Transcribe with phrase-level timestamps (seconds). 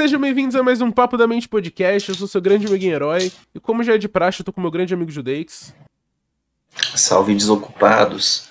[0.00, 2.08] Sejam bem-vindos a mais um Papo da Mente Podcast.
[2.08, 3.30] Eu sou seu grande amiguinho herói.
[3.54, 5.74] E como já é de praxe, eu tô com meu grande amigo Judeix.
[6.96, 8.48] Salve desocupados.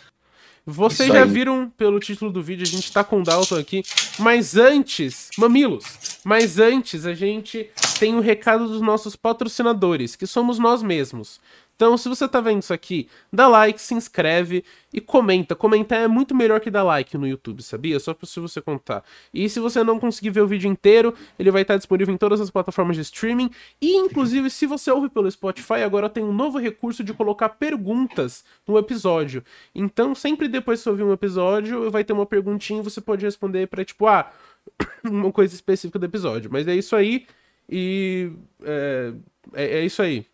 [0.63, 3.81] Vocês já viram pelo título do vídeo, a gente tá com o Dalton aqui.
[4.19, 7.67] Mas antes, mamilos, mas antes a gente
[7.99, 11.41] tem um recado dos nossos patrocinadores, que somos nós mesmos.
[11.79, 15.55] Então, se você tá vendo isso aqui, dá like, se inscreve e comenta.
[15.55, 17.97] Comentar é muito melhor que dar like no YouTube, sabia?
[18.01, 19.01] Só se você contar.
[19.33, 22.41] E se você não conseguir ver o vídeo inteiro, ele vai estar disponível em todas
[22.41, 23.49] as plataformas de streaming.
[23.81, 28.43] E, inclusive, se você ouve pelo Spotify, agora tem um novo recurso de colocar perguntas
[28.67, 29.41] no episódio.
[29.73, 33.23] Então, sempre depois que você ouvir um episódio, vai ter uma perguntinha e você pode
[33.23, 34.29] responder pra, tipo, ah,
[35.09, 36.51] uma coisa específica do episódio.
[36.51, 37.25] Mas é isso aí.
[37.69, 38.33] E.
[38.65, 39.13] É,
[39.53, 40.25] é, é isso aí.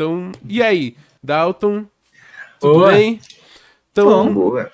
[0.00, 0.96] Então, e aí?
[1.22, 1.84] Dalton?
[2.58, 2.92] Tudo Boa.
[2.92, 3.20] bem?
[3.92, 4.70] Então, Bom, boa.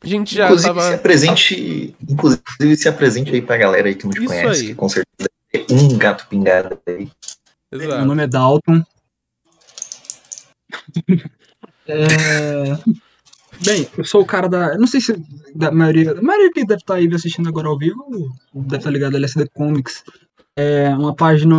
[0.00, 0.88] A gente já Inclusive, tava.
[0.88, 1.96] se apresente.
[2.08, 4.66] Inclusive, se apresente aí pra galera aí que não te Isso conhece, aí.
[4.68, 7.10] que com certeza é um gato pingado aí.
[7.72, 8.04] Meu Exato.
[8.04, 8.84] nome é Dalton.
[11.90, 12.76] É,
[13.64, 14.76] Bem, eu sou o cara da.
[14.76, 15.16] Não sei se
[15.54, 16.12] da maioria.
[16.12, 18.04] A maioria que deve estar aí assistindo agora ao vivo
[18.52, 20.04] deve estar ligado a LSD Comics.
[20.54, 21.56] É uma página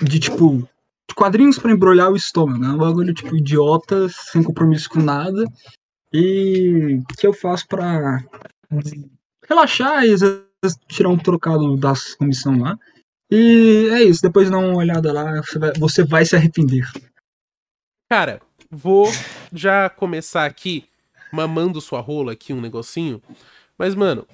[0.00, 0.68] de tipo.
[1.14, 2.68] Quadrinhos pra embrulhar o estômago, né?
[2.68, 5.44] Um bagulho tipo idiota, sem compromisso com nada.
[6.12, 8.22] E que eu faço pra
[9.48, 10.14] relaxar e
[10.88, 12.78] tirar um trocado das comissão lá.
[13.30, 16.90] E é isso, depois dá uma olhada lá, você vai, você vai se arrepender.
[18.10, 19.06] Cara, vou
[19.52, 20.84] já começar aqui
[21.32, 23.22] mamando sua rola aqui um negocinho.
[23.78, 24.26] Mas, mano,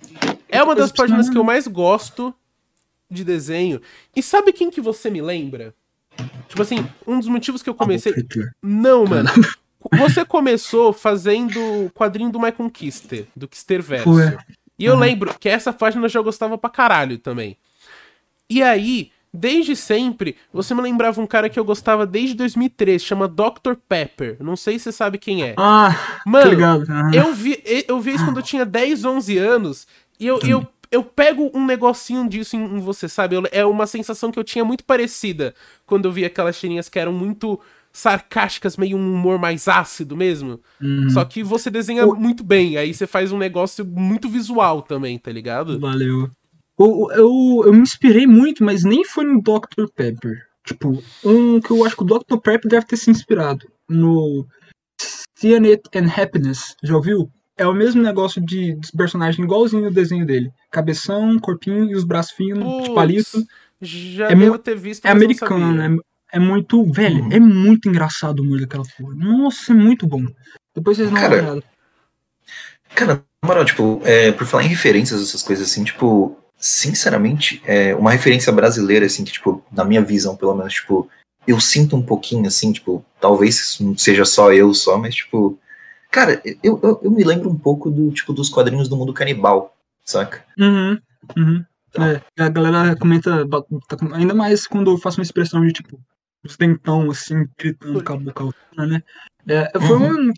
[0.49, 2.35] é uma das páginas que eu mais gosto
[3.11, 3.81] de desenho.
[4.15, 5.75] E sabe quem que você me lembra?
[6.49, 8.15] Tipo assim, um dos motivos que eu comecei.
[8.63, 9.29] Não, mano.
[9.99, 14.05] Você começou fazendo o quadrinho do My Conquister, do Kister Verso.
[14.05, 14.37] Foi.
[14.79, 15.01] E eu Uhum.
[15.01, 17.57] lembro que essa página eu já gostava pra caralho também.
[18.51, 23.29] E aí, desde sempre, você me lembrava um cara que eu gostava desde 2003, chama
[23.29, 23.75] Dr.
[23.89, 24.37] Pepper.
[24.41, 25.55] Não sei se você sabe quem é.
[25.57, 26.83] Ah, tá Mano, ligado.
[26.91, 27.11] aham.
[27.15, 29.87] eu vi, eu vi isso quando eu tinha 10, 11 anos.
[30.19, 33.37] E eu, eu, eu pego um negocinho disso em, em você, sabe?
[33.37, 35.55] Eu- é uma sensação que eu tinha muito parecida
[35.87, 37.61] quando eu vi aquelas tirinhas que eram muito
[37.93, 40.61] sarcásticas, meio um humor mais ácido mesmo.
[40.81, 41.09] Uhum.
[41.09, 45.19] Só que você desenha O- muito bem, aí você faz um negócio muito visual também,
[45.19, 45.79] tá ligado?
[45.81, 46.31] Valeu.
[46.79, 49.87] O- Eu, eu me inspirei muito, mas nem foi no Dr.
[49.95, 50.43] Pepper.
[50.67, 52.37] Tipo, um que eu acho que o Dr.
[52.43, 53.67] Pepper deve ter se inspirado.
[53.89, 54.47] No
[55.39, 56.75] Cyanide and Happiness.
[56.83, 57.31] Já ouviu?
[57.57, 60.51] É o mesmo negócio de, de personagem igualzinho o desenho dele.
[60.71, 63.47] Cabeção, corpinho e os braços finos, de Putz, palito.
[63.81, 65.97] Já É devo ter visto, É não americano, né?
[66.33, 66.85] É muito.
[66.93, 69.15] Velho, é muito engraçado o humor daquela porra.
[69.15, 70.25] Nossa, é muito bom.
[70.75, 71.65] Depois vocês uma Cara, olhada.
[72.95, 77.95] Cara, na moral, tipo, é, por falar em referências, essas coisas assim, tipo, sinceramente, é
[77.95, 81.09] uma referência brasileira, assim, que, tipo, na minha visão, pelo menos, tipo,
[81.47, 85.59] eu sinto um pouquinho, assim, tipo, talvez não seja só eu só, mas, tipo,
[86.17, 89.77] cara, eu, eu, eu me lembro um pouco do, tipo, dos quadrinhos do mundo canibal,
[90.03, 90.43] saca?
[90.59, 90.99] Uhum,
[91.37, 91.65] uhum.
[91.95, 93.47] É, a galera comenta,
[93.87, 96.01] tá ainda mais quando eu faço uma expressão de tipo,
[96.43, 99.03] os dentão assim, gritando com a boca alta, né?
[99.47, 100.33] É, foi um,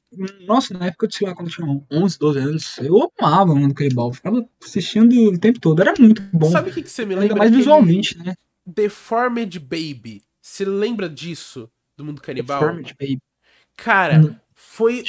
[0.46, 3.72] nossa, na época, sei lá, quando eu tinha 11, 12 anos, eu amava o mundo
[3.72, 6.50] canibal, ficava assistindo o tempo todo, era muito bom.
[6.50, 7.38] Sabe o que, que você me ainda lembra?
[7.38, 8.34] mais Aquele visualmente, né?
[8.66, 10.22] Deformed Baby.
[10.42, 11.70] Você lembra disso?
[11.96, 12.60] Do mundo canibal?
[12.60, 13.18] Deformed Baby.
[13.76, 14.34] Cara, Hum.
[14.78, 15.02] Foi,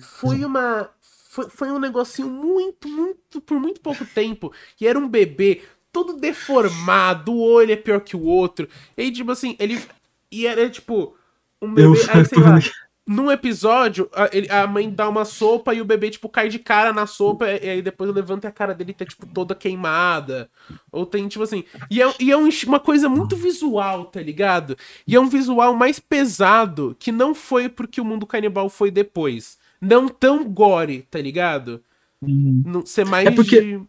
[0.00, 0.88] foi uma.
[1.00, 4.52] Foi, foi um negocinho muito, muito, por muito pouco tempo.
[4.80, 5.62] E era um bebê
[5.92, 8.68] todo deformado, o olho é pior que o outro.
[8.96, 9.82] E tipo assim, ele.
[10.30, 11.16] E era tipo.
[11.60, 11.98] Um bebê.
[12.10, 12.60] Aí, sei lá,
[13.08, 16.58] num episódio, a, ele- a mãe dá uma sopa e o bebê, tipo, cai de
[16.58, 17.46] cara na sopa.
[17.48, 20.48] E aí depois levanta e a cara dele tá, tipo, toda queimada.
[20.92, 21.64] Ou tem, tipo assim.
[21.90, 24.76] E é, e é um- uma coisa muito visual, tá ligado?
[25.06, 29.58] E é um visual mais pesado que não foi porque o mundo canibal foi depois.
[29.80, 31.82] Não tão gore, tá ligado?
[32.22, 32.62] Hum.
[32.66, 33.26] Não, ser mais.
[33.26, 33.80] É porque- de-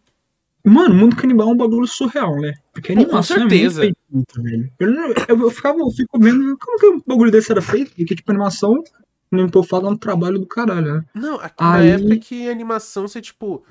[0.62, 2.52] Mano, o mundo canibal é um bagulho surreal, né?
[2.72, 3.86] Porque a Pô, com animação certeza.
[3.86, 4.72] é muito feita, velho.
[4.78, 7.92] Eu, não- eu, eu ficava, eu fico vendo como que um bagulho desse era feito,
[7.96, 8.74] porque, tipo, a animação,
[9.30, 11.04] nem tô falando trabalho do caralho, né?
[11.14, 13.64] Não, aqui na Aí- época que a animação, você, tipo.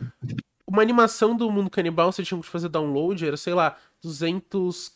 [0.65, 4.91] Uma animação do mundo canibal, você tinha que fazer download, era, sei lá, 200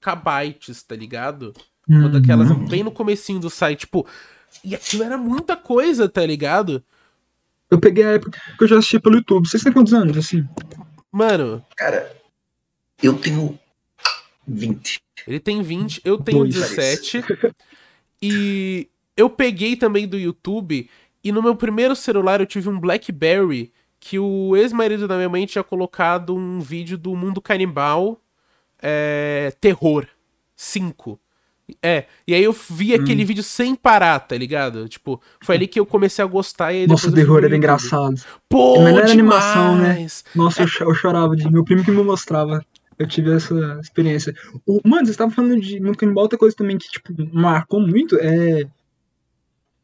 [0.00, 1.54] kbytes, tá ligado?
[1.88, 2.66] Uma daquelas Uhum.
[2.68, 4.06] bem no comecinho do site, tipo.
[4.62, 6.84] E aquilo era muita coisa, tá ligado?
[7.70, 9.48] Eu peguei a época que eu já assisti pelo YouTube.
[9.48, 10.46] Vocês têm quantos anos, assim?
[11.10, 12.14] Mano, Cara,
[13.02, 13.58] eu tenho
[14.46, 15.00] 20.
[15.26, 16.54] ele tem 20, eu tenho Dois.
[16.54, 17.22] 17.
[18.20, 18.88] E
[19.18, 20.88] eu peguei também do YouTube.
[21.22, 25.44] E no meu primeiro celular eu tive um Blackberry que o ex-marido da minha mãe
[25.44, 28.20] tinha colocado um vídeo do mundo canibal
[28.80, 30.06] é, Terror
[30.56, 31.18] 5.
[31.82, 34.88] É, e aí eu vi aquele vídeo sem parar, tá ligado?
[34.88, 38.14] Tipo, foi ali que eu comecei a gostar e aí Nossa, o terror era engraçado.
[38.48, 39.44] Pô, Mas não era demais.
[39.44, 40.06] animação, né?
[40.34, 42.64] Nossa, eu, cho- eu chorava de meu primo que me mostrava.
[42.98, 44.34] Eu tive essa experiência.
[44.66, 48.16] O, mano, você estava falando de muito canibal, outra coisa também que, tipo, marcou muito
[48.18, 48.62] é.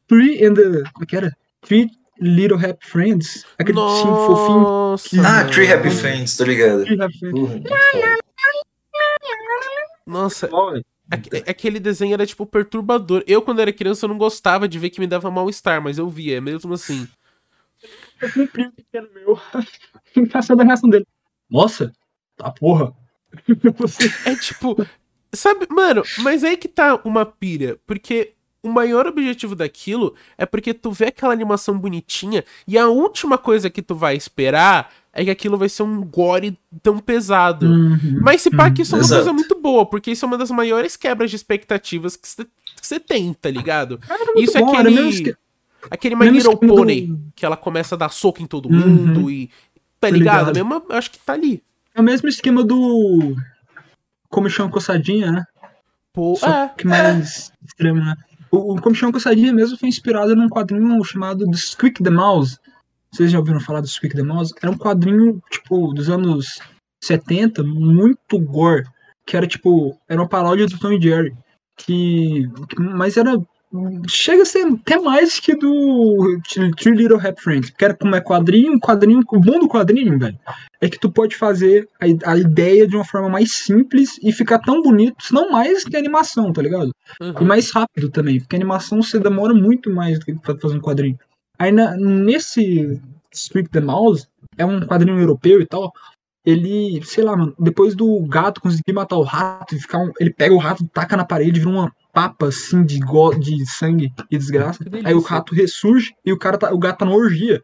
[0.09, 0.83] Three and the.
[0.93, 1.37] Como é que era?
[1.63, 1.91] Three
[2.21, 3.45] Little Happy Friends.
[3.59, 4.61] Aquele bichinho fofinho.
[4.61, 5.45] Nossa, que- Ah.
[5.47, 6.85] Tree Happy Friends, tô ligado.
[6.85, 7.63] Three Happy Friends.
[7.91, 8.17] Foda.
[10.07, 10.85] Nossa, velho.
[11.11, 13.23] aque- aquele desenho era, tipo, perturbador.
[13.27, 16.09] Eu, quando era criança, eu não gostava de ver que me dava mal-estar, mas eu
[16.09, 17.09] via, mesmo assim.
[18.21, 19.39] Eu tinha um primo pequeno meu.
[20.17, 21.07] Engraçado a reação dele.
[21.51, 21.93] Nossa,
[22.37, 22.93] tá porra.
[24.27, 24.77] É tipo,
[25.33, 28.33] sabe, mano, mas aí que tá uma pira, porque
[28.65, 33.69] o maior objetivo daquilo é porque tu vê aquela animação bonitinha e a última coisa
[33.71, 37.67] que tu vai esperar é que aquilo vai ser um gore tão pesado.
[37.67, 38.19] Uhum.
[38.21, 39.21] Mas se pá que isso é uma Exato.
[39.23, 42.27] coisa muito boa, porque isso é uma das maiores quebras de expectativas que
[42.83, 44.01] você tem, tá ligado?
[44.37, 45.37] Isso é bom, era aquele, esque-
[45.91, 48.79] aquele My Little esquema do- Pony, que ela começa a dar soco em todo Uhum.
[48.81, 49.49] mundo e...
[50.01, 50.51] Tá ligado?
[50.51, 50.55] ligado.
[50.69, 51.63] Mesmo, eu acho que tá ali.
[51.95, 53.35] É o mesmo esquema do.
[54.29, 55.45] Como chama coçadinha, né?
[56.13, 58.15] Pô, Só é, que mais extremo, né?
[58.55, 62.59] O, o Como chama coçadinha mesmo foi inspirado num quadrinho chamado The Squeak the Mouse.
[63.11, 64.53] Vocês já ouviram falar do Squeak the Mouse?
[64.63, 66.61] Era um quadrinho, tipo, dos anos
[67.03, 68.85] 70, muito gore.
[69.27, 71.35] Que era, tipo, era uma paródia do Tom e Jerry.
[71.77, 73.33] Que, que- mas era.
[74.09, 76.41] Chega a ser até mais que do
[76.77, 77.71] Three Little Happy Friends.
[77.71, 79.21] Que era como é quadrinho, quadrinho.
[79.29, 80.39] O bom do quadrinho, velho,
[80.81, 84.59] é que tu pode fazer a, a ideia de uma forma mais simples e ficar
[84.61, 86.91] tão bonito, se não mais que a animação, tá ligado?
[87.21, 87.35] uhum.
[87.41, 90.77] E mais rápido também, porque a animação você demora muito mais do que pra fazer
[90.77, 91.19] um quadrinho.
[91.59, 93.01] Aí na- nesse
[93.33, 94.27] Street the Mouse,
[94.57, 95.93] é um quadrinho europeu e tal.
[96.47, 100.31] Ele, sei lá, mano, depois do gato conseguir matar o rato e ficar um, ele
[100.31, 104.39] pega o rato, taca na parede, vira uma papa assim de, go, de sangue e
[104.39, 104.85] desgraça.
[105.05, 107.63] Aí o rato ressurge e o cara tá, o gato tá na orgia.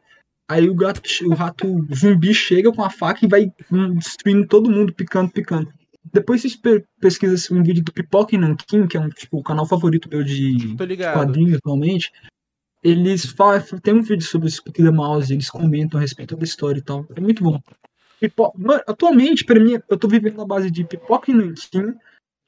[0.51, 4.71] Aí o gato, o rato zumbi chega com a faca e vai hum, destruindo todo
[4.71, 5.73] mundo, picando, picando.
[6.13, 9.39] Depois vocês pe- pesquisam assim, um vídeo do Pipoca e Nankin, que é um tipo,
[9.39, 10.75] o canal favorito meu de
[11.15, 12.11] quadrinhos atualmente.
[12.83, 16.81] Eles falam, tem um vídeo sobre o the Mouse, eles comentam a respeito da história
[16.81, 17.07] e tal.
[17.15, 17.61] É muito bom.
[18.19, 18.53] Pipo...
[18.59, 21.95] Mano, atualmente, pra mim, eu tô vivendo na base de Pipoca e Nankin,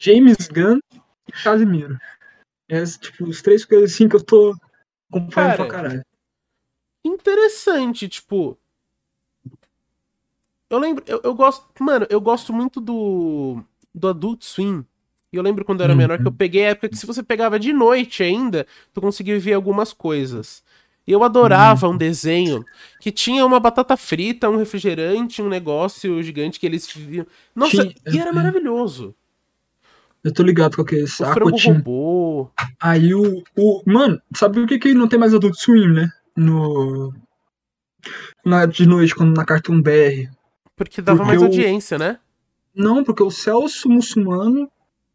[0.00, 0.81] James Gunn
[1.29, 1.99] e Casimiro.
[2.69, 4.55] É, tipo, os três coisas assim que eu tô
[5.11, 6.03] acompanhando Cara, pra caralho.
[7.05, 8.59] interessante, tipo.
[10.71, 13.63] Eu lembro, eu, eu gosto, mano, eu gosto muito do
[13.95, 14.85] do Adult Swim.
[15.31, 15.99] E eu lembro quando eu era Uhum.
[15.99, 19.39] menor que eu peguei a época que se você pegava de noite ainda, tu conseguia
[19.39, 20.63] ver algumas coisas.
[21.07, 21.95] E eu adorava Uhum.
[21.95, 22.65] um desenho
[23.01, 27.27] que tinha uma batata frita, um refrigerante, um negócio gigante que eles viviam.
[27.55, 28.33] Nossa, e era é.
[28.33, 29.15] maravilhoso.
[30.25, 31.73] Eu tô ligado com o O frango Aquatim.
[31.73, 32.51] robô.
[32.81, 33.83] Aí o, o.
[33.87, 36.09] Mano, sabe por que, que não tem mais Adult Swim, né?
[36.37, 37.13] No.
[38.45, 40.29] Na, de noite, quando na Cartoon BR.
[40.77, 42.19] Porque dava Porque mais o- audiência, né?
[42.75, 44.71] Não, porque o Celso Muçulmano,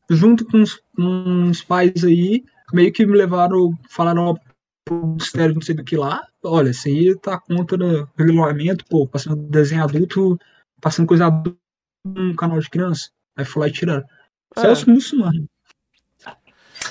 [0.10, 4.38] junto com uns, uns pais aí, meio que me levaram, falaram
[4.86, 6.26] pro mistério não sei do que lá.
[6.44, 10.38] Olha, isso aí tá contra o regulamento, pô, passando desenho adulto,
[10.80, 11.58] passando coisa adulta
[12.06, 13.10] num canal de criança.
[13.36, 14.06] Aí fui lá e tiraram.
[14.56, 14.62] É.
[14.62, 15.48] Celso Muçulmano.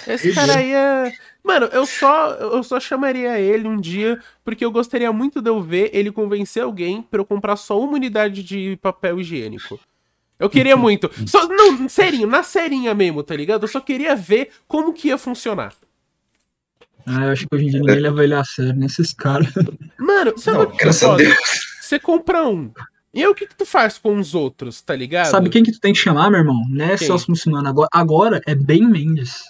[0.07, 1.13] Esse cara aí é.
[1.43, 5.63] Mano, eu só, eu só chamaria ele um dia porque eu gostaria muito de eu
[5.63, 9.79] ver ele convencer alguém pra eu comprar só uma unidade de papel higiênico.
[10.39, 11.11] Eu queria muito.
[11.27, 13.63] Só, não, serinho, na serinha mesmo, tá ligado?
[13.63, 15.73] Eu só queria ver como que ia funcionar.
[17.07, 19.49] Ah, eu acho que hoje em dia ninguém leva ele a sério, nesses caras.
[19.99, 21.17] Mano, sabe Não, graças a?
[21.17, 21.37] Deus.
[21.81, 22.73] Você compra um.
[23.17, 25.31] E aí o que, que tu faz com os outros, tá ligado?
[25.31, 26.63] Sabe quem que tu tem que chamar, meu irmão?
[26.69, 27.07] Não é Quem?
[27.09, 27.67] Celso Muçulmano.
[27.69, 29.43] Agora, agora é Ben Mendes.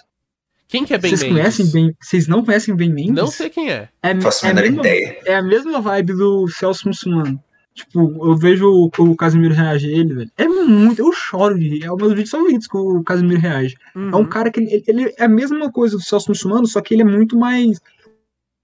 [0.69, 1.37] Quem que é Ben Vocês Mendes?
[1.57, 3.13] conhecem Ben Vocês não conhecem Ben Mendes?
[3.15, 3.89] Não sei quem é.
[4.01, 5.19] É, faço a é, a menor mesma, ideia.
[5.25, 7.43] é a mesma vibe do Celso Muçulmano.
[7.73, 10.31] Tipo, eu vejo o, o Casimiro reagir ele, velho.
[10.35, 10.99] É muito.
[10.99, 11.83] Eu choro de rir.
[11.83, 13.75] É um dos vídeos favoritos que o Casimiro reage.
[13.95, 14.25] É um Uhum.
[14.25, 17.05] cara que ele, ele é a mesma coisa do Celso Muçulmano, só que ele é
[17.05, 17.79] muito mais.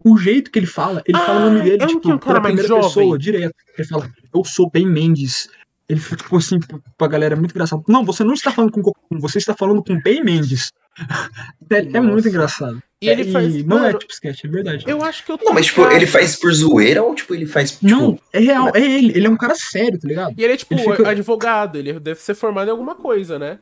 [0.04, 2.18] O jeito que ele fala, ele fala o nome Ah, dele, é tipo, é um
[2.18, 2.88] cara pela mais primeira jovem.
[2.90, 3.56] pessoa, direto.
[3.78, 5.48] Ele fala, eu sou Ben Mendes.
[5.90, 6.60] Ele fica, tipo assim,
[6.98, 7.84] pra galera, é muito engraçado.
[7.88, 10.72] Não, você não está falando com Goku, você está falando com Ben Mendes.
[11.72, 12.82] É, é muito engraçado.
[13.02, 13.66] E ele É, faz.
[13.66, 14.86] Não é mano, tipo sketch, é verdade.
[14.88, 17.48] eu acho que eu tô Não, mas tipo, ele faz por zoeira ou tipo, ele
[17.48, 17.72] faz.
[17.72, 19.12] Tipo, Não, é real, é ele.
[19.18, 20.36] Ele é um cara sério, tá ligado?
[20.38, 23.58] E ele é tipo Ele fica- advogado, ele deve ser formado em alguma coisa, né?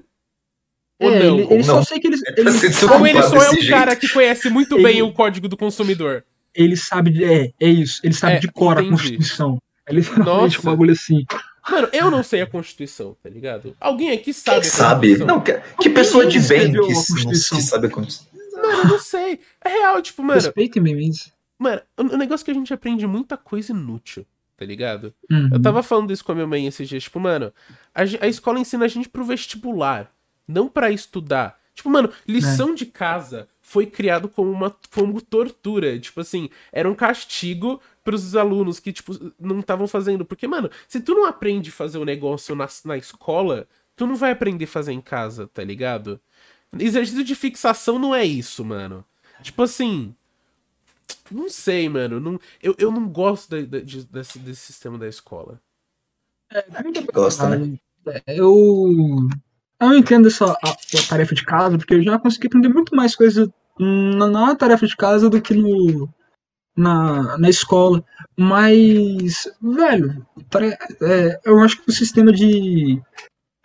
[1.01, 1.35] Ou é, não?
[1.39, 1.85] ele, ele ou só não.
[1.85, 4.01] sei que ele, ele, Ou ele só é um desse cara jeito.
[4.01, 6.25] que conhece muito Ele- bem o código do consumidor.
[6.53, 7.23] ele sabe de.
[7.23, 8.01] É, é isso.
[8.03, 9.17] Ele sabe É, de cor a entendi.
[9.85, 9.88] Constituição.
[9.88, 10.23] Ele Nossa.
[10.23, 11.25] fala tipo, um bagulho assim.
[11.69, 13.75] Mano, eu não sei a Constituição, tá ligado?
[13.79, 15.17] Alguém aqui sabe Quem a sabe?
[15.19, 18.61] Não, que, que pessoa de bem que, que sabe a Constituição.
[18.61, 19.39] Mano, eu não sei.
[19.63, 21.31] É real, tipo, mano, Respeitem-me isso.
[21.57, 24.25] mano, o o negócio é que a gente aprende muita coisa inútil,
[24.57, 25.13] tá ligado?
[25.29, 25.50] Uhum.
[25.53, 27.53] Eu tava falando isso com a minha mãe esses dias, tipo, mano,
[27.93, 30.11] a, a escola ensina a gente pro vestibular,
[30.47, 31.59] não pra estudar.
[31.73, 36.93] Tipo, mano, lição de casa foi criado como uma como tortura, tipo assim, era um
[36.93, 40.25] castigo pros alunos que, tipo, não estavam fazendo.
[40.25, 44.15] Porque, mano, se tu não aprende a fazer o negócio na, na escola, tu não
[44.15, 46.20] vai aprender a fazer em casa, tá ligado?
[46.79, 49.05] Exercício de fixação não é isso, mano.
[49.41, 50.15] Tipo assim.
[51.29, 52.20] Não sei, mano.
[52.20, 55.60] Não, eu, eu não gosto da- da- de- desse, desse sistema da escola.
[57.13, 57.77] Gosta, né?
[58.27, 59.27] Eu.
[59.79, 63.15] Eu entendo essa a- a tarefa de casa, porque eu já consegui aprender muito mais
[63.15, 66.08] coisa na, na tarefa de casa do que no,
[66.75, 68.03] na, na escola.
[68.37, 70.25] Mas, velho,
[71.01, 73.01] é, eu acho que o sistema de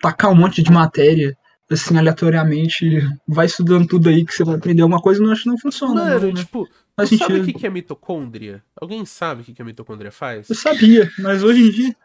[0.00, 1.36] tacar um monte de matéria,
[1.70, 5.44] assim, aleatoriamente, vai estudando tudo aí que você vai aprender alguma coisa, eu não acho
[5.44, 5.94] que não funciona.
[5.94, 6.34] Mano, não, né?
[6.34, 8.64] tipo, Faz tu sabe o que é mitocôndria?
[8.80, 10.48] Alguém sabe o que a mitocôndria faz?
[10.48, 11.96] Eu sabia, mas hoje em dia.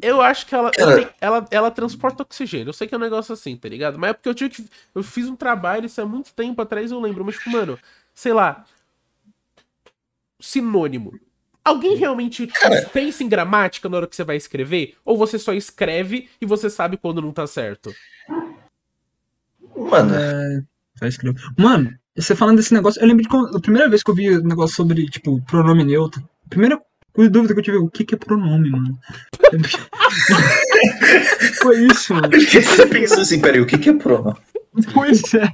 [0.00, 2.68] Eu acho que ela, ela, ela, ela transporta oxigênio.
[2.68, 3.98] Eu sei que é um negócio assim, tá ligado?
[3.98, 4.64] Mas é porque eu tive que.
[4.94, 7.24] Eu fiz um trabalho, isso há muito tempo atrás, eu lembro.
[7.24, 7.78] Mas, tipo, mano,
[8.14, 8.64] sei lá.
[10.40, 11.12] Sinônimo.
[11.64, 12.48] Alguém realmente
[12.92, 14.94] pensa em gramática na hora que você vai escrever?
[15.04, 17.92] Ou você só escreve e você sabe quando não tá certo?
[19.76, 20.14] Mano,
[21.02, 21.40] escrever.
[21.58, 24.38] Mano, você falando desse negócio, eu lembro de quando, a primeira vez que eu vi
[24.38, 26.22] um negócio sobre, tipo, pronome neutro.
[26.46, 26.80] a Primeira
[27.30, 28.98] dúvida que eu tive, o que, que é pronome, mano?
[31.62, 32.28] Foi isso, mano.
[32.30, 34.36] você pensou assim, peraí, o que, que é prono?
[34.92, 35.50] Pois é.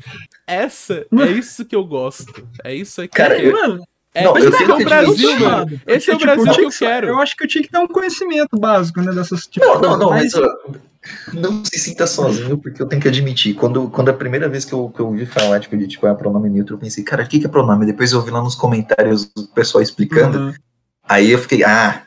[0.47, 1.31] Essa Mano.
[1.31, 2.47] é isso que eu gosto.
[2.65, 5.41] É isso aqui Cara, que eu- Mano, é, Não, mas eu esse é o Brasil,
[5.41, 5.81] mano.
[5.87, 7.07] Esse é o Brasil que eu quero.
[7.09, 9.99] Eu acho que eu tinha que ter um conhecimento básico, né, dessas tipo Não, não,
[9.99, 10.33] não, mas,
[11.33, 13.55] não se sinta sozinho, porque eu tenho que admitir.
[13.55, 16.15] Quando, quando a primeira vez que eu, que eu ouvi falar, tipo, de tipo, é
[16.15, 17.87] pronome neutro, eu pensei, cara, o que, que é pronome?
[17.87, 20.39] Depois eu ouvi lá nos comentários o pessoal explicando.
[20.39, 20.55] Uhum.
[21.09, 22.03] Aí eu fiquei, ah,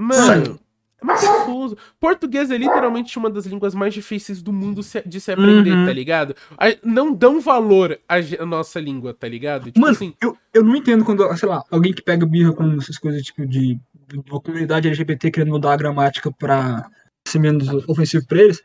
[0.00, 0.58] Mano,
[1.02, 1.76] é muito confuso.
[1.98, 5.86] Português é literalmente uma das línguas mais difíceis do mundo de se aprender, Uhum.
[5.86, 6.34] tá ligado?
[6.82, 9.66] Não dão valor à nossa língua, tá ligado?
[9.66, 12.72] Tipo Mano, assim, eu, eu não entendo quando, sei lá, alguém que pega birra com
[12.74, 13.74] essas coisas, tipo, de,
[14.08, 16.88] de uma comunidade LGBT querendo mudar a gramática pra
[17.26, 18.62] ser menos ofensivo pra eles.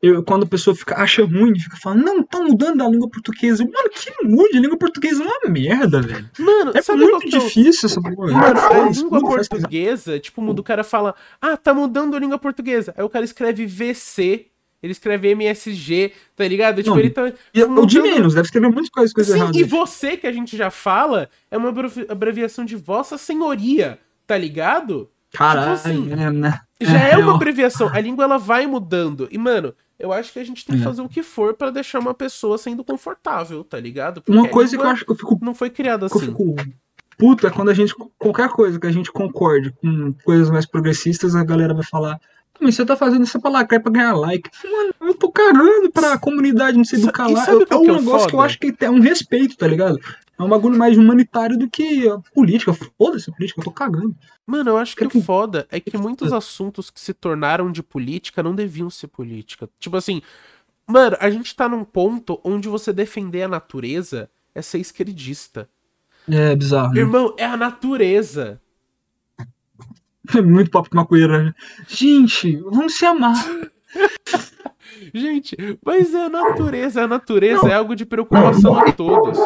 [0.00, 3.64] Eu, quando a pessoa fica, acha ruim, fica falando, não, tá mudando a língua portuguesa.
[3.64, 6.30] Mano, que mude, a língua portuguesa é uma merda, velho.
[6.38, 8.30] mano, É muito é difícil essa porra.
[8.32, 12.38] Mano, a Faz, língua portuguesa, tipo, muda o cara fala, ah, tá mudando a língua
[12.38, 12.94] portuguesa.
[12.96, 14.46] Aí o cara escreve VC,
[14.80, 16.76] ele escreve MSG, tá ligado?
[16.80, 17.32] Tipo, Não, ele tá.
[17.52, 19.56] E o de mudando- menos, deve escrever muitas coisas, coisas Sim, erradas.
[19.60, 24.38] e você que a gente já fala é uma abrevi- abreviação de Vossa Senhoria, tá
[24.38, 25.10] ligado?
[25.32, 26.60] Caralho, assim, é, né?
[26.80, 27.34] Já é, uma real.
[27.34, 27.90] abreviação.
[27.92, 29.28] A língua ela vai mudando.
[29.32, 30.84] E, mano, eu acho que a gente tem que É.
[30.84, 34.20] fazer o que for pra deixar uma pessoa sendo confortável, tá ligado?
[34.22, 36.26] Porque Uma coisa que eu acho que eu fico não foi criada que eu assim.
[36.26, 36.54] fico
[37.18, 41.34] puto é quando a gente, qualquer coisa que a gente concorde com coisas mais progressistas,
[41.34, 42.20] a galera vai falar,
[42.60, 44.48] mas você tá fazendo isso pra lacrar, pra ganhar like.
[44.64, 47.44] Mano, eu tô cagando pra comunidade não se educar lá.
[47.46, 48.42] É um é negócio que eu foda?
[48.44, 49.98] acho que é um respeito, tá ligado?
[50.38, 52.72] É um bagulho mais humanitário do que a política.
[52.72, 54.14] Foda-se a política, eu tô cagando.
[54.46, 57.82] Mano, eu acho que que- o foda é que muitos assuntos que se tornaram de
[57.82, 59.68] política não deviam ser política.
[59.80, 60.22] Tipo assim,
[60.86, 65.68] mano, a gente tá num ponto onde você defender a natureza é ser esquerdista.
[66.30, 66.92] É bizarro.
[66.94, 67.00] Né?
[67.00, 68.60] Irmão, é a natureza.
[70.44, 71.42] Muito papo de maconheira.
[71.44, 71.54] né?
[71.88, 73.34] Gente, vamos se amar.
[75.14, 77.02] Gente, mas é a natureza.
[77.02, 79.38] A natureza é algo de preocupação a todos.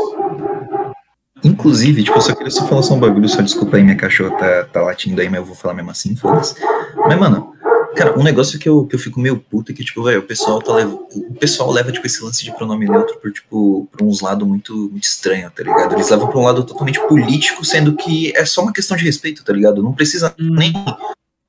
[1.44, 4.37] Inclusive, tipo, eu só queria só falar só um bagulho, só desculpa aí, minha cachorra
[4.37, 6.54] tá, tá latindo aí, mas eu vou falar mesmo assim, foda-se.
[6.94, 7.52] Mas, mano,
[7.97, 10.23] cara, um negócio que eu, que eu fico meio puto é que, tipo, velho, o
[10.23, 14.06] pessoal tá leva, o pessoal leva, tipo, esse lance de pronome neutro por, tipo, por
[14.06, 15.94] uns lados muito, muito estranho, tá ligado?
[15.94, 19.42] Eles levam pra um lado totalmente político, sendo que é só uma questão de respeito,
[19.44, 19.82] tá ligado?
[19.82, 20.54] Não precisa Hum.
[20.54, 20.73] nem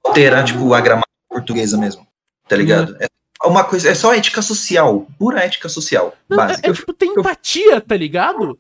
[0.04, 2.06] alterar, tipo, a gramática portuguesa mesmo,
[2.48, 2.96] tá ligado?
[3.00, 3.06] É
[3.48, 6.70] uma coisa, é só ética social, pura ética social, Não, é, básica.
[6.70, 8.58] é tipo, tem empatia, tá ligado?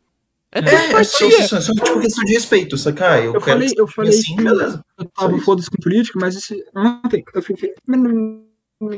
[0.52, 3.14] É É, é só, só, só, tipo questão de respeito, saca?
[3.14, 4.84] Ah, eu, Eu quero falei- eu falei assim, que- beleza.
[5.00, 6.64] Eu tava foda-se com política, mas esse.
[6.76, 7.74] Ontem, eu fiquei.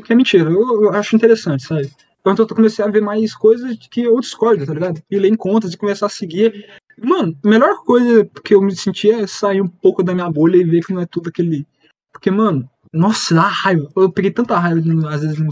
[0.04, 1.90] Que é mentira, eu, eu acho interessante, sabe?
[2.28, 5.02] Então eu comecei a ver mais coisas que eu discordo, tá ligado?
[5.10, 6.66] E ler em contas e começar a seguir.
[6.98, 10.58] Mano, a melhor coisa que eu me senti é sair um pouco da minha bolha
[10.58, 11.68] e ver que não é tudo aquele.
[12.12, 13.92] Porque, mano, nossa, dá raiva.
[13.96, 15.44] Eu peguei tanta raiva, às vezes, de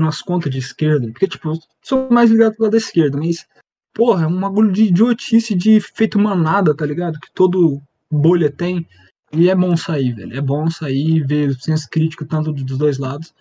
[0.00, 1.08] umas, contas de esquerda.
[1.08, 3.44] Porque, tipo, eu sou mais ligado pro lado da esquerda, mas.
[3.92, 7.18] Porra, é um bagulho de idiotice de feito manada, tá ligado?
[7.20, 8.86] Que todo bolha tem.
[9.32, 10.34] E é bom sair, velho.
[10.34, 13.34] É bom sair e ver o senso crítico tanto dos dois lados.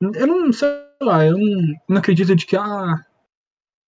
[0.00, 0.68] Eu não, sei
[1.02, 3.04] lá, eu não, não acredito de que, ah,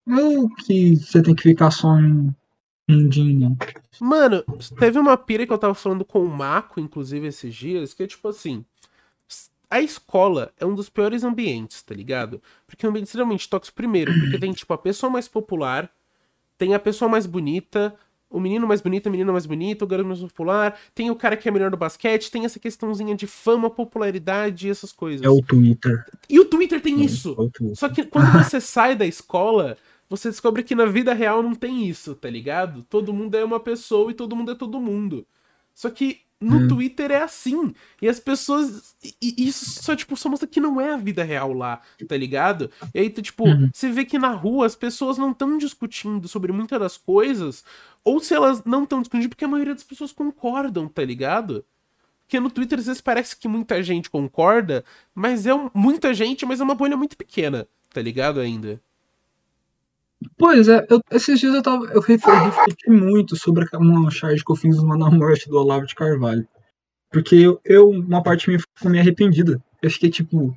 [0.09, 2.35] eu que você tem que ficar só em.
[4.01, 4.43] Mano,
[4.81, 8.07] teve uma pira que eu tava falando com o Mako, inclusive, esses dias, que é
[8.07, 8.65] tipo assim.
[9.71, 12.43] A escola é um dos piores ambientes, tá ligado?
[12.67, 15.89] Porque é um ambiente extremamente tóxico, primeiro, porque tem, tipo, a pessoa mais popular,
[16.59, 17.95] tem a pessoa mais bonita,
[18.29, 21.37] o menino mais bonito, a menina mais bonita, o garoto mais popular, tem o cara
[21.37, 25.25] que é melhor no basquete, tem essa questãozinha de fama, popularidade e essas coisas.
[25.25, 26.05] É o Twitter.
[26.29, 27.33] E o Twitter tem É, isso.
[27.33, 27.77] é Twitter.
[27.77, 29.77] Só que quando você sai da escola,
[30.09, 32.85] você descobre que na vida real não tem isso, tá ligado?
[32.91, 35.25] Todo mundo é uma pessoa e todo mundo é todo mundo.
[35.75, 36.69] Só que no Hum.
[36.69, 37.75] Twitter é assim.
[38.01, 38.95] E as pessoas.
[39.21, 42.71] E, isso só, tipo, só mostra que não é a vida real lá, tá ligado?
[42.95, 43.69] E aí, tu, tipo, Uhum.
[43.73, 47.63] você vê que na rua as pessoas não estão discutindo sobre muitas das coisas.
[48.03, 51.65] Ou se elas não estão discutindo, porque a maioria das pessoas concordam, tá ligado?
[52.27, 56.47] Porque no Twitter às vezes parece que muita gente concorda, mas é um- muita gente,
[56.47, 58.81] mas é uma bolha muito pequena, tá ligado ainda?
[60.37, 61.85] Pois é, eu- esses dias eu tava.
[61.87, 65.49] Eu ref- eu refleti muito sobre a- uma charge que eu fiz uma na morte
[65.49, 66.47] do Olavo de Carvalho.
[67.11, 69.61] Porque eu, eu- uma parte minha ficou meio arrependida.
[69.83, 70.55] Eu fiquei tipo.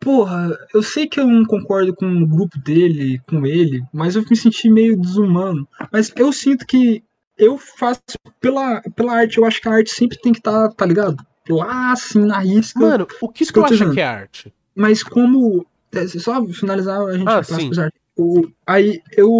[0.00, 4.24] Porra, eu sei que eu não concordo com o grupo dele, com ele, mas eu
[4.28, 5.66] me senti meio desumano.
[5.90, 7.02] Mas eu sinto que
[7.38, 8.00] eu faço
[8.40, 11.16] pela, pela arte, eu acho que a arte sempre tem que estar, tá ligado?
[11.48, 12.78] Lá assim, na risca.
[12.78, 14.54] Mano, o que tu acha que é arte?
[14.74, 15.66] Mas como.
[15.92, 17.66] é, Só finalizar, a gente Ah, passa sim.
[17.66, 19.30] pros art- o Aí eu.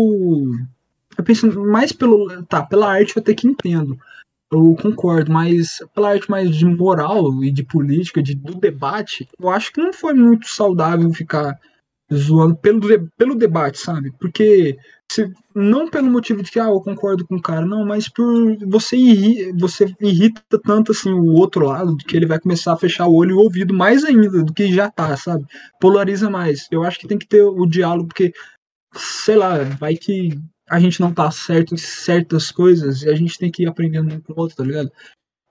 [1.19, 2.45] Eu penso mais pelo.
[2.45, 3.99] Tá, pela arte eu até que entendo.
[4.51, 9.51] Eu concordo, mas pela arte mais de moral e de política, de, do debate, eu
[9.51, 11.59] acho que não foi muito saudável ficar
[12.13, 12.81] zoando pelo,
[13.17, 14.13] pelo debate, sabe?
[14.21, 14.77] Porque
[15.11, 18.57] se, não pelo motivo de que ah, eu concordo com o cara, não, mas por
[18.67, 23.07] você, irri, você irrita tanto assim o outro lado que ele vai começar a fechar
[23.07, 25.45] o olho e o ouvido mais ainda do que já tá, sabe?
[25.81, 26.69] Polariza mais.
[26.71, 28.33] Eu acho que tem que ter o diálogo, porque,
[28.95, 30.39] sei lá, vai que
[30.69, 34.13] a gente não tá certo em certas coisas e a gente tem que ir aprendendo
[34.13, 34.91] um com o outro, tá ligado?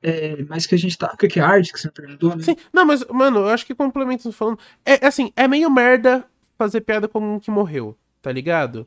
[0.01, 1.11] É, mas que a gente tá.
[1.13, 2.43] O que é arte que você me perguntou, né?
[2.43, 4.59] Sim, não, mas, mano, eu acho que complemento falando.
[4.85, 6.23] É assim, é meio merda
[6.57, 8.85] fazer piada com um que morreu, tá ligado?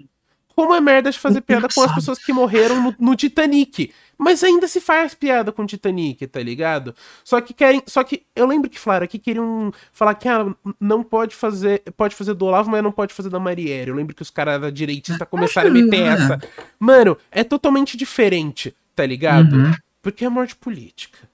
[0.59, 3.93] Como é merda de fazer piada com as pessoas que morreram no, no Titanic.
[4.19, 6.97] Mas ainda se faz piada com o Titanic, tá ligado?
[7.23, 7.81] Só que querem.
[7.87, 11.85] Só que eu lembro que falaram que queriam falar que ah, não pode fazer.
[11.97, 13.91] Pode fazer do Olavo, mas não pode fazer da Marielle.
[13.91, 16.41] Eu lembro que os caras da direitista começaram a meter essa.
[16.77, 19.53] Mano, é totalmente diferente, tá ligado?
[19.55, 19.73] Uhum.
[20.03, 21.28] Porque é morte política.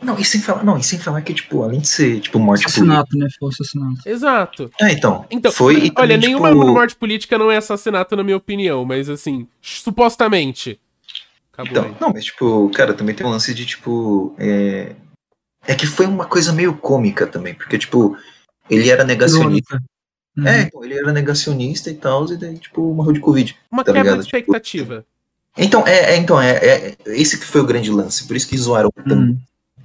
[0.00, 2.62] Não, e sem falar, não, e sem falar que, tipo, além de ser, tipo, morte
[2.62, 2.82] política.
[2.84, 3.26] Assassinato, né?
[3.38, 4.00] Foi assassinato.
[4.08, 4.70] Exato.
[4.80, 8.22] É, então, Então, foi e olha, também, nenhuma tipo, morte política não é assassinato, na
[8.22, 10.78] minha opinião, mas assim, supostamente.
[11.52, 11.94] Acabou Então, aí.
[12.00, 14.34] não, mas tipo, cara, também tem um lance de tipo.
[14.38, 14.94] É,
[15.66, 18.16] é que foi uma coisa meio cômica também, porque, tipo,
[18.70, 19.82] ele era negacionista.
[20.36, 20.46] Uhum.
[20.46, 23.56] É, então, ele era negacionista e tal, e daí, tipo, morreu de Covid.
[23.70, 24.20] Uma tá quebra ligado?
[24.20, 25.04] de expectativa.
[25.56, 28.56] Então, é, é, então, é, é- esse que foi o grande lance, por isso que
[28.56, 29.12] zoaram tanto.
[29.14, 29.36] Uhum.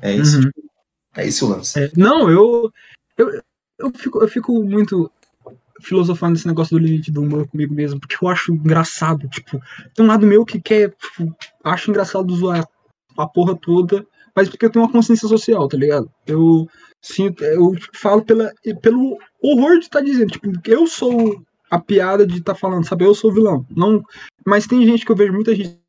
[0.04, 0.44] É isso, Uhum.
[0.44, 0.64] tipo,
[1.16, 1.80] é esse o lance.
[1.80, 2.70] É, não, eu,
[3.18, 3.42] eu,
[3.80, 5.10] eu, fico, eu fico muito
[5.82, 9.60] filosofando esse negócio do limite do humor comigo mesmo, porque eu acho engraçado, tipo,
[9.96, 12.68] tem um lado meu que quer, tipo, acho engraçado zoar
[13.18, 16.12] a porra toda, mas porque eu tenho uma consciência social, tá ligado?
[16.28, 16.68] Eu
[17.02, 22.40] sinto, eu falo pela, pelo horror de estar dizendo, tipo, eu sou a piada de
[22.40, 23.06] estar falando, sabe?
[23.06, 23.66] Eu sou o vilão.
[23.70, 24.04] Não,
[24.46, 25.80] mas tem gente que eu vejo muita gente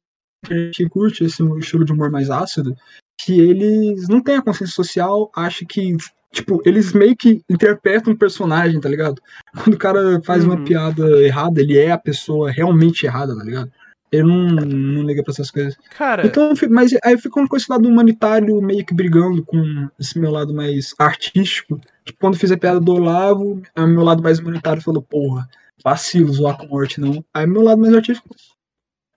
[0.74, 2.76] que curte esse estilo de humor mais ácido,
[3.18, 5.96] que eles não têm a consciência social, acha que,
[6.32, 9.20] tipo, eles meio que interpretam um personagem, tá ligado?
[9.62, 10.64] Quando o cara faz uma Uhum.
[10.64, 13.70] piada errada, ele é a pessoa realmente errada, tá ligado?
[14.12, 15.76] Ele não, não liga pra essas coisas.
[15.96, 20.18] Cara, Então, mas aí eu fico com esse lado humanitário meio que brigando com esse
[20.20, 21.80] meu lado mais artístico.
[22.04, 25.48] Tipo, quando fiz a piada do Olavo, aí o meu lado mais humanitário falou, porra,
[25.82, 27.24] vacilo zoar com morte, não.
[27.34, 28.28] Aí meu lado mais artístico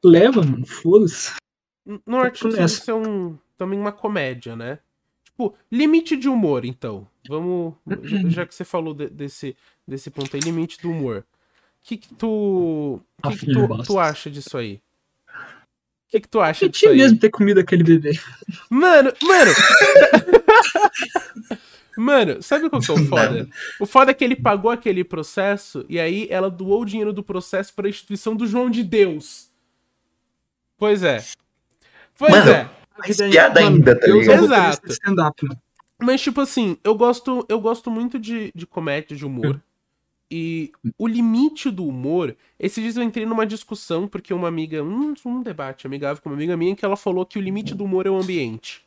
[0.04, 1.34] leva, mano, foda-se.
[2.66, 4.80] isso é um, também uma comédia, né?
[5.24, 7.08] Tipo, limite de humor, então.
[7.28, 7.74] Vamos.
[8.28, 9.56] Já, que você falou de- desse,
[9.88, 11.26] desse ponto aí, limite do humor.
[11.84, 13.00] O que, que tu.
[13.24, 14.82] O que, que tu, tu acha disso aí?
[15.30, 16.98] O que, que tu acha Eu disso tinha aí?
[16.98, 18.18] mesmo ter comido aquele bebê.
[18.70, 19.52] Mano, mano!
[21.98, 23.50] mano, sabe qual que é o foda?
[23.80, 27.24] O foda é que ele pagou aquele processo e aí ela doou o dinheiro do
[27.24, 29.50] processo pra instituição do João de Deus.
[30.78, 31.24] Pois é.
[32.18, 32.70] Pois Mano, é.
[32.98, 34.46] Mas piada ainda, tá ligado?
[34.46, 34.88] Exato.
[35.42, 35.62] mano.
[36.00, 39.60] Mas, tipo assim, eu gosto, eu gosto muito de, de comédia, de humor.
[40.30, 42.36] E o limite do humor.
[42.60, 44.84] Esses dias eu entrei numa discussão, porque uma amiga.
[44.84, 47.86] Um, um debate amigável com uma amiga minha que ela falou que o limite do
[47.86, 48.84] humor é o ambiente.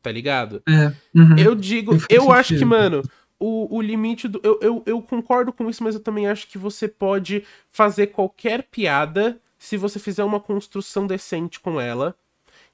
[0.00, 0.62] Tá ligado?
[0.68, 0.92] É.
[1.18, 1.36] uhum.
[1.36, 3.02] Eu digo, eu acho que, mano,
[3.40, 4.40] o, o limite do.
[4.42, 8.62] Eu, eu, eu concordo com isso, mas eu também acho que você pode fazer qualquer
[8.62, 12.14] piada se você fizer uma construção decente com ela.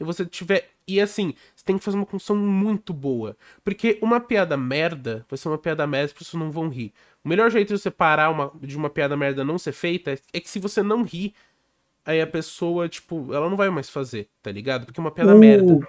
[0.02, 0.68] E você tiver.
[0.86, 3.36] E assim, você tem que fazer uma construção muito boa.
[3.64, 6.92] Porque uma piada merda vai ser uma piada merda, as pessoas não vão rir.
[7.24, 10.18] O melhor jeito de você parar uma, de uma piada merda não ser feita é,
[10.32, 11.32] é que se você não rir,
[12.04, 14.86] aí a pessoa, tipo, ela não vai mais fazer, tá ligado?
[14.86, 15.88] Porque é uma piada Ou- merda.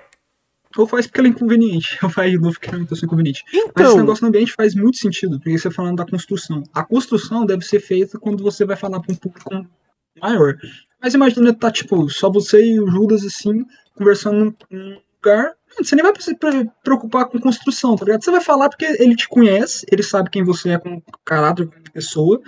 [0.78, 1.98] Ou faz porque ela é inconveniente.
[2.04, 3.44] Ou faz de novo porque ela é inconveniente.
[3.48, 6.64] Mas esse Então, negócio do ambiente faz muito sentido, porque você falando da construção.
[6.74, 9.68] A construção deve ser feita quando você vai falar para um público
[10.22, 10.58] maior.
[11.02, 15.54] Mas imagina, tá tipo, só você e o Judas, assim, conversando num- lugar.
[15.78, 18.24] Você nem vai se pre- preocupar com construção, tá ligado?
[18.24, 21.82] Você vai falar porque ele te conhece, ele sabe quem você é como caráter, como
[21.92, 22.42] pessoa.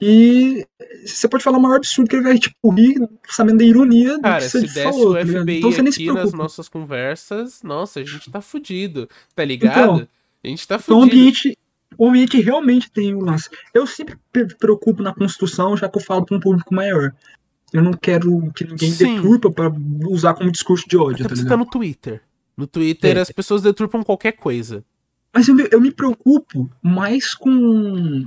[0.00, 0.66] E
[1.06, 2.94] você pode falar o maior absurdo que ele vai, tipo, rir,
[3.28, 5.20] sabendo da ironia do Cara, que você se desse falou, o tá?
[5.20, 9.44] FBI Então você nem se aqui nas nossas conversas, nossa, a gente tá fudido, tá
[9.44, 9.78] ligado?
[9.80, 10.08] Então,
[10.44, 11.16] a gente tá Então fudido.
[11.20, 11.56] ambiente,
[11.98, 13.48] o ambiente realmente tem o lance.
[13.72, 17.12] Eu sempre me preocupo na construção, já que eu falo para um público maior.
[17.72, 19.16] Eu não quero que ninguém Sim.
[19.16, 19.72] deturpa para
[20.06, 22.20] usar como discurso de ódio, Até tá você tá no Twitter.
[22.56, 23.20] No Twitter É.
[23.20, 24.84] as pessoas deturpam qualquer coisa.
[25.34, 28.26] Mas eu me, eu me preocupo mais com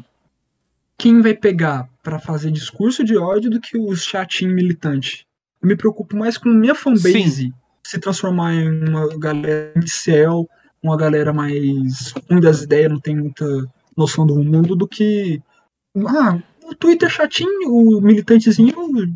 [0.97, 5.25] quem vai pegar para fazer discurso de ódio do que os chatinhos militantes.
[5.61, 10.49] Eu me preocupo mais com minha fanbase se transformar em uma galera de céu,
[10.85, 13.45] uma galera mais ruim das ideias, não tem muita
[13.97, 15.41] noção do mundo, do que.
[16.07, 18.73] Ah, o Twitter chatinho, o militantezinho,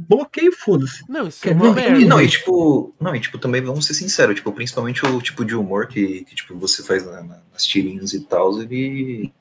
[0.08, 1.04] bloqueio, foda-se.
[1.10, 2.06] Não, isso Quer é uma merda.
[2.06, 5.56] não, e tipo, não, e tipo, também vamos ser sinceros, tipo, principalmente o tipo de
[5.56, 9.34] humor que, que tipo, você faz na- na- nas tirinhas e tal, ele,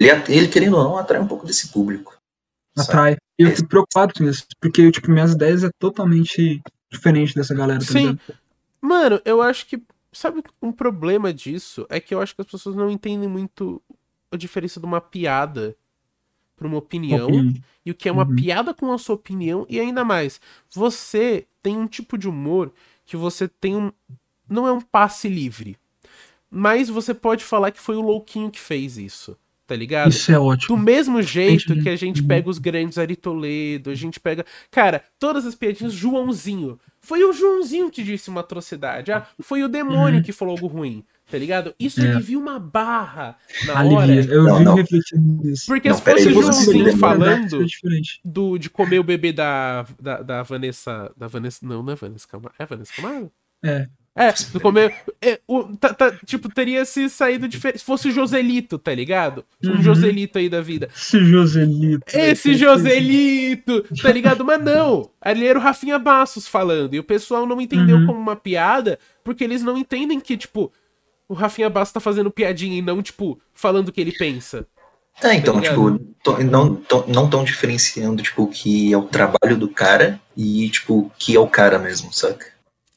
[0.00, 2.16] ele, ele, querendo ou não, atrai um pouco desse público.
[2.76, 2.88] sabe?
[2.88, 3.16] Atrai.
[3.38, 7.80] E eu fico preocupado com isso, porque tipo, minhas ideias é totalmente diferente dessa galera,
[7.80, 7.98] tá Sim.
[7.98, 8.20] ligado?
[8.80, 9.82] Mano, eu acho que.
[10.16, 11.86] Sabe um problema disso?
[11.90, 13.82] É que eu acho que as pessoas não entendem muito
[14.32, 15.76] a diferença de uma piada
[16.56, 17.26] pra uma opinião.
[17.26, 17.52] Opinião.
[17.84, 18.34] E o que é uma Uhum.
[18.34, 19.66] piada com a sua opinião.
[19.68, 22.72] E ainda mais, você tem um tipo de humor
[23.04, 23.92] que você tem um.
[24.48, 25.76] Não é um passe livre.
[26.50, 29.36] Mas você pode falar que foi o louquinho que fez isso.
[29.66, 30.10] Tá ligado?
[30.10, 30.76] Isso é Do ótimo.
[30.78, 32.28] mesmo jeito que a gente Uhum.
[32.28, 34.44] pega os grandes Ari Toledo, a gente pega.
[34.70, 36.78] Cara, todas as piadinhas, Joãozinho.
[37.00, 39.10] Foi o Joãozinho que disse uma atrocidade.
[39.10, 40.22] Ah, foi o demônio Uhum.
[40.22, 41.04] que falou algo ruim.
[41.28, 41.74] Tá ligado?
[41.80, 42.12] Isso É.
[42.12, 43.98] alivia uma barra na Alivia.
[43.98, 44.14] hora.
[44.26, 45.64] Eu Não, refletindo nisso.
[45.66, 47.66] Porque Não, se aí, fosse Joãozinho lembra, falando É
[48.24, 51.12] do, de comer o bebê da, da, da Vanessa.
[51.16, 51.66] Da Vanessa.
[51.66, 52.54] Não, não é Vanessa Camargo.
[52.56, 53.32] É Vanessa Camargo?
[53.64, 53.88] É.
[54.18, 54.94] É, do comer.
[55.20, 57.80] é, o, tá- tá, tipo, teria se saído diferente.
[57.80, 59.44] Se fosse o Joselito, tá ligado?
[59.62, 59.82] Um Uhum.
[59.82, 60.88] Joselito aí da vida.
[60.96, 62.16] Esse Joselito.
[62.16, 64.44] Esse Joselito, tá ligado?
[64.44, 68.06] Mas não, ali era o Rafinha Bassos falando, e o pessoal não entendeu Uhum.
[68.06, 70.72] como uma piada, porque eles não entendem que, tipo,
[71.28, 74.66] o Rafinha Bastos tá fazendo piadinha e não, tipo, falando o que ele pensa.
[75.22, 79.02] É, então, Tá tipo, to- não tão, não tão diferenciando, tipo, o que é o
[79.04, 82.46] trabalho do cara e, tipo, o que é o cara mesmo, saca?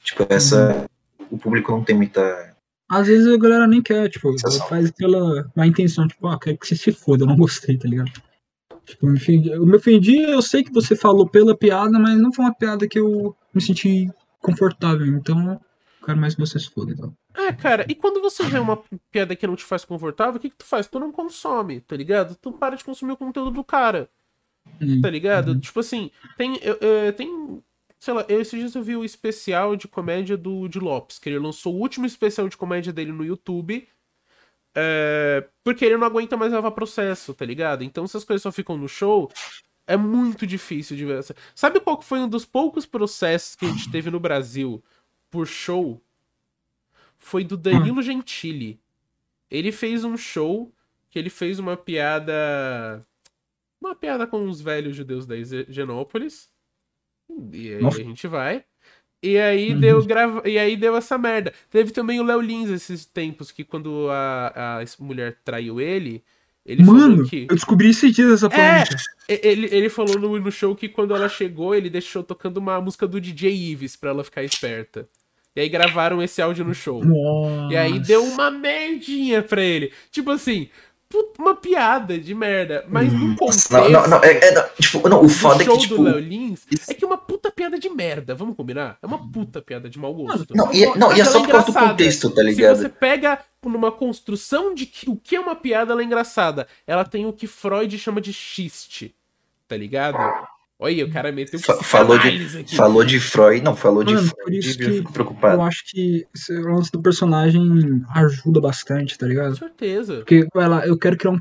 [0.04, 0.86] Tipo, essa.
[1.32, 2.56] O público não tem muita.
[2.90, 4.34] Às vezes a galera nem quer, tipo,
[4.68, 7.88] faz pela má intenção, tipo, ah, quero que você se foda, eu não gostei, tá
[7.88, 8.12] ligado?
[8.86, 12.18] Tipo, eu me ofendi, eu me ofendi, eu sei que você falou pela piada, mas
[12.20, 15.60] não foi uma piada que eu me senti confortável, então eu
[16.06, 17.14] quero mais que você se foda, então.
[17.36, 20.50] É, cara, e quando você vê uma piada que não te faz confortável, o que
[20.50, 20.88] que tu faz?
[20.88, 22.36] Tu não consome, tá ligado?
[22.42, 24.10] Tu para de consumir o conteúdo do cara.
[24.82, 25.02] Hum.
[25.02, 25.60] tá ligado?
[25.60, 27.62] Tipo assim, tem, eu- eu- tem,
[28.00, 31.30] sei lá, eu, esses dias eu vi o especial de comédia do de Lopes, que
[31.30, 33.88] ele lançou o último especial de comédia dele no YouTube,
[34.76, 37.84] é, porque ele não aguenta mais levar processo, tá ligado?
[37.84, 39.32] Então se as coisas só ficam no show,
[39.86, 41.24] é muito difícil de ver.
[41.54, 44.84] Sabe qual foi um dos poucos processos que a gente teve no Brasil
[45.30, 46.02] por show?
[47.18, 48.80] Foi do Danilo Gentili.
[49.52, 50.72] Ele fez um show
[51.10, 53.06] que ele fez uma piada
[53.82, 56.50] uma piada com os velhos judeus da Ge- Genópolis.
[57.54, 58.02] E aí Nossa.
[58.02, 58.64] a gente vai.
[59.22, 59.80] E aí Uhum.
[59.80, 60.48] deu grava...
[60.50, 61.54] e aí deu essa merda.
[61.70, 66.24] Teve também o Léo Lins esses tempos que quando a, a mulher traiu ele,
[66.66, 68.50] ele Mano, falou que eu descobri esses dias essa É!
[68.86, 68.96] polêmica.
[69.28, 73.06] ele, ele falou no, no show que quando ela chegou, ele deixou tocando uma música
[73.08, 75.08] do DJ Ives pra ela ficar esperta.
[75.56, 77.04] E aí gravaram esse áudio no show.
[77.04, 77.74] Nossa.
[77.74, 79.92] E aí deu uma merdinha pra ele.
[80.12, 80.70] Tipo assim,
[81.40, 85.24] uma piada de merda, mas no contexto Não, não, não, é, é, não, tipo, não,
[85.24, 86.04] o foda é que, tipo.
[86.04, 88.98] Léo Lins é que é uma puta piada de merda, vamos combinar?
[89.02, 90.56] É uma puta piada de mau gosto.
[90.56, 92.78] Não, e é, não, e é só ela por causa do contexto, tá Se ligado?
[92.78, 96.68] você pega numa construção de que o que é uma piada, ela é engraçada.
[96.86, 99.16] Ela tem o que Freud chama de xiste,
[99.68, 100.18] tá ligado?
[100.82, 102.76] Olha, o cara meteu Fa- falou de- aqui.
[102.76, 105.56] Falou de Freud, não, falou de Mano, por Freud, isso eu que fico preocupado.
[105.58, 107.62] Eu acho que esse lance do personagem
[108.16, 109.58] ajuda bastante, tá Com ligado?
[109.58, 110.16] certeza.
[110.18, 111.40] Porque, vai lá, eu quero criar um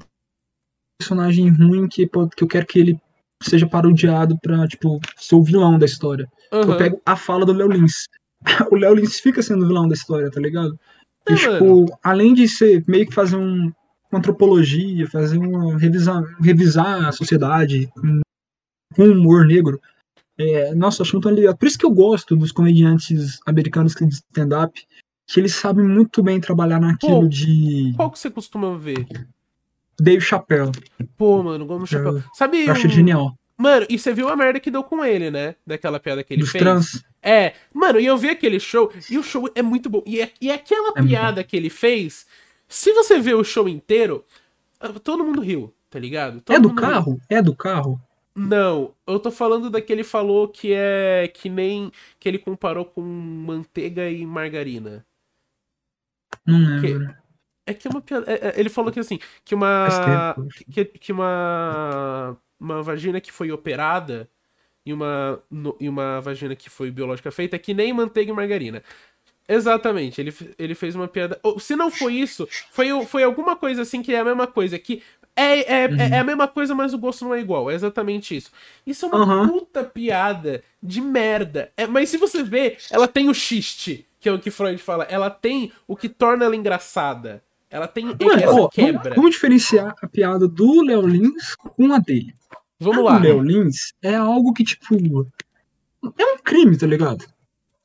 [1.00, 3.00] personagem ruim que, que eu quero que ele
[3.42, 6.28] seja parodiado pra, tipo, ser o vilão da história.
[6.52, 6.72] Aham.
[6.72, 8.06] Eu pego a fala do Léo Lins.
[8.72, 10.76] o Léo Lins fica sendo o vilão da história, tá ligado?
[11.28, 13.70] E, É, tipo, além de ser meio que fazer um,
[14.10, 17.88] uma antropologia, fazer uma revisar, revisar a sociedade
[18.96, 19.80] com, humor negro,
[20.38, 21.56] é, nossa, acho muito ligado.
[21.56, 24.80] Por isso que eu gosto dos comediantes americanos que de stand-up,
[25.26, 29.06] que eles sabem muito bem trabalhar naquilo Pô, de Qual que você costuma ver?
[30.00, 30.70] Dave Chappelle.
[31.16, 32.22] Pô, mano, Eu- Chapéu.
[32.34, 33.34] Sabe Eu acho um- genial.
[33.56, 35.56] Mano, e você viu a merda que deu com ele, né?
[35.66, 36.62] Daquela piada que ele Dos fez.
[36.62, 37.04] trans.
[37.20, 40.00] É, mano, e eu vi aquele show, e o show é muito bom.
[40.06, 42.24] E, é, e aquela É piada que ele fez,
[42.68, 44.24] se você ver o show inteiro,
[44.78, 46.40] ah, todo mundo riu, tá ligado?
[46.40, 46.88] Todo É do mundo riu.
[46.88, 47.20] carro?
[47.28, 48.00] É do carro?
[48.38, 52.84] Não, eu tô falando da que ele falou que é que nem que ele comparou
[52.84, 55.04] com manteiga e margarina.
[56.46, 57.14] Não Que- lembro.
[57.66, 58.30] É que é uma piada.
[58.32, 60.34] é- é- ele falou que assim, que uma.
[60.72, 62.36] Que, que uma.
[62.58, 64.28] Uma vagina que foi operada
[64.84, 68.34] e uma, no- e uma vagina que foi biológica feita é que nem manteiga e
[68.34, 68.82] margarina.
[69.48, 71.38] Exatamente, ele, ele fez uma piada.
[71.42, 74.78] ou, Se não foi isso, foi, foi alguma coisa assim que é a mesma coisa.
[74.78, 75.02] Que
[75.40, 77.70] é, é, é- é a mesma coisa, mas o gosto não é igual.
[77.70, 78.50] É exatamente isso.
[78.86, 79.48] Isso é uma Aham.
[79.48, 81.70] puta piada de merda.
[81.76, 85.04] É, mas se você vê, ela tem o xiste, que é o que Freud fala.
[85.04, 87.42] Ela tem o que torna ela engraçada.
[87.70, 89.14] Ela tem Mano, essa ó, vamos, quebra.
[89.14, 92.34] vamos diferenciar a piada do Léo Lins com a dele.
[92.80, 93.18] Vamos A lá.
[93.18, 94.94] do Léo Lins é algo que, tipo.
[96.16, 97.24] É um crime, tá ligado?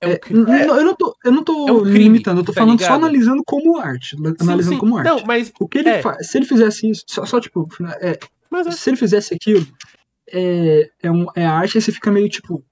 [0.04, 0.42] É um É, crime.
[0.44, 2.80] n- Eu não tô, eu não tô É um crime, limitando, eu tô tá falando
[2.80, 3.00] só ligado?
[3.04, 4.16] analisando como arte.
[4.18, 4.80] Sim, Analisando sim.
[4.80, 5.08] como arte.
[5.08, 5.52] Não, mas.
[5.60, 6.02] O que ele é.
[6.02, 7.68] faz, se ele fizesse isso, só, só, tipo,
[8.02, 9.66] é, mas é- se ele fizesse aquilo,
[10.30, 12.63] é, é, um, é arte, aí você fica meio tipo.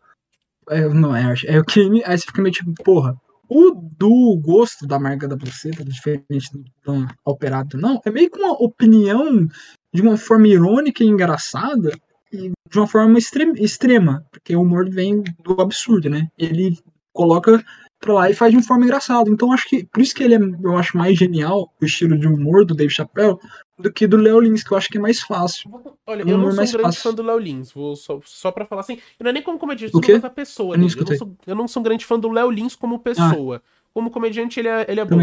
[0.69, 3.15] é, não é arte, é o crime, aí você fica meio tipo, porra.
[3.53, 8.39] O do gosto da marca da placenta, diferente do, do operado, não, é meio que
[8.39, 9.45] uma opinião
[9.93, 11.91] de uma forma irônica e engraçada
[12.31, 16.29] e de uma forma extre- extrema, porque o humor vem do absurdo, né?
[16.37, 16.77] Ele
[17.13, 17.63] coloca
[17.99, 19.29] pra lá e faz de uma forma engraçada.
[19.29, 22.27] Então acho que por isso que ele é, eu acho mais genial o estilo de
[22.27, 23.37] humor do Dave Chappelle
[23.77, 25.69] do que do Léo Lins, que eu acho que é mais fácil.
[26.05, 27.01] Olha, Um eu não humor sou um grande fácil.
[27.01, 28.99] fã do Léo Lins, vou só, só pra falar assim.
[29.19, 30.11] Não é nem como comediante, O eu quê?
[30.13, 30.87] gosto da pessoa Eu não.
[30.87, 33.61] Eu não, sou, eu não sou um grande fã do Léo Lins como pessoa.
[33.93, 35.17] Como comediante, ele é, ele é bom.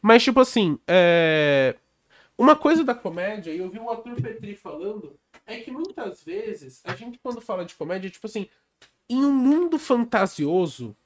[0.00, 1.76] Mas, tipo assim, é...
[2.36, 5.14] uma coisa da comédia, e eu vi o Arthur Petri falando,
[5.46, 8.48] é que muitas vezes, a gente quando fala de comédia, tipo assim,
[9.08, 10.96] em um mundo fantasioso,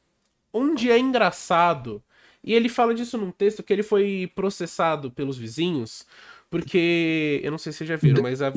[0.59, 2.03] onde é engraçado,
[2.43, 6.05] e ele fala disso num texto que ele foi processado pelos vizinhos,
[6.51, 8.51] porque, eu não sei se vocês já viram, mas a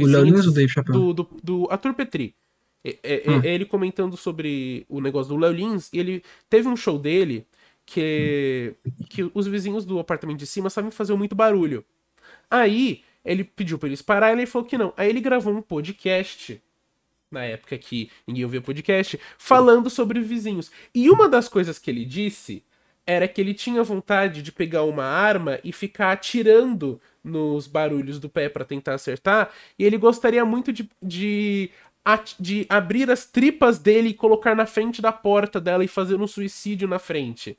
[0.70, 0.98] Chappelle?
[0.98, 2.36] do, do, do Arthur Petri.
[2.84, 3.42] É, é- Hum.
[3.44, 7.46] é ele comentando sobre o negócio do Léo Lins, e ele teve um show dele
[7.86, 8.74] que,
[9.10, 11.84] que os vizinhos do apartamento de cima sabem fazer muito barulho.
[12.50, 14.94] Aí ele pediu pra eles parar e ele falou que não.
[14.98, 16.62] Aí ele gravou um podcast,
[17.32, 20.70] na época que ninguém ouvia podcast, falando sobre vizinhos.
[20.94, 22.63] E uma das coisas que ele disse
[23.06, 28.30] era que ele tinha vontade de pegar uma arma e ficar atirando nos barulhos do
[28.30, 31.70] pé pra tentar acertar, e ele gostaria muito de, de,
[32.39, 36.28] de abrir as tripas dele e colocar na frente da porta dela e fazer um
[36.28, 37.58] suicídio na frente.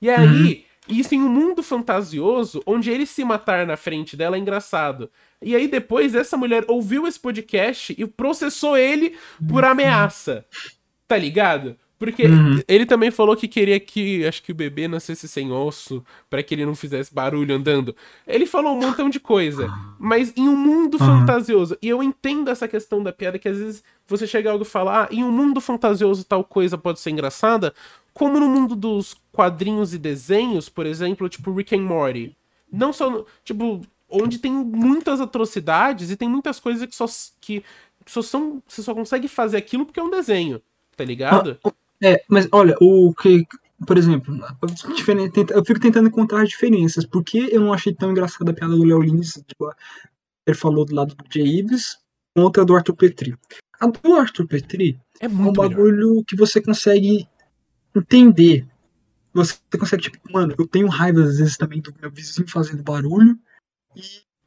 [0.00, 4.38] E aí, isso em um mundo fantasioso, onde ele se matar na frente dela é
[4.38, 5.10] engraçado.
[5.42, 9.16] E aí depois essa mulher ouviu esse podcast e processou ele
[9.48, 10.44] por ameaça.
[11.06, 11.76] Tá ligado?
[12.00, 12.62] Porque Uhum.
[12.66, 16.54] ele também falou que queria que, acho que o bebê nascesse sem osso, pra que
[16.54, 17.94] ele não fizesse barulho andando.
[18.26, 21.06] Ele falou um montão de coisa, mas em um mundo Uhum.
[21.06, 21.76] fantasioso.
[21.82, 25.02] E eu entendo essa questão da piada, que às vezes você chega algo e fala,
[25.04, 27.74] ah, em um mundo fantasioso tal coisa pode ser engraçada,
[28.14, 32.34] como no mundo dos quadrinhos e desenhos, por exemplo, tipo Rick and Morty.
[32.72, 37.04] Não só, no- tipo, onde tem muitas atrocidades e tem muitas coisas que só,
[37.42, 37.62] que
[38.06, 40.62] só são, você só consegue fazer aquilo porque é um desenho,
[40.96, 41.58] tá ligado?
[42.02, 43.46] É, mas olha, o que,
[43.86, 44.34] por exemplo,
[45.54, 47.04] eu fico tentando encontrar as diferenças.
[47.04, 49.34] Por que eu não achei tão engraçada a piada do Léo Lins?
[49.46, 49.72] Tipo,
[50.46, 51.98] ele falou do lado do Jay Ives
[52.34, 53.36] contra a do Arthur Petri.
[53.78, 55.68] A do Arthur Petri É é um muito melhor.
[55.70, 57.28] bagulho que você consegue
[57.94, 58.66] entender.
[59.32, 63.38] Você consegue, tipo, mano, eu tenho raiva às vezes também do meu vizinho fazendo barulho.
[63.94, 64.02] E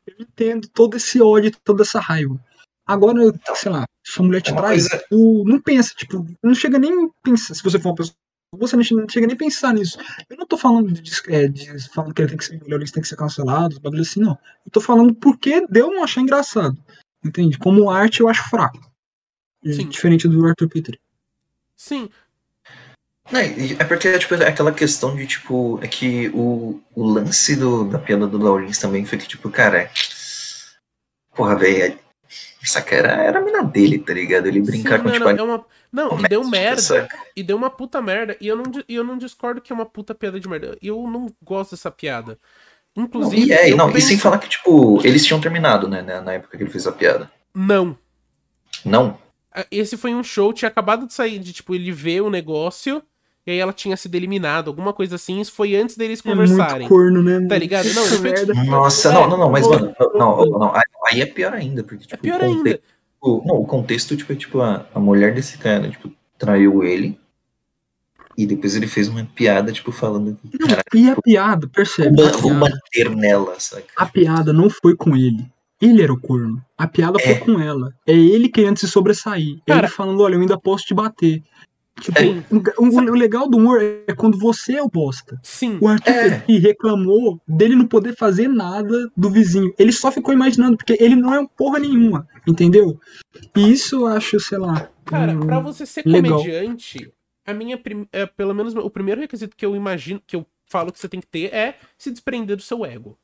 [0.07, 2.39] eu entendo todo esse ódio, toda essa raiva.
[2.85, 3.19] Agora,
[3.55, 6.77] sei lá, se a mulher te É traz, coisa- tu não pensa, tipo, não chega
[6.77, 8.15] nem pensar, se você for uma pessoa,
[8.55, 9.97] você não chega, nem pensar nisso.
[10.29, 13.01] Eu não tô falando de, é, de- falando que ele tem que ser ele tem
[13.01, 14.37] que ser cancelado, bagulho assim, não.
[14.65, 16.77] Eu tô falando porque deu não achar engraçado.
[17.25, 17.57] Entende?
[17.57, 18.79] Como arte eu acho fraco.
[19.65, 19.87] Sim.
[19.87, 20.99] Diferente do Arthur Peter.
[21.77, 22.09] Sim,
[23.31, 27.85] Não, é porque tipo, é aquela questão de, tipo, é que o, o lance do,
[27.85, 29.89] da piada do Laurins também foi que, tipo, cara,
[31.33, 31.97] porra, velho,
[32.63, 34.47] essa cara era a mina dele, tá ligado?
[34.47, 35.65] Ele brincar sim, com, não, tipo, não, é uma...
[35.91, 36.81] Não, e deu merda.
[36.81, 37.17] saca?
[37.35, 38.37] E deu uma puta merda.
[38.39, 40.77] E eu não, e eu não discordo que é uma puta piada de merda.
[40.81, 42.39] Eu não gosto dessa piada.
[42.95, 43.47] Não, Inclusive.
[43.47, 46.33] e é, não, e penso- sem falar que, tipo, eles tinham terminado, né, né, na
[46.33, 47.29] época que ele fez a piada.
[47.53, 47.97] Não.
[48.85, 49.17] Não?
[49.51, 53.03] Ah, Esse foi um show, tinha acabado de sair de, tipo, ele ver o negócio.
[53.45, 55.41] E aí ela tinha sido eliminada, alguma coisa assim.
[55.41, 56.87] Isso foi antes deles É conversarem.
[56.87, 57.45] muito corno, né?
[57.47, 57.93] Tá ligado?
[57.93, 58.63] Não, Puta ele foi.
[58.65, 60.73] Nossa, É, não, não, não, mas, mano, não, não, não,
[61.09, 62.79] aí- é pior ainda, porque, É tipo, pior o conte- ainda.
[63.21, 67.19] o- não, o contexto, tipo, é, tipo, a, a mulher desse cara, tipo, traiu ele,
[68.37, 71.69] e depois ele fez uma piada, tipo, falando que, Não, cara, e a piada, vou,
[71.69, 72.15] percebe?
[72.15, 73.85] vou piada, bater nela, saca?
[73.97, 75.45] a piada não foi com ele.
[75.81, 76.63] Ele era o corno.
[76.77, 77.35] A piada É.
[77.35, 77.93] foi com ela.
[78.07, 79.57] É ele querendo se sobressair.
[79.67, 81.43] É Cara- ele falando, olha, eu ainda posso te bater.
[82.01, 82.25] Tipo, É.
[82.79, 85.39] o, o- o legal do humor é quando você é o bosta.
[85.43, 85.77] Sim.
[85.79, 86.39] O Arthur É.
[86.39, 89.73] que reclamou dele não poder fazer nada do vizinho.
[89.77, 92.99] Ele só ficou imaginando, porque ele não é porra nenhuma, entendeu?
[93.55, 94.89] E isso eu acho, sei lá.
[95.05, 96.39] Cara, hum, pra você ser legal.
[96.39, 97.11] comediante,
[97.45, 97.77] a minha.
[97.77, 101.07] prim- É, pelo menos o primeiro requisito que eu imagino, que eu falo que você
[101.07, 103.17] tem que ter é se desprender do seu ego.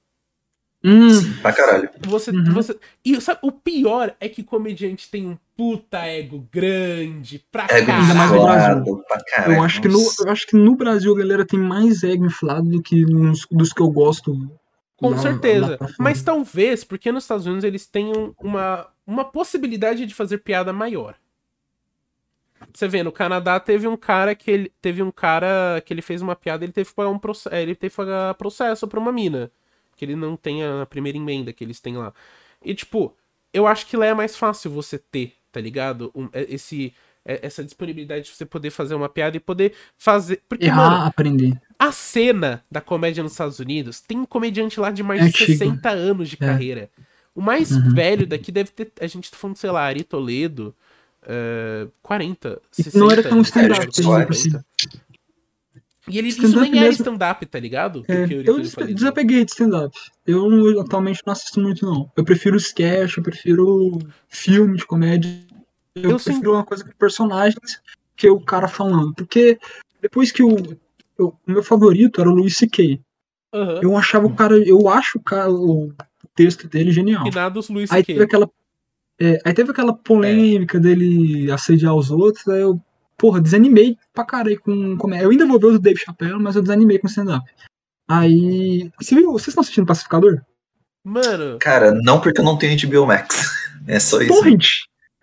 [0.84, 1.90] hum, Sim, pra caralho.
[2.08, 2.54] Você, Uhum.
[2.54, 2.78] você.
[3.04, 8.14] E sabe, o pior é que comediante tem um puta ego grande pra Ego Ainda
[8.14, 8.80] mais no caralho.
[8.82, 9.54] inflado pra caralho.
[9.56, 12.70] eu, acho que no, eu acho que no Brasil a galera tem mais ego inflado
[12.70, 14.34] do que nos, dos que eu gosto.
[14.96, 15.78] Com lá- certeza.
[16.00, 21.16] Mas talvez, porque nos Estados Unidos eles tenham uma, uma possibilidade de fazer piada maior.
[22.74, 26.22] Você vê, no Canadá teve um cara que ele teve um cara que ele fez
[26.22, 29.12] uma piada, ele teve que pagar um processo, ele teve que pagar processo pra uma
[29.12, 29.52] mina,
[29.98, 32.14] que ele não tem a primeira emenda que eles têm lá.
[32.64, 33.14] E tipo,
[33.54, 36.12] eu acho que lá é mais fácil você ter, tá ligado?
[36.16, 36.94] Um- é- esse
[37.26, 41.06] é- essa disponibilidade de você poder fazer uma piada e poder fazer, porque Errar, mano,
[41.06, 41.62] aprender.
[41.78, 45.30] a cena da comédia nos Estados Unidos tem um comediante lá de mais É de
[45.30, 45.52] antigo.
[45.52, 46.38] 60 anos de É.
[46.38, 46.90] carreira.
[47.36, 47.94] O mais Uhum.
[47.94, 48.92] velho daqui deve ter.
[49.00, 50.74] A gente tá falando, sei lá, Ari Toledo.
[51.28, 52.98] eh, 40, E 60.
[52.98, 54.40] não era tão stand-up, Sérgio por Soares.
[54.40, 55.00] exemplo, assim.
[56.10, 57.04] E ele, isso nem era mesmo.
[57.04, 58.04] stand-up, tá ligado?
[58.08, 59.96] É, eu des- Toledo desapeguei de stand-up.
[60.26, 62.12] Eu atualmente não assisto muito, não.
[62.16, 65.30] Eu prefiro sketch, eu prefiro filme de comédia.
[65.96, 66.32] Eu, Eu sim.
[66.32, 67.82] prefiro uma coisa com personagens
[68.16, 69.14] que o cara falando.
[69.14, 69.58] Porque
[70.02, 70.56] depois que o.
[71.20, 73.00] o meu favorito era o Louis C.K.
[73.54, 73.80] Aham.
[73.82, 74.58] Eu achava o cara.
[74.58, 75.92] Eu acho o, cara, o
[76.36, 77.26] texto dele genial.
[77.26, 78.14] Finados Luiz Aí C.K.
[78.14, 78.50] teve aquela.
[79.20, 82.80] é, aí teve aquela polêmica dele assediar os outros, aí eu,
[83.20, 85.26] porra, desanimei pra caralho com comédia.
[85.26, 87.46] Eu ainda vou ver o do Dave Chappelle, mas eu desanimei com stand-up.
[88.08, 88.90] Aí.
[89.00, 89.32] Você viu?
[89.32, 90.42] Vocês estão assistindo Pacificador?
[91.04, 93.60] Mano, Cara, não porque eu não tenho HBO Max.
[93.88, 94.34] É só isso.
[94.34, 94.66] Torrent!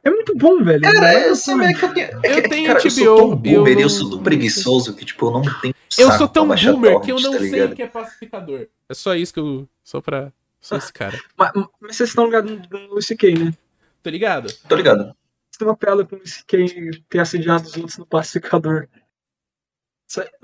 [0.03, 0.81] É muito bom, velho.
[0.81, 2.07] Cara, É eu sei, mas é que eu tenho.
[2.07, 4.23] É que, Eu tenho cara, eu sou HBO, tão eu boomer eu não- sou tão
[4.23, 5.75] preguiçoso que, tipo, eu não tenho.
[5.99, 8.67] eu sou tão boomer que eu torrent, não tá sei o que é pacificador.
[8.89, 9.69] É só isso que eu.
[9.85, 10.33] Só pra.
[10.61, 11.17] Só esse cara.
[11.37, 13.53] Mas, mas vocês estão ligados no Luis C.K., né?
[14.03, 14.53] Tá ligado?
[14.69, 15.15] Tô ligado.
[15.59, 17.03] Tem uma piada com o Luis C.K.
[17.09, 18.89] ter assediado os outros no Pacificador.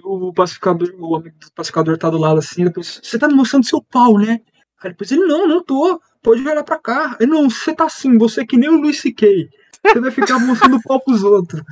[0.02, 3.64] O pacificador, o amigo do pacificador tá do lado assim, depois, você tá me mostrando
[3.64, 4.40] seu pau, né?
[4.82, 7.16] Aí depois ele, não, não tô, pode olhar pra cá.
[7.20, 9.48] Ele, não, você tá assim, você é que nem o Luis C.K.
[9.84, 11.62] Você vai ficar mostrando o pau pros outros.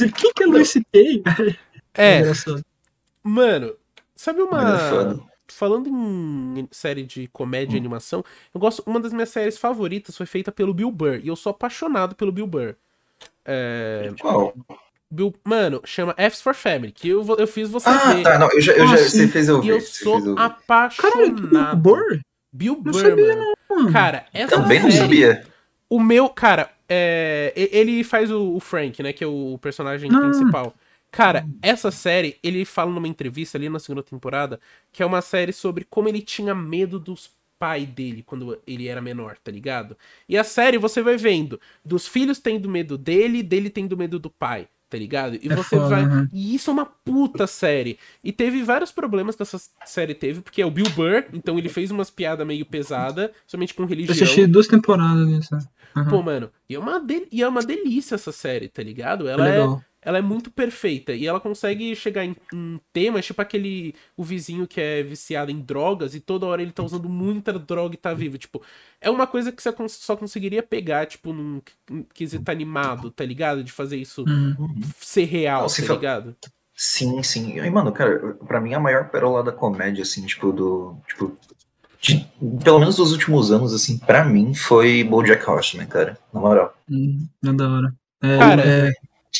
[0.00, 1.22] Ele, quem que é Luis C.K.?
[1.92, 2.64] É, engraçado.
[3.22, 3.76] mano,
[4.16, 4.78] sabe é uma.
[4.78, 5.33] foda.
[5.54, 8.82] Falando em série de comédia e animação, eu gosto.
[8.86, 11.20] Uma das minhas séries favoritas foi feita pelo Bill Burr.
[11.22, 12.74] E eu sou apaixonado pelo Bill Burr.
[13.44, 14.54] É, Qual?
[15.10, 18.22] Bill, mano, chama F's for Family, que eu, eu fiz você Ah, ver.
[18.24, 18.38] tá.
[18.38, 19.68] Não, eu já, eu já Ah, você fez eu E ouvir.
[19.70, 20.34] eu sou ouvir.
[20.34, 21.76] Caralho, apaixonado.
[21.76, 22.20] Burr?
[22.52, 23.52] Bill Não Burr, sabia, mano.
[23.70, 25.46] Mano, Cara, essa Também não série, sabia.
[25.88, 30.10] O meu, cara, é, e- ele faz o, o Frank, né, que é o personagem
[30.10, 30.20] Não.
[30.20, 30.74] principal.
[31.14, 34.58] Cara, essa série, ele fala numa entrevista ali na segunda temporada,
[34.92, 39.00] que é uma série sobre como ele tinha medo dos pais dele quando ele era
[39.00, 39.96] menor, tá ligado?
[40.28, 44.28] E a série você vai vendo dos filhos tendo medo dele, dele tendo medo do
[44.28, 45.36] pai, tá ligado?
[45.40, 46.02] E É você vai.
[46.32, 47.96] E isso é uma puta série.
[48.22, 51.68] E teve vários problemas que essa série teve, porque é o Bill Burr, então ele
[51.68, 54.14] fez umas piadas meio pesadas, somente com Eu religião.
[54.14, 55.58] assisti duas temporadas dessa.
[55.96, 56.08] Uhum.
[56.08, 59.28] Pô, mano, e é, uma del- e é uma delícia essa série, tá ligado?
[59.28, 59.84] É Ela é, legal.
[60.04, 61.12] Ela é muito perfeita.
[61.12, 63.94] E ela consegue chegar em, em temas, tipo aquele.
[64.16, 67.94] O vizinho que é viciado em drogas e toda hora ele tá usando muita droga
[67.94, 68.36] e tá vivo.
[68.38, 68.62] Tipo,
[69.00, 73.64] é uma coisa que você só conseguiria pegar, tipo, num qu- quesito animado, tá ligado?
[73.64, 74.80] De fazer isso Uhum.
[75.00, 76.36] ser real, Não, se tá ligado?
[76.76, 77.58] Sim, sim.
[77.58, 80.96] E, mano, cara, pra mim a maior pérola da comédia, assim, tipo, do.
[81.06, 81.36] Tipo,
[82.00, 82.26] de-
[82.62, 86.18] pelo menos dos últimos anos, assim, pra mim foi Bojack Horseman, cara.
[86.32, 86.76] Na moral.
[86.90, 87.94] Hum, é da hora.
[88.22, 88.92] É, Cara, é,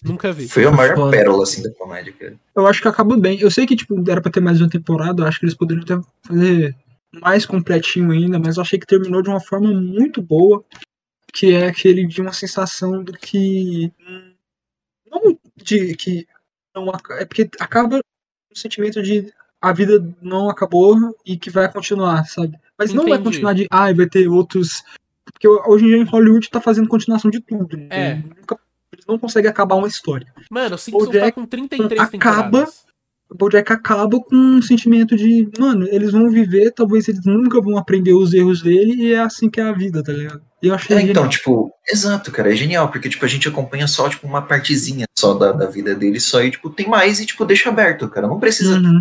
[0.03, 0.49] Nunca vi.
[0.49, 1.11] Foi a maior Foda.
[1.11, 2.35] pérola, assim, da comédia, cara.
[2.57, 3.39] eu acho que acabou bem.
[3.41, 5.85] Eu sei que, tipo, era pra ter mais uma temporada, eu acho que eles poderiam
[5.85, 6.75] até fazer
[7.21, 10.65] mais completinho ainda, mas eu achei que terminou de uma forma muito boa,
[11.33, 13.93] que é aquele de uma sensação do que.
[15.11, 16.27] Não de que.
[16.75, 18.01] Não, é porque acaba
[18.53, 22.57] o sentimento de a vida não acabou e que vai continuar, sabe?
[22.77, 23.25] Mas não vai Entendi.
[23.25, 23.67] continuar de.
[23.71, 24.83] Ah, vai ter outros.
[25.33, 27.77] Porque hoje em dia em Hollywood tá fazendo continuação de tudo.
[27.77, 27.87] né?
[27.91, 28.15] É.
[28.17, 28.59] Nunca-
[29.05, 30.27] eles não conseguem acabar uma história.
[30.51, 32.11] Mano, o Simpsons Bojack tá com 33 acaba-
[32.45, 32.85] temporadas.
[33.31, 37.77] o Bojack acaba com um sentimento de, mano, eles vão viver, talvez eles nunca vão
[37.79, 40.43] aprender os erros dele, e é assim que é a vida, tá ligado?
[40.63, 43.87] E eu achei É, então, tipo, exato, cara, é genial, porque, tipo, a gente acompanha
[43.87, 47.27] só, tipo, uma partezinha só da, da vida dele, só e, tipo, tem mais e,
[47.27, 49.01] tipo, deixa aberto, cara, não precisa Uhum.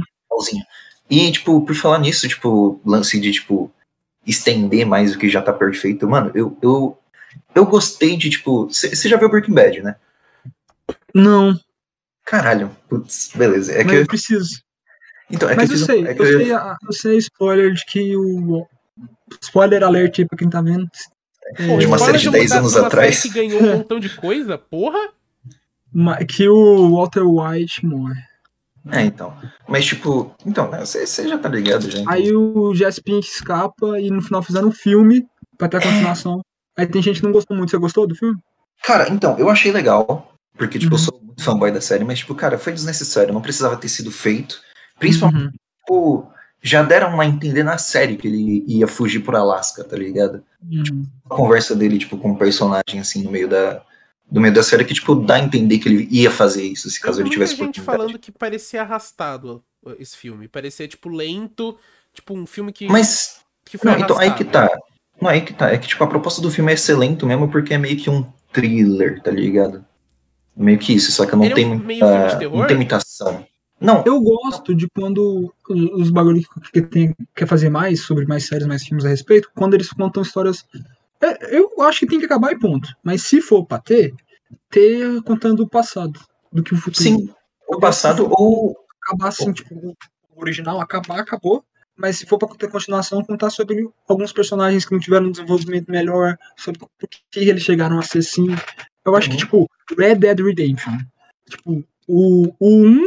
[1.09, 3.71] E, tipo, por falar nisso, tipo, lance de, tipo,
[4.25, 6.97] estender mais o que já tá perfeito, mano, eu, eu,
[7.55, 9.95] eu gostei de, tipo, você já viu Breaking Bad, né?
[11.13, 11.57] Não,
[12.25, 13.73] Caralho, putz, beleza.
[13.73, 14.61] É mas que eu, eu preciso.
[15.29, 17.17] então, é mas que eu um- sei, é que eu eu- sei, a- eu sei
[17.17, 18.65] spoiler de que o.
[19.41, 20.87] Spoiler alert aí pra quem tá vendo.
[21.67, 23.21] Pô, De uma série de uma 10 da- anos atrás.
[23.21, 24.99] que ganhou um montão de coisa, porra.
[26.29, 28.19] Que o Walter White morre.
[28.91, 29.35] É, então.
[29.67, 32.03] Mas, tipo, então, você já tá ligado então.
[32.07, 35.25] Aí o Jesse Pink escapa e no final fizeram um filme
[35.57, 36.41] pra ter a continuação.
[36.77, 37.69] Aí tem gente que não gostou muito.
[37.71, 38.37] Você gostou do filme?
[38.83, 41.03] Cara, então, eu achei legal, porque, tipo, eu Uhum.
[41.03, 44.59] sou muito fanboy da série, mas, tipo, cara, foi desnecessário, não precisava ter sido feito.
[44.99, 45.51] Principalmente, Uhum.
[45.79, 50.43] tipo, já deram a entender na série que ele ia fugir por Alasca, tá ligado?
[50.69, 51.05] Uhum.
[51.25, 53.81] A conversa dele, tipo, com um personagem, assim, no meio da,
[54.29, 56.99] do meio da série, que, tipo, dá a entender que ele ia fazer isso, se
[56.99, 57.97] caso Eu ele tivesse gente oportunidade.
[57.97, 59.63] falando que parecia arrastado
[59.99, 60.47] esse filme.
[60.47, 61.77] Parecia, tipo, lento.
[62.13, 64.69] Tipo, um filme que, Mas, que foi não, então, aí que tá.
[65.21, 65.71] Não, aí que tá.
[65.71, 68.25] É que, tipo, a proposta do filme é excelente mesmo, porque é meio que um
[68.51, 69.85] thriller, tá ligado?
[70.55, 73.45] Meio que isso, só que não Ele é tem um muita, muita imitação.
[73.79, 78.25] Não, Eu gosto de quando os os bagulho que, que tem, quer fazer mais sobre
[78.25, 80.63] mais séries, mais filmes a respeito, quando eles contam histórias.
[81.21, 82.87] É, eu acho que tem que acabar e ponto.
[83.03, 84.13] Mas se for pra ter,
[84.69, 86.19] ter contando o passado
[86.51, 87.03] do que o futuro.
[87.03, 87.29] sim,
[87.67, 91.63] o passado ou Acabar assim, tipo, o original, acabar, acabou.
[91.97, 95.91] Mas se for pra ter continuação, contar sobre alguns personagens que não tiveram um desenvolvimento
[95.91, 96.89] melhor, sobre por
[97.31, 98.47] que eles chegaram a ser assim.
[99.05, 99.39] Eu acho que, Uhum.
[99.39, 100.97] tipo, Red Dead Redemption.
[101.49, 103.01] Tipo, o, o 1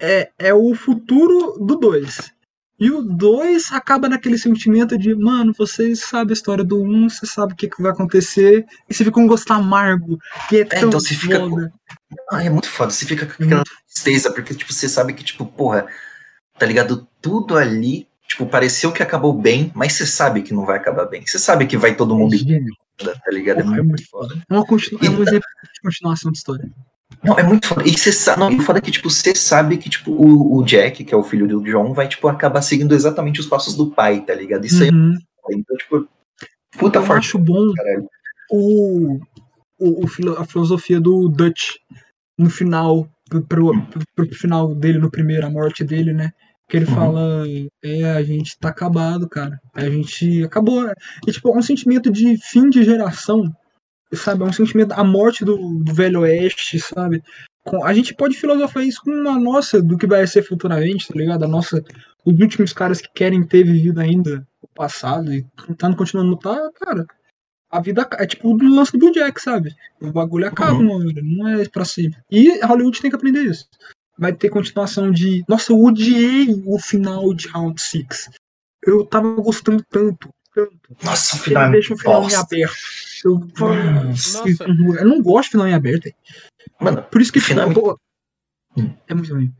[0.00, 2.34] é, é o futuro do 2.
[2.78, 7.26] E o 2 acaba naquele sentimento de, mano, vocês sabem a história do 1, você
[7.26, 10.18] sabe o que, que vai acontecer, e você fica com um gosto amargo.
[10.52, 11.72] E é, tão então você fica foda.
[12.30, 12.90] Ah, é muito foda.
[12.90, 15.86] Você fica com aquela tristeza, porque, tipo, você sabe que, tipo, porra,
[16.58, 17.08] tá ligado?
[17.22, 21.24] Tudo ali, tipo, pareceu que acabou bem, mas você sabe que não vai acabar bem.
[21.26, 22.74] Você sabe que vai todo mundo É gênio.
[22.98, 23.60] tá ligado?
[23.60, 24.34] É Porra, é muito muito foda.
[24.50, 24.98] É, uma continu...
[25.02, 26.70] é um exemplo de continuação de história.
[27.22, 27.82] Não, é muito foda.
[27.88, 30.64] E você sabe, não, o foda é que, tipo, você sabe que, tipo, o, o
[30.64, 33.90] Jack, que é o filho do John, vai, tipo, acabar seguindo exatamente os passos do
[33.90, 34.64] pai, tá ligado?
[34.66, 35.16] Isso aí, Uhum.
[35.52, 36.08] então, tipo,
[36.78, 38.08] puta Eu forte, acho bom caralho.
[38.50, 39.18] o,
[39.78, 41.76] o, o a filosofia do Dutch
[42.38, 43.72] no final, pro, pro,
[44.14, 46.32] pro final dele, no primeiro, a morte dele, né?
[46.68, 46.94] Que ele Uhum.
[46.94, 47.44] fala,
[47.84, 49.60] é, a gente tá acabado, cara.
[49.72, 50.84] A gente acabou.
[51.26, 53.44] E, tipo, é um sentimento de fim de geração,
[54.12, 54.42] sabe?
[54.42, 57.22] É um sentimento, a morte do, do Velho Oeste, sabe?
[57.84, 61.44] A gente pode filosofar isso com uma nossa do que vai ser futuramente, tá ligado?
[61.44, 61.82] A nossa,
[62.24, 66.70] os últimos caras que querem ter vivido ainda o passado e tentando continuando a lutar,
[66.80, 67.04] cara.
[67.70, 69.74] A vida é tipo o lance do Bojack, sabe?
[70.00, 70.96] O bagulho acaba Uhum.
[70.96, 72.18] hora, não é pra sempre.
[72.30, 73.66] E Hollywood tem que aprender isso.
[74.18, 75.44] Vai ter continuação de.
[75.48, 78.30] Nossa, eu odiei o final de Round 6.
[78.82, 80.96] Eu tava gostando tanto, tanto.
[81.04, 82.76] Nossa, o final é deixa o final em aberto.
[83.24, 84.42] Eu, Nossa.
[84.46, 86.10] Eu não gosto de final em aberto.
[86.80, 87.98] Mano, Por isso que final é pô,
[88.76, 88.94] Hum.
[89.08, 89.52] é muito ruim.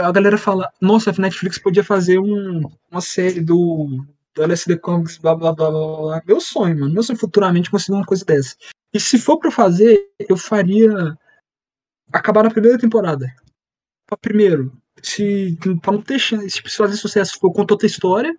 [0.00, 4.04] A galera fala, nossa, a Netflix podia fazer um, uma série do,
[4.34, 6.22] do LSD Comics, blá blá blá blá blá.
[6.26, 6.92] Meu sonho, mano.
[6.92, 8.56] Meu sonho futuramente conseguir uma coisa dessa.
[8.92, 9.98] E se for pra fazer,
[10.28, 11.16] eu faria
[12.12, 13.32] acabar na primeira temporada.
[14.16, 18.34] Primeiro, se pra não ter chance, tipo, se fazer sucesso for conta outra história.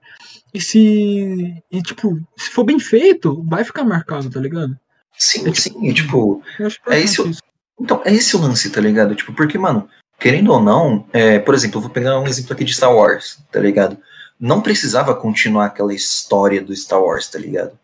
[0.53, 1.63] E se.
[1.72, 4.78] E tipo, se for bem feito, vai ficar marcado, tá ligado?
[5.17, 7.22] sim, sim, e, tipo, Eu acho É isso.
[7.22, 7.43] importante
[7.80, 9.15] Então, é esse o lance, tá ligado?
[9.15, 9.88] Tipo, porque, mano,
[10.20, 13.39] querendo ou não, é, por exemplo, eu vou pegar um exemplo aqui de Star Wars,
[13.51, 13.97] tá ligado?
[14.39, 17.78] Não precisava continuar aquela história do Star Wars, tá ligado?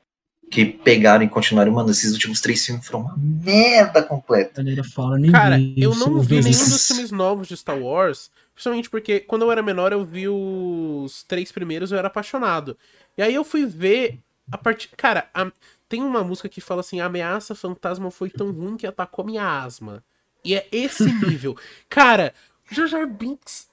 [0.50, 4.62] Que pegaram e continuaram, mano, esses últimos três filmes foram uma merda completa.
[4.64, 5.32] Galera fala, ninguém.
[5.32, 9.52] Cara, eu não vi nenhum dos filmes novos de Star Wars, principalmente porque quando eu
[9.52, 12.78] era menor eu vi os três primeiros eu era apaixonado.
[13.18, 14.20] E aí eu fui ver
[14.52, 14.90] a partir.
[14.96, 15.52] Cara, a-
[15.90, 19.62] tem uma música que fala assim: a ameaça fantasma foi tão ruim que atacou minha
[19.64, 20.04] asma.
[20.44, 21.58] E é esse nível.
[21.90, 22.34] Cara,
[22.72, 23.68] Jar Jar Binks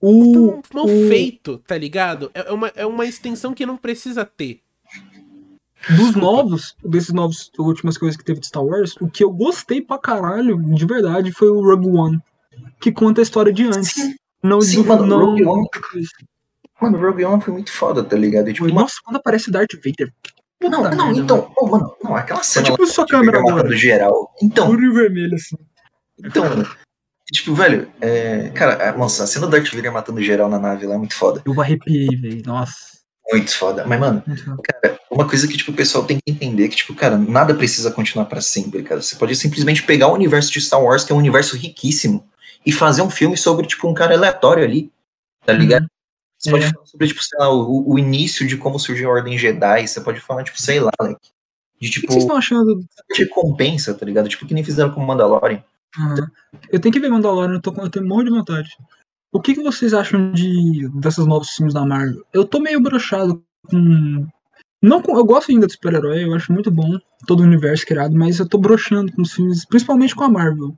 [0.00, 2.30] O, tão mal o- feito, tá ligado?
[2.34, 4.60] É é uma, é uma extensão que não precisa ter.
[5.96, 9.82] Dos novos, desses novos últimas coisas que teve de Star Wars, o que eu gostei
[9.82, 12.18] pra caralho, de verdade, foi o Rogue One.
[12.80, 13.92] Que conta a história de antes.
[13.92, 15.24] Sim, Não Sim, do mano, não.
[15.26, 15.68] Rogue One-
[16.80, 18.52] mano, Rogue One foi muito foda, tá ligado?
[18.52, 20.12] Tipo, mano, Nossa, quando aparece Darth Vader.
[20.62, 23.56] não, puta não, merda, então, oh, mano, não, aquela cena tipo lá, sua câmera agora.
[23.56, 24.34] matando geral.
[24.42, 25.56] Então, Puro e vermelho, assim.
[26.18, 26.44] Então,
[27.32, 30.86] tipo, velho, é, cara, é, nossa, a cena do Darth Vader matando geral na nave
[30.86, 31.42] lá é muito foda.
[31.44, 32.42] Eu arrepiei, velho.
[32.46, 32.94] Nossa.
[33.32, 33.84] Muito foda.
[33.86, 34.22] Mas, mano,
[34.62, 37.90] cara, uma coisa que, tipo, o pessoal tem que entender que, tipo, cara, nada precisa
[37.90, 39.00] continuar pra sempre, cara.
[39.00, 42.26] Você pode simplesmente pegar o universo de Star Wars, que é um universo riquíssimo,
[42.66, 44.90] e fazer um filme sobre, tipo, um cara aleatório ali,
[45.44, 45.86] tá ligado?
[46.38, 46.70] Você pode É.
[46.72, 50.00] falar sobre, tipo, sei lá, o, o início de como surgiu a Ordem Jedi, você
[50.00, 51.20] pode falar, tipo, sei lá, like,
[51.80, 52.80] de, O que tipo, vocês estão achando?
[53.12, 54.28] de recompensa, tá ligado?
[54.28, 55.62] Tipo, que nem fizeram com o Mandalorian.
[55.98, 56.30] Aham.
[56.70, 58.68] Eu tenho que ver Mandalorian, eu, tô, com- eu tenho um monte de vontade.
[59.32, 62.24] O que, que vocês acham de desses novos filmes da Marvel?
[62.32, 64.26] Eu tô meio brochado com.
[64.84, 68.38] Não eu gosto ainda de super-herói, eu acho muito bom todo o universo criado, mas
[68.38, 70.76] eu tô broxando com os filmes, principalmente com a Marvel.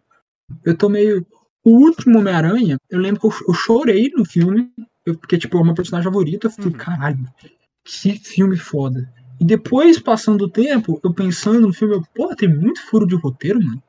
[0.64, 1.26] Eu tô meio.
[1.64, 4.70] O último Homem-Aranha, eu lembro que eu, eu chorei no filme,
[5.04, 6.46] eu- porque, tipo, é o meu personagem favorito.
[6.46, 6.76] Eu fiquei, Uhum.
[6.76, 7.26] caralho,
[7.84, 9.12] que filme foda.
[9.40, 13.16] E depois, passando o tempo, eu pensando no filme, eu, pô, tem muito furo de
[13.16, 13.82] roteiro, mano.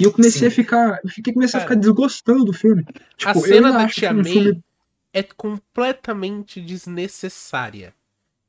[0.00, 0.46] E eu comecei Sim.
[0.46, 0.98] a ficar.
[1.04, 2.84] Eu fiquei, comecei a ficar desgostando do filme.
[3.18, 4.62] Tipo, a cena da que Tia May filme-
[5.12, 7.92] é completamente desnecessária.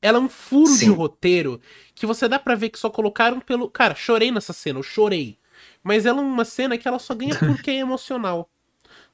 [0.04, 0.90] Ela é um furo de Sim.
[0.92, 1.62] roteiro
[1.96, 3.70] que você dá pra ver que só colocaram pelo.
[3.70, 5.38] Cara, chorei nessa cena, eu chorei.
[5.82, 8.50] Mas ela é uma cena que ela só ganha porque é emocional.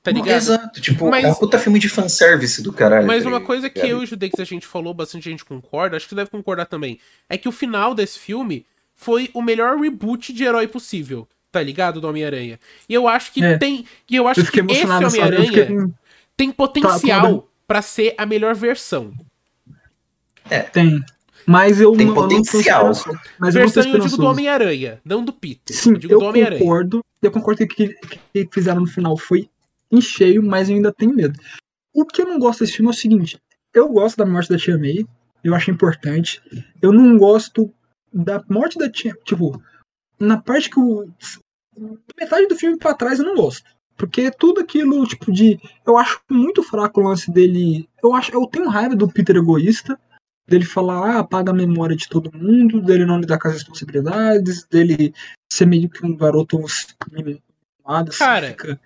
[0.02, 0.36] Tá ligado?
[0.38, 3.06] Exato, tipo, Mas- é um puta filme de fanservice do caralho.
[3.06, 5.96] Mas tá uma coisa que eu e o Judex a gente falou, bastante gente concorda,
[5.98, 8.66] acho que deve concordar também, é que o final desse filme
[8.96, 12.00] foi o melhor reboot de herói possível, tá ligado?
[12.02, 12.58] Do Homem-Aranha.
[12.88, 13.58] E eu acho que É.
[13.58, 13.86] tem.
[14.10, 15.68] E eu acho Eu que esse Homem-Aranha fiquei,
[16.36, 19.12] tem Tá, potencial tá pra ser a melhor versão.
[20.72, 21.04] Tem.
[21.46, 22.92] Mas eu Tem não, eu não potencial.
[22.92, 23.20] esperançoso.
[23.40, 24.26] Mas eu não versão eu digo do.
[24.26, 25.76] Homem-Aranha, não do Peter.
[25.76, 27.04] Sim, eu digo eu concordo.
[27.22, 29.50] Eu concordo que o que, que fizeram no final foi
[29.92, 31.40] em cheio, mas eu ainda tenho medo.
[31.94, 33.40] O que eu não gosto desse filme é o seguinte:
[33.74, 35.06] eu gosto da morte da Tia May,
[35.44, 36.42] eu acho importante.
[36.82, 37.74] Eu não gosto
[38.14, 39.16] da morte da Tia.
[39.26, 39.62] Tipo,
[40.20, 41.10] na parte que o.
[42.20, 43.64] Metade do filme pra trás eu não gosto.
[43.96, 45.60] Porque tudo aquilo, tipo, de.
[45.86, 47.88] Eu acho muito fraco o lance dele.
[48.04, 48.32] Eu acho.
[48.34, 50.00] Eu tenho raiva do Peter egoísta.
[50.50, 54.66] Dele falar, ah, apaga a memória de todo mundo, dele não lidar com as responsabilidades,
[54.70, 55.14] dele
[55.52, 56.58] ser meio que um garoto
[57.12, 58.48] mimado, assim, Cara.
[58.48, 58.80] fica-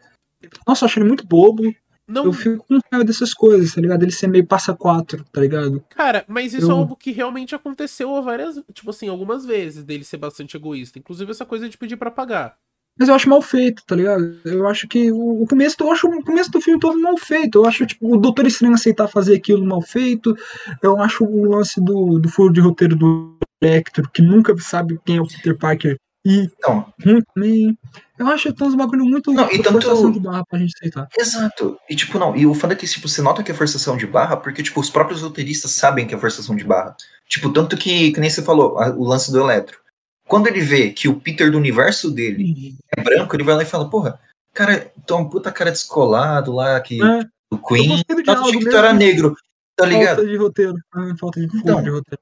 [0.68, 1.74] Nossa, eu acho ele muito bobo.
[2.06, 4.04] Não, Eu fico com raiva dessas coisas, tá ligado?
[4.04, 5.82] Ele ser meio passa quatro, tá ligado?
[5.90, 10.04] cara, mas isso é Eu- algo que realmente aconteceu várias, tipo assim, algumas vezes dele
[10.04, 11.00] ser bastante egoísta.
[11.00, 12.58] Inclusive essa coisa de pedir pra pagar.
[13.00, 14.38] Mas eu acho mal feito, tá ligado?
[14.46, 17.58] Eu acho que o o começo, eu acho o começo do filme todo mal feito.
[17.60, 20.36] Eu acho, tipo, o Doutor Estranho aceitar fazer aquilo mal feito.
[20.82, 25.18] Eu acho o lance do, do furo de roteiro do Electro, que nunca sabe quem
[25.18, 27.78] é o Peter Parker, e Então, ruim também.
[28.20, 31.08] Eu acho que tem uns bagulho muito Não, e tanto- de barra pra gente aceitar.
[31.18, 31.76] exato.
[31.90, 34.06] E tipo, não, e o foda é que, tipo, você nota que é forçação de
[34.06, 36.96] barra, porque, tipo, os próprios roteiristas sabem que é forçação de barra.
[37.28, 39.80] Tipo, tanto que, que nem você falou, a- o lance do Eletro.
[40.28, 43.66] Quando ele vê que o Peter do universo dele é branco, ele vai lá e
[43.68, 44.20] fala, porra,
[44.54, 47.20] cara, tu é um puta cara descolado lá, que É,
[47.52, 49.36] o eu Queen, eu achei que tu era negro,
[49.76, 50.16] tá ligado?
[50.18, 50.76] Falta de roteiro.
[50.94, 52.22] Ah, falta de Então, de roteiro.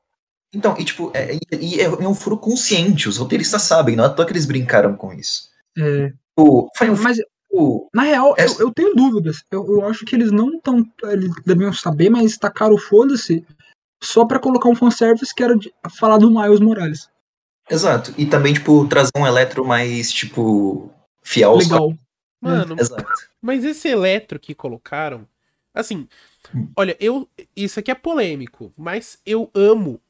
[0.53, 4.07] Então, e tipo, é, e é, é um furo consciente, os roteiristas sabem, não é
[4.07, 5.49] à toa que eles brincaram com isso.
[5.77, 7.17] É, O, foi um mas
[7.49, 9.43] o, Na real, eu, Essa- eu tenho dúvidas.
[9.51, 10.85] Eu, eu acho que eles não estão.
[11.03, 13.45] Eles deviam saber, mas tacaram o foda-se
[14.03, 17.09] só pra colocar um fanservice que era de falar do Miles Morales.
[17.71, 18.13] Exato.
[18.17, 20.91] E também, tipo, trazer um eletro mais, tipo,
[21.21, 21.93] fiel Legal.
[22.41, 22.81] Mano, quadrinhos.
[22.81, 23.13] Exato.
[23.41, 25.27] Mas esse eletro que colocaram,
[25.73, 26.07] assim,
[26.53, 26.67] Hum.
[26.75, 30.01] olha, eu isso aqui é polêmico, mas eu amo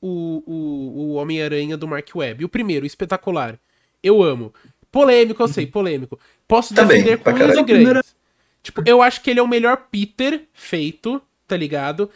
[0.00, 3.58] o, o, o Homem-Aranha do Mark Webb, o primeiro, espetacular.
[4.02, 4.52] Eu amo.
[4.90, 6.18] Polêmico, eu sei, polêmico.
[6.46, 8.16] Posso Também, defender com unhas e grandes.
[8.62, 12.10] Tipo, eu acho que ele é o melhor Peter feito, tá ligado?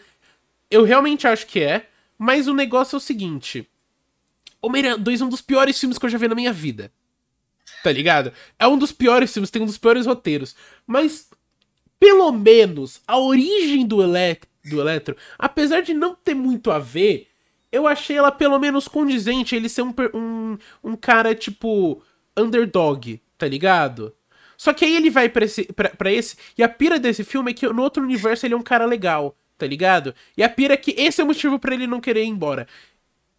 [0.71, 1.87] Eu realmente acho que é,
[2.19, 3.69] mas o negócio é o seguinte.
[4.63, 6.91] Homem-Aranha 2 é um dos piores filmes que eu já vi na minha vida.
[7.83, 8.33] tá ligado?
[8.59, 10.57] É um dos piores filmes, tem um dos piores roteiros.
[10.87, 11.31] Mas,
[12.01, 17.29] pelo menos, a origem do, ele do Eletro, apesar de não ter muito a ver,
[17.71, 22.03] eu achei ela pelo menos condizente ele ser um, um, um cara, tipo,
[22.37, 24.15] underdog, tá ligado?
[24.57, 26.37] Só que aí ele vai pra esse, pra, pra esse.
[26.57, 29.37] E a pira desse filme é que no outro universo ele é um cara legal,
[29.59, 30.15] tá ligado?
[30.37, 32.67] E a pira é que esse é o motivo para ele não querer ir embora.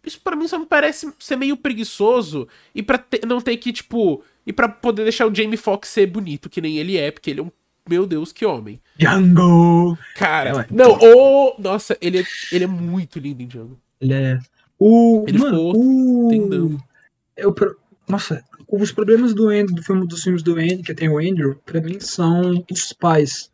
[0.04, 2.48] Isso para mim só me parece ser meio preguiçoso.
[2.74, 4.22] E pra te, não ter que, tipo.
[4.46, 7.40] E pra poder deixar o Jamie Foxx ser bonito, que nem ele é, porque ele
[7.40, 7.50] é um.
[7.88, 8.78] Meu Deus, que homem.
[8.98, 9.96] Django!
[10.14, 11.56] Cara, não, o.
[11.56, 13.80] Oh, nossa, ele é, ele é muito lindo em Django.
[14.00, 14.38] Ele é.
[14.78, 15.24] O.
[15.26, 16.28] Ele mano, ficou o...
[16.28, 16.78] tendão.
[17.36, 17.54] Eu,
[18.08, 21.56] nossa, os problemas do Andy, do filme, dos filmes do Andy, que tem o Andrew,
[21.64, 23.50] pra mim são os pais.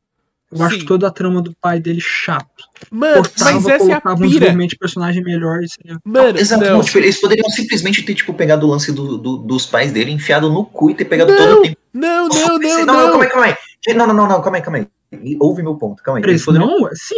[0.55, 0.65] Eu Sim.
[0.77, 2.65] acho toda a trama do pai dele chato.
[2.89, 4.55] Mano, Cortava, mas essa é a um pira.
[4.69, 5.99] de personagem melhor e seria...
[6.05, 6.73] Mano, Exato, não.
[6.75, 10.13] não, tipo, eles poderiam simplesmente ter, tipo, pegado o lance do, do- dos pais dele,
[10.13, 11.77] enfiado no cu e ter pegado Não, todo o tempo.
[11.93, 12.95] Não, não, não, não, não.
[13.11, 13.57] calma aí, calma aí.
[13.97, 14.79] Não, não, não, não, calma aí, calma
[15.13, 15.37] aí.
[15.41, 16.25] Ouve meu ponto, calma aí.
[16.25, 16.89] Eles poderiam- não?
[16.95, 17.15] Sim.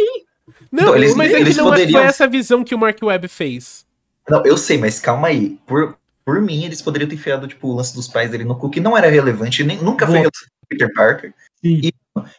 [0.71, 2.77] Não, Então, eles- mas é eles que não é- poderiam- foi essa visão que o
[2.79, 3.85] Mark Webb fez.
[4.27, 5.59] Não, eu sei, mas calma aí.
[5.67, 8.69] Por, por mim, eles poderiam ter enfiado, tipo, o lance dos pais dele no cu,
[8.69, 11.33] que não era relevante, nem, nunca foi relevante Peter Parker.
[11.63, 11.79] Sim.
[11.83, 11.93] E-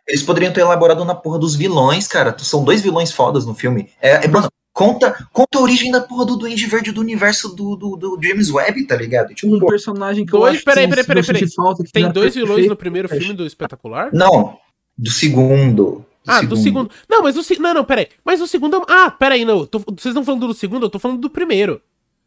[0.07, 2.35] Eles poderiam ter elaborado na porra dos vilões, cara.
[2.39, 3.89] São dois vilões fodas no filme.
[4.01, 7.75] É, é, mano, conta, conta a origem da porra do Duende Verde do universo do,
[7.77, 9.35] do, do James Webb, tá ligado?
[9.35, 11.51] Tipo, Um pô, personagem que Dois- eu acho peraí, que peraí, peraí, peraí.
[11.55, 12.71] falta, que Tem dois vilões perfeito.
[12.71, 14.11] no primeiro filme do Espetacular?
[14.13, 14.57] não,
[14.97, 16.05] do segundo.
[16.27, 16.91] Ah, do segundo.
[17.09, 17.63] Não, mas o segundo.
[17.69, 18.09] Não, não, peraí.
[18.23, 18.85] Mas o segundo.
[18.87, 19.65] Ah, peraí, não.
[19.65, 20.85] Tô- Vocês estão falando do segundo?
[20.85, 21.81] Eu tô falando do primeiro.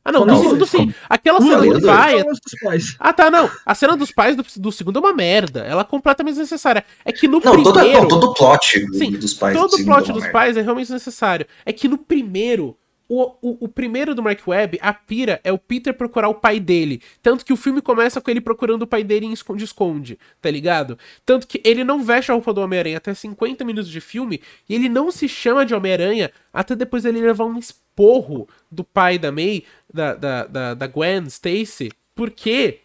[0.03, 0.91] Ah, não, do Não, segundo sim.
[1.07, 2.19] Aquela cena do pai.
[2.19, 2.23] é-.
[2.99, 3.49] Ah, tá, não.
[3.65, 5.59] A cena dos pais do, do segundo é uma merda.
[5.61, 6.83] Ela é completamente desnecessária.
[7.05, 8.01] É que no Não, toda, primeiro.
[8.01, 9.53] não, todo o plot do- Sim, dos pais.
[9.55, 10.33] do Todo o segundo plot é dos merda.
[10.39, 11.45] pais é realmente necessário.
[11.65, 12.75] É que no primeiro,
[13.13, 16.61] o, o, o primeiro do Mark Webb, a pira é o Peter procurar o pai
[16.61, 17.01] dele.
[17.21, 20.97] Tanto que o filme começa com ele procurando o pai dele em esconde-esconde, tá ligado?
[21.25, 24.73] Tanto que ele não veste a roupa do Homem-Aranha até 50 minutos de filme e
[24.73, 29.29] ele não se chama de Homem-Aranha até depois ele levar um esporro do pai da
[29.29, 32.79] May, da, da, da, da Gwen Stacy, porque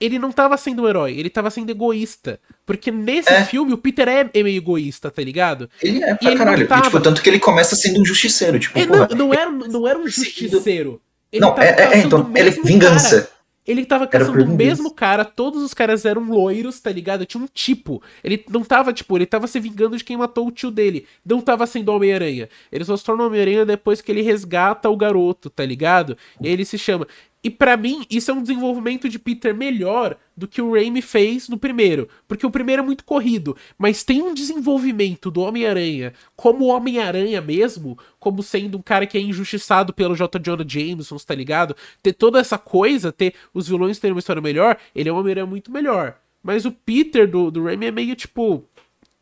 [0.00, 2.38] ele não tava sendo um herói, ele tava sendo egoísta.
[2.64, 3.44] Porque nesse É.
[3.44, 5.68] filme o Peter é é meio egoísta, tá ligado?
[5.82, 6.62] Ele é E pra não caralho.
[6.62, 6.82] E, tava.
[6.82, 8.58] tipo, tanto que ele começa sendo um justiceiro.
[8.58, 11.00] Tipo, É, porra, não, não, era, não era um justiceiro.
[11.32, 13.22] Ele não, é, é, é, então, ele é vingança.
[13.22, 13.38] cara.
[13.66, 17.26] Ele tava caçando o mesmo cara, todos os caras eram loiros, tá ligado?
[17.26, 18.02] Tinha um tipo.
[18.24, 21.04] Ele não tava, tipo, ele tava se vingando de quem matou o tio dele.
[21.22, 22.48] Não tava sendo Homem-Aranha.
[22.72, 26.16] Ele só se torna Homem-Aranha depois que ele resgata o garoto, tá ligado?
[26.40, 27.06] E aí ele se chama.
[27.42, 31.48] E pra mim, isso é um desenvolvimento de Peter melhor do que o Raimi fez
[31.48, 32.08] no primeiro.
[32.26, 33.56] Porque o primeiro é muito corrido.
[33.78, 39.20] Mas tem um desenvolvimento do Homem-Aranha como Homem-Aranha mesmo, como sendo um cara que é
[39.20, 40.40] injustiçado pelo J.
[40.40, 41.76] Jonah Jameson, tá ligado?
[42.02, 45.46] Ter toda essa coisa, ter os vilões terem uma história melhor, ele é um Homem-Aranha
[45.46, 46.18] muito melhor.
[46.42, 48.64] Mas o Peter do, do Raimi é meio tipo.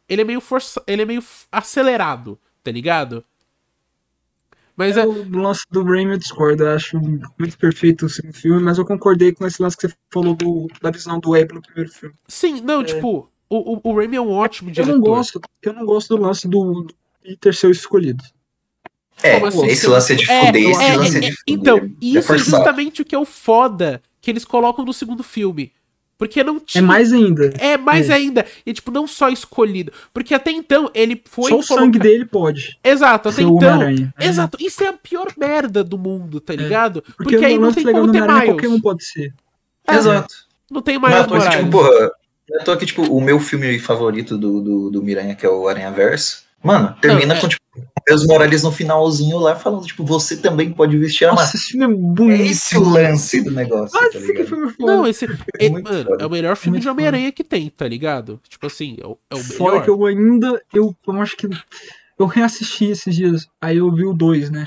[0.08, 3.24] Ele é meio força, ele é meio acelerado, tá ligado?
[4.76, 5.06] Mas é.
[5.06, 8.84] O lance do Raimi eu discordo, eu acho muito perfeito o segundo filme, mas eu
[8.84, 12.14] concordei com esse lance que você falou do, da visão do Webb no primeiro filme.
[12.28, 14.92] Sim, não, tipo, o, o, o Raimi é um ótimo Eu diretor.
[14.92, 18.22] não gosto, eu não gosto do lance do, do Peter ser o escolhido.
[19.22, 19.66] É, assim?
[19.66, 21.44] esse lance é de É, fuder, esse é, lance é, é, de é, fuder.
[21.46, 25.22] Então, é isso é justamente o que é o foda que eles colocam no segundo
[25.22, 25.72] filme.
[26.18, 26.82] Porque não É tinha.
[26.82, 27.52] mais ainda.
[27.58, 28.14] É mais É.
[28.14, 28.46] ainda.
[28.64, 29.92] E, tipo, não só escolhido.
[30.14, 31.50] Porque até então ele foi.
[31.50, 32.78] Só o sangue dele pode.
[32.82, 33.82] Exato, até então.
[33.82, 34.26] É.
[34.26, 37.02] Exato, isso é a pior merda do mundo, tá ligado?
[37.16, 38.60] Porque, Porque, aí não tem legal como ter Homem-Aranha Miles.
[38.62, 39.34] qualquer um pode ser.
[39.86, 40.34] É, Exato.
[40.70, 42.10] Não tem Mas, Miles mas, tipo, porra,
[42.48, 45.68] eu tô aqui, tipo, o meu filme favorito do, do, do Miranha, que é o
[45.68, 46.44] Aranha Verso.
[46.64, 47.62] Mano, termina Não, é- com, tipo,
[48.10, 51.58] os Morales no finalzinho lá falando, tipo, você também pode vestir a Nossa, máscara.
[51.62, 52.42] esse filme é É bonito.
[52.50, 54.46] esse o lance do negócio, Ah, tá esse ligado?
[54.48, 54.92] filme é foda.
[54.96, 55.24] Não, esse.
[55.58, 56.22] é, muito mano, foda.
[56.22, 58.40] é o melhor filme Muito de Homem-Aranha que tem, tá ligado?
[58.48, 59.84] Tipo assim, é o, é o Fora melhor.
[59.84, 60.62] que eu ainda.
[60.72, 61.48] Eu, eu acho que.
[62.18, 63.46] Eu reassisti esses dias.
[63.60, 64.66] Aí eu vi o 2, né?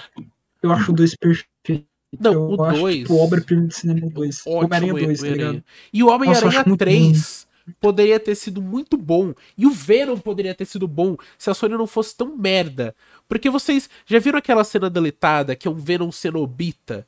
[0.62, 1.86] Eu acho o 2 perfeito.
[2.20, 4.41] Não, eu o acho, dois- Tipo, obra-prima de cinema o 2.
[4.45, 5.64] Ótimo, Homem-Aranha 2, tá ligado?
[5.93, 7.47] E o Nossa, Homem-Aranha acho muito 3
[7.80, 9.34] poderia ter sido muito bom.
[9.58, 12.96] E o Venom poderia ter sido bom se a Sony não fosse tão merda.
[13.28, 17.08] Porque vocês já viram aquela cena deletada que é um Venom cenobita?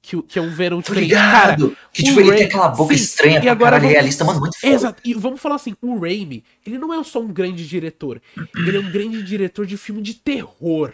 [0.00, 1.12] Que, que é um Venom Tô diferente.
[1.14, 1.76] Cara, ligado.
[1.92, 4.72] Que, tipo, ele tem aquela boca Sim, estranha, e agora vamos- realista, mano, muito foda.
[4.72, 5.02] Exato.
[5.04, 8.22] E vamos falar assim, o Raimi, ele não é só um grande diretor.
[8.56, 10.92] Ele é um grande diretor de filme de terror.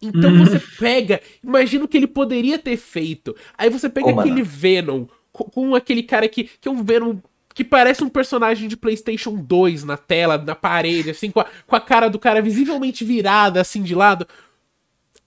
[0.00, 0.44] Então Hum.
[0.44, 3.34] você pega, imagina o que ele poderia ter feito.
[3.56, 4.20] Aí você pega mano.
[4.20, 7.16] aquele Venom com, com aquele cara que, que é um Venom
[7.58, 11.74] que parece um personagem de PlayStation 2 na tela, na parede, assim, com a, com
[11.74, 14.28] a cara do cara visivelmente virada assim de lado.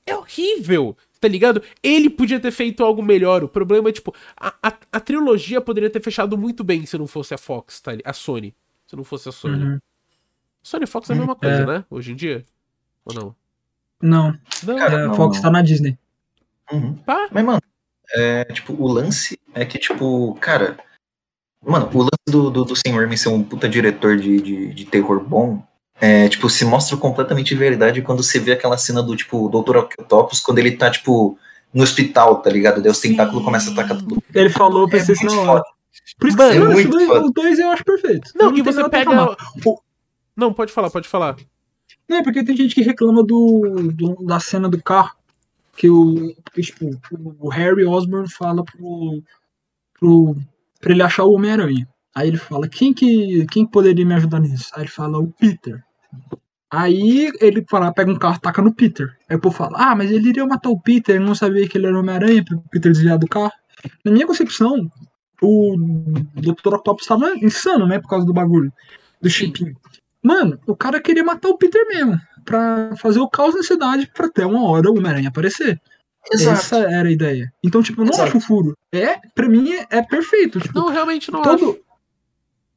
[0.06, 0.96] É horrível.
[1.20, 1.62] Tá ligado?
[1.84, 3.44] Ele podia ter feito algo melhor.
[3.44, 7.06] O problema é, tipo, a, a, a trilogia poderia ter fechado muito bem se não
[7.06, 7.92] fosse a Fox, tá?
[8.06, 8.56] A Sony.
[8.88, 9.62] Se não fosse a Sony.
[9.66, 9.80] Uhum.
[10.64, 11.66] Sony e Fox é a mesma coisa, É.
[11.66, 11.86] né?
[11.90, 12.46] Hoje em dia.
[13.04, 13.36] Ou não?
[14.02, 15.44] Não, Não, Cara, é, a não, Fox não.
[15.44, 15.98] tá na Disney.
[16.72, 16.94] Uhum.
[17.06, 17.28] Tá.
[17.30, 17.62] Mas, mano,
[18.16, 20.80] é, tipo, o lance é que, tipo, cara.
[21.66, 24.86] Mano, o lance do, do, do Sam Raimi ser um puta diretor de, de, de
[24.86, 25.64] terror bom.
[26.00, 29.78] É, tipo, se mostra completamente verdade quando você vê aquela cena do, tipo, Dr.
[29.78, 31.38] Octopus, quando ele tá, tipo,
[31.72, 32.82] no hospital, tá ligado?
[32.82, 34.22] Daí os tentáculos começam a atacar tudo.
[34.34, 35.62] Ele falou, eu É pensei assim muito na hora.
[35.64, 35.76] foda.
[36.20, 38.32] Por isso que Mano, mano, é muito dois, os dois eu acho perfeito.
[38.36, 39.36] Não, e tenho você pra pega.
[39.66, 39.80] O-
[40.36, 41.36] Não, pode falar, pode falar.
[42.10, 45.12] Não, é porque tem gente que reclama do, do- da cena do carro.
[45.78, 46.90] Que o, que, tipo,
[47.40, 49.22] o Harry Osborn fala pro,
[50.00, 50.36] pro,
[50.82, 51.88] pra ele achar o Homem-Aranha.
[52.14, 54.70] Aí ele fala, quem que quem poderia me ajudar nisso?
[54.76, 55.82] Aí ele fala, o Peter.
[56.70, 59.08] Aí ele fala, pega um carro taca no Peter.
[59.30, 61.78] Aí o povo fala, ah, mas ele iria matar o Peter, ele não sabia que
[61.78, 63.52] ele era o Homem-Aranha, pro Peter desviar do carro.
[64.04, 64.90] Na minha concepção,
[65.42, 65.76] o
[66.36, 66.76] Dr.
[66.76, 68.72] Octopus tava insano, né, por causa do bagulho,
[69.22, 69.76] do chipinho.
[70.24, 74.28] Mano, o cara queria matar o Peter mesmo, pra fazer o caos na cidade, pra
[74.28, 75.82] até uma hora o Homem-Aranha aparecer.
[76.32, 77.52] Essa era a ideia.
[77.64, 78.38] Então, tipo, eu não Exato.
[78.38, 78.78] acho furo.
[78.92, 80.60] É, pra mim, é, é perfeito.
[80.60, 81.58] Tipo, Não, realmente não acho.
[81.58, 81.80] todo,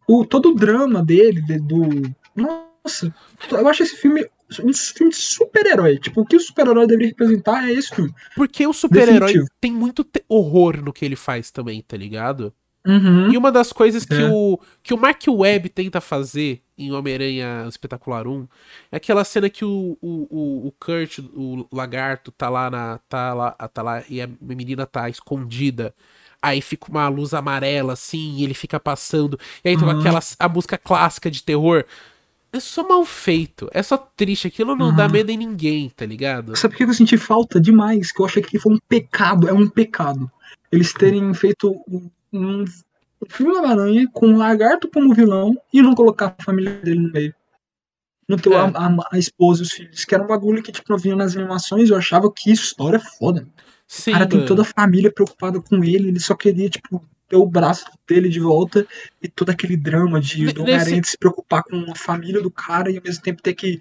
[0.08, 1.88] o, todo o drama dele, de- do.
[2.34, 3.14] Nossa,
[3.50, 4.26] eu acho esse filme
[4.62, 5.98] um filme de super-herói.
[5.98, 8.14] Tipo, o que o super-herói deveria representar é esse filme.
[8.36, 12.52] Porque o super-herói tem muito horror no que ele faz também, tá ligado?
[12.86, 13.32] Uhum.
[13.32, 14.28] E uma das coisas que, É.
[14.30, 18.46] o, que o Mark Webb tenta fazer em Homem-Aranha Espetacular 1
[18.92, 22.98] é aquela cena que o, o, o, Kurt, o lagarto, tá lá na.
[23.08, 25.94] tá lá, tá lá e a menina tá escondida.
[26.42, 29.38] Aí fica uma luz amarela, assim, e ele fica passando.
[29.64, 29.88] E aí Uhum.
[30.00, 31.84] aquela a música clássica de terror.
[32.52, 33.68] É só mal feito.
[33.72, 34.46] É só triste.
[34.46, 35.12] Aquilo não dá Uhum.
[35.12, 36.54] medo em ninguém, tá ligado?
[36.54, 38.12] Sabe por que eu senti falta demais?
[38.12, 40.30] Que eu achei que foi um pecado, é um pecado.
[40.70, 42.64] Eles terem feito um, um
[43.28, 47.12] filme da Aranha com um lagarto como vilão e não colocar a família dele no
[47.12, 47.34] meio.
[48.28, 48.56] Não ter É.
[48.56, 51.14] a, a- a esposa e os filhos, que era um bagulho que, tipo, eu via
[51.14, 53.46] nas animações eu achava que história é foda.
[53.86, 54.48] Sim, o cara tem mano.
[54.48, 58.40] toda a família preocupada com ele, ele só queria, tipo, ter o braço dele de
[58.40, 58.86] volta
[59.22, 62.50] e todo aquele drama de Ne- do Homem-Aranha nesse- se preocupar com a família do
[62.50, 63.78] cara e ao mesmo tempo ter que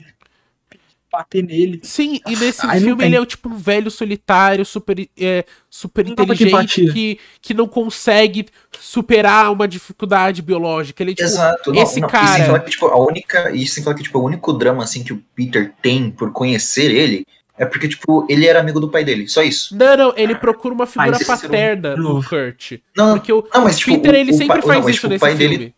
[1.14, 1.80] bater nele.
[1.84, 6.04] Sim, e nesse não filme ele é o tipo um velho solitário, super, é, super
[6.04, 8.48] Não inteligente, que, que não consegue
[8.80, 11.04] superar uma dificuldade biológica.
[11.04, 11.28] Ele é tipo.
[11.28, 11.72] Exato.
[11.72, 13.52] Não, esse não, E cara- sem falar que, tipo, a única.
[13.52, 16.92] E sem falar que, tipo, o único drama, assim, que o Peter tem por conhecer
[16.92, 17.26] ele
[17.58, 19.28] é porque, tipo, ele era amigo do pai dele.
[19.28, 19.78] Só isso.
[19.78, 22.24] Não, não, ele procura uma figura esse ser um- paterna no.
[22.24, 22.74] Kurt.
[22.98, 24.84] Não, Porque o, não mas, o tipo, Peter, o- ele o sempre pai- faz não,
[24.84, 25.58] mas, isso tipo, o nesse pai filme.
[25.58, 25.76] dele.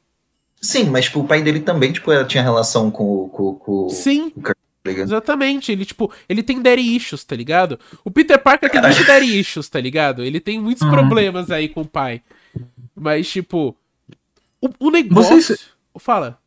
[0.61, 3.29] Sim, mas, tipo, o pai dele também, tipo, tinha relação com o.
[3.29, 4.31] Com, com, Sim,
[4.86, 5.07] tá ligado?
[5.07, 5.71] exatamente.
[5.71, 7.79] Ele, tipo, ele tem daddy issues, tá ligado?
[8.03, 8.95] O Peter Parker tem Caralho.
[8.95, 10.23] muito daddy issues, tá ligado?
[10.23, 10.91] Ele tem muitos Uhum.
[10.91, 12.21] problemas aí com o pai.
[12.95, 13.75] Mas, tipo.
[14.61, 15.41] O, o negócio.
[15.41, 15.69] Vocês-
[15.99, 16.38] Fala.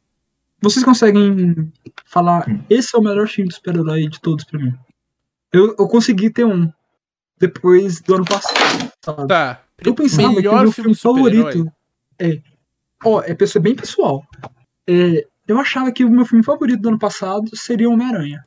[0.61, 1.73] Vocês conseguem
[2.05, 2.61] falar, Hum.
[2.69, 4.75] esse é o melhor filme de super-herói de todos pra mim?
[5.53, 6.71] Eu, eu consegui ter um
[7.39, 8.93] depois do ano passado.
[9.29, 9.63] Tá.
[9.85, 11.73] Eu pensava que o melhor meu filme filme favorito
[12.19, 12.41] é.
[13.05, 14.25] Ó, é bem pessoal.
[14.87, 18.45] É, eu achava que o meu filme favorito do ano passado seria Homem-Aranha.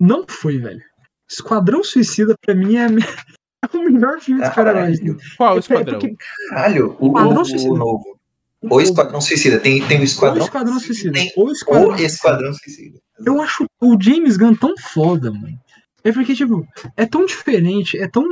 [0.00, 0.80] Não foi, velho.
[1.28, 2.86] Esquadrão Suicida, pra mim, é,
[3.74, 4.98] é o melhor filme de super-heróis.
[4.98, 5.18] Caralho.
[5.36, 5.98] Qual o É esquadrão?
[5.98, 6.16] porque
[6.48, 7.70] Caralho, o, Esquadrão o- Suicida.
[7.72, 8.18] o novo.
[8.60, 9.60] O Esquadrão Suicida.
[9.60, 11.12] Tem, tem o O Esquadrão, Esquadrão Suicida.
[11.12, 12.98] Tem O Esquadrão o Esquadrão Suicida.
[13.24, 15.58] Eu acho o James Gunn tão foda, mano.
[16.04, 16.66] É porque, tipo,
[16.96, 18.24] é tão diferente, é tão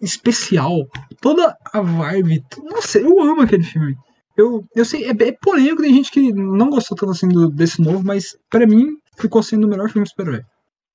[0.00, 0.86] especial.
[1.20, 2.42] Toda a vibe.
[2.64, 3.96] Nossa, eu amo aquele filme.
[4.40, 7.80] Eu, eu sei, é, é polêmico, tem gente que não gostou tanto assim do- desse
[7.80, 10.42] novo, mas pra mim ficou sendo o melhor filme de super-herói.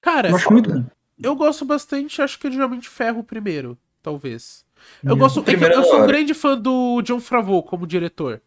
[0.01, 0.83] Cara, Eu acho muito bom.
[1.21, 4.65] eu gosto bastante, acho que é de Ferro primeiro, talvez.
[5.03, 5.17] Eu Hum.
[5.19, 5.43] gosto.
[5.47, 8.41] é eu é da sou um grande fã do John Favreau como diretor.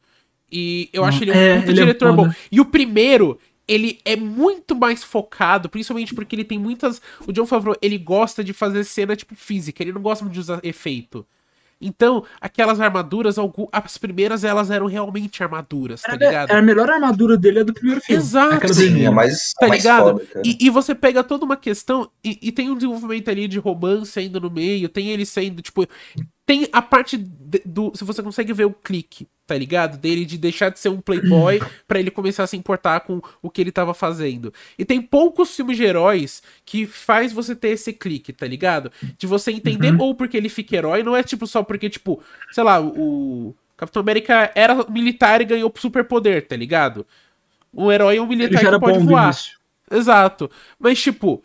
[0.50, 2.28] E eu acho ele um É, puta ele é diretor foda.
[2.28, 2.34] bom.
[2.50, 7.02] E o primeiro, ele é muito mais focado, principalmente porque ele tem muitas.
[7.26, 10.40] O John Favreau, ele gosta de fazer cena tipo física, ele não gosta muito de
[10.40, 11.26] usar efeito.
[11.80, 13.36] Então, aquelas armaduras,
[13.72, 16.50] as primeiras elas eram realmente armaduras, tá ligado?
[16.50, 18.20] É, a melhor armadura dele é do primeiro filme.
[18.20, 18.74] Exato.
[18.74, 20.18] Sim, é mais, Tá mais ligado?
[20.18, 20.42] foda.
[20.44, 24.18] E, e você pega toda uma questão e, e tem um desenvolvimento ali de romance
[24.18, 25.86] ainda no meio, tem ele sendo, tipo.
[26.48, 27.92] Tem a parte de- do.
[27.94, 29.98] Se você consegue ver o clique, tá ligado?
[29.98, 33.50] Dele de deixar de ser um playboy pra ele começar a se importar com o
[33.50, 34.50] que ele tava fazendo.
[34.78, 38.90] E tem poucos filmes de heróis que faz você ter esse clique, tá ligado?
[39.18, 42.64] De você entender ou porque ele fica herói, não é tipo só porque, tipo, sei
[42.64, 43.54] lá, o.
[43.76, 47.06] Capitão América era militar e ganhou superpoder, tá ligado?
[47.72, 49.26] Um herói é um militar que pode voar.
[49.90, 50.50] Exato.
[50.80, 51.44] Mas, tipo,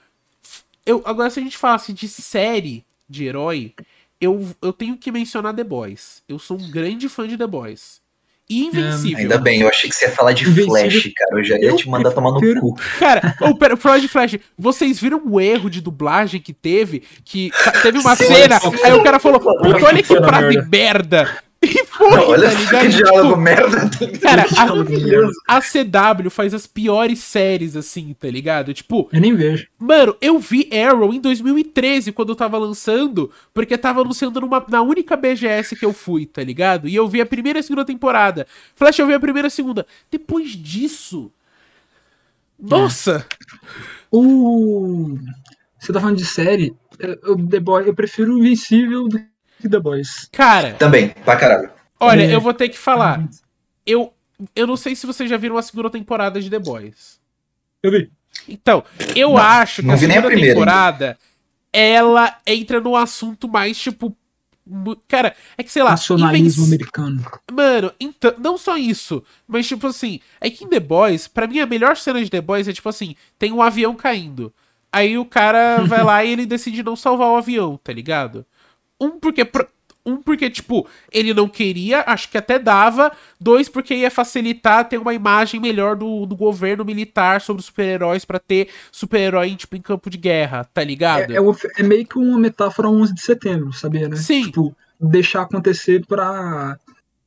[0.85, 3.73] eu, agora se a gente falasse de série de herói,
[4.23, 6.23] eu, eu tenho que mencionar The Boys.
[6.27, 8.01] Eu sou um grande fã de The Boys.
[8.49, 9.19] E Invencível.
[9.19, 10.69] Ainda bem, eu achei que você ia falar de Invencível.
[10.69, 11.39] Flash, cara.
[11.39, 12.77] Eu já ia Eu te mandar tomar no cu.
[12.99, 17.03] Cara, o oh, Freud Flash, vocês viram o erro de dublagem que teve?
[17.23, 17.51] Que
[17.81, 21.43] teve uma Sim, cena, aí o cara falou, puta, olha que Puta frase merda.
[21.65, 22.81] E foi, Não, olha tá ligado?
[22.81, 23.89] que diálogo Tipo, merda.
[24.21, 24.45] cara,
[25.47, 28.73] a, a CW faz as piores séries, assim, tá ligado?
[28.73, 29.65] Tipo, Eu nem vejo.
[29.79, 34.81] Mano, eu vi Arrow em 2013, quando eu tava lançando, porque tava anunciando numa, na
[34.81, 36.87] única BGS que eu fui, tá ligado?
[36.89, 38.45] E eu vi a primeira e a segunda temporada.
[38.75, 39.85] Flash, eu vi a primeira e a segunda.
[40.11, 41.31] Depois disso.
[42.59, 43.25] Nossa!
[44.11, 45.17] O.
[45.79, 46.73] Você tá falando de série?
[46.99, 49.19] Eu, eu- The Boy, eu prefiro o Invencível do
[49.63, 50.27] que The Boys.
[50.31, 51.69] Cara, Também, pra caralho.
[51.99, 52.33] olha, É.
[52.35, 53.27] eu vou ter que falar.
[53.85, 54.13] Eu,
[54.55, 57.19] eu não sei se vocês já viram a segunda temporada de The Boys.
[57.81, 58.11] Eu vi.
[58.47, 58.83] Então,
[59.15, 61.17] eu Não, acho que não a nem a segunda primeira temporada,
[61.71, 64.15] ela entra num assunto mais, tipo.
[65.09, 65.91] Cara, é que sei lá.
[65.91, 67.25] Nacionalismo invenci- americano.
[67.51, 71.59] Mano, então, não só isso, mas tipo assim, é que em The Boys, pra mim
[71.59, 74.53] a melhor cena de The Boys é tipo assim, tem um avião caindo.
[74.91, 78.45] Aí o cara vai lá e ele decide não salvar o avião, tá ligado?
[78.99, 79.45] Um porque
[80.05, 84.97] um porque tipo, ele não queria, acho que até dava, dois porque ia facilitar ter
[84.97, 89.81] uma imagem melhor do, do governo militar sobre os super-heróis pra ter super-herói tipo em
[89.81, 91.31] campo de guerra, tá ligado?
[91.31, 91.41] É, é
[91.77, 94.17] é meio que uma metáfora 11 de setembro, sabia, né?
[94.17, 94.43] Sim.
[94.43, 96.77] Tipo, deixar acontecer pra,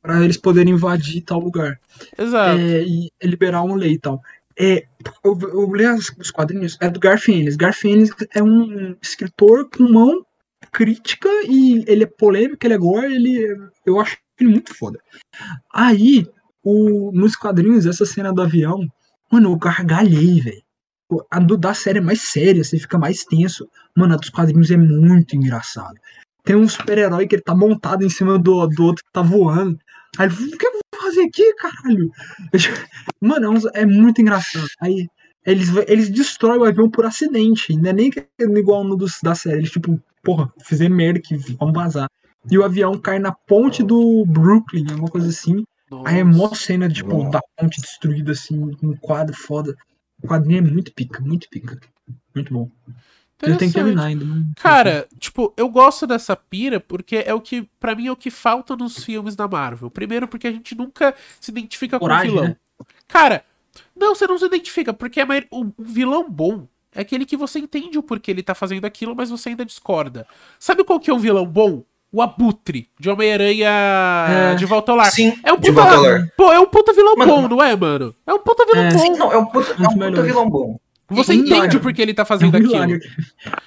[0.01, 1.79] pra eles poderem invadir tal lugar.
[2.17, 2.59] Exato.
[2.59, 4.21] É, e liberar uma lei e tal.
[4.59, 4.85] É,
[5.23, 6.99] eu, eu li os quadrinhos, é do.
[6.99, 10.26] Garth Ennis é um escritor com mão
[10.77, 14.99] crítica e ele é polêmico, ele é gore, ele é- eu acho ele muito foda.
[15.73, 16.23] Aí,
[16.63, 18.87] o, nos quadrinhos, essa cena do avião,
[19.31, 20.61] mano, eu gargalhei, velho.
[21.31, 23.67] A do, da série é mais séria, você fica mais tenso.
[23.97, 25.95] Mano, a dos quadrinhos é muito engraçado.
[26.43, 29.79] Tem um super-herói que ele tá montado em cima do, do outro que tá voando.
[30.19, 32.11] Aí ele, o que eu vou fazer aqui, caralho?
[33.19, 34.67] Mano, é, é muito engraçado.
[34.79, 35.07] Aí
[35.43, 37.75] eles, eles destroem o avião por acidente.
[37.75, 39.59] Não é nem é igual no dos, da série.
[39.59, 42.09] Eles, tipo, porra, fizeram merda que vamos vazar.
[42.51, 45.63] E o avião cai na ponte do Brooklyn, alguma coisa assim.
[46.05, 47.29] Aí é mó cena, tipo, Nossa.
[47.31, 49.73] da ponte destruída, assim, um quadro foda.
[50.21, 51.79] O quadrinho é muito pica, muito pica.
[52.35, 52.69] Muito bom.
[53.41, 54.25] Eu tenho que terminar ainda.
[54.57, 58.29] Cara, tipo, eu gosto dessa pira porque é o que, pra mim, é o que
[58.29, 59.89] falta nos filmes da Marvel.
[59.89, 62.49] Primeiro, porque a gente nunca se identifica Coragem, com o vilão.
[62.49, 62.85] né?
[63.07, 63.45] Cara,
[63.95, 65.21] não, você não se identifica, porque
[65.51, 66.67] o, o vilão bom
[66.97, 70.25] é aquele que você entende o porquê ele tá fazendo aquilo, mas você ainda discorda.
[70.59, 71.83] Sabe qual que é um vilão bom?
[72.11, 74.55] O Abutre, de Homem-Aranha É.
[74.55, 75.11] de Volta ao Lar.
[75.11, 76.27] Sim, É um de puta, volta ao lar.
[76.37, 78.15] Pô, é um puta vilão Mano, bom, não é, mano?
[78.25, 78.99] É um puta vilão É, bom.
[78.99, 80.79] Sim, não, é um puta, é um puta vilão bom.
[81.09, 81.77] Você É um entende milagre.
[81.77, 82.99] o porquê ele tá É um fazendo aquilo.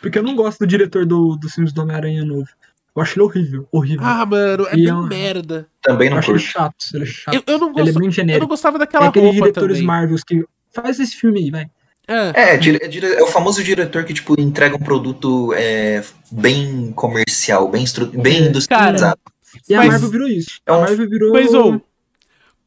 [0.01, 2.49] Porque eu não gosto do diretor do, dos filmes do Homem-Aranha novo.
[2.97, 4.05] Eu acho ele horrível, horrível.
[4.05, 5.69] Ah, mano, é bem é merda.
[5.81, 7.35] Também eu não acho ele chato, ele é chato.
[7.35, 9.87] Eu, eu não ele é gosto, eu não gostava É daquela aqueles roupa diretores também.
[9.87, 11.71] Marvels que faz esse filme aí, vai.
[12.13, 12.55] É.
[12.55, 16.91] É, dire- é, dire- é o famoso diretor que, tipo, entrega um produto é, bem
[16.93, 18.49] comercial, bem, estru- bem É.
[18.49, 19.21] industrializado.
[19.69, 20.61] E a Mas- Marvel virou isso.
[20.67, 21.33] É A um- Marvel virou.
[21.33, 21.81] Mas, ô,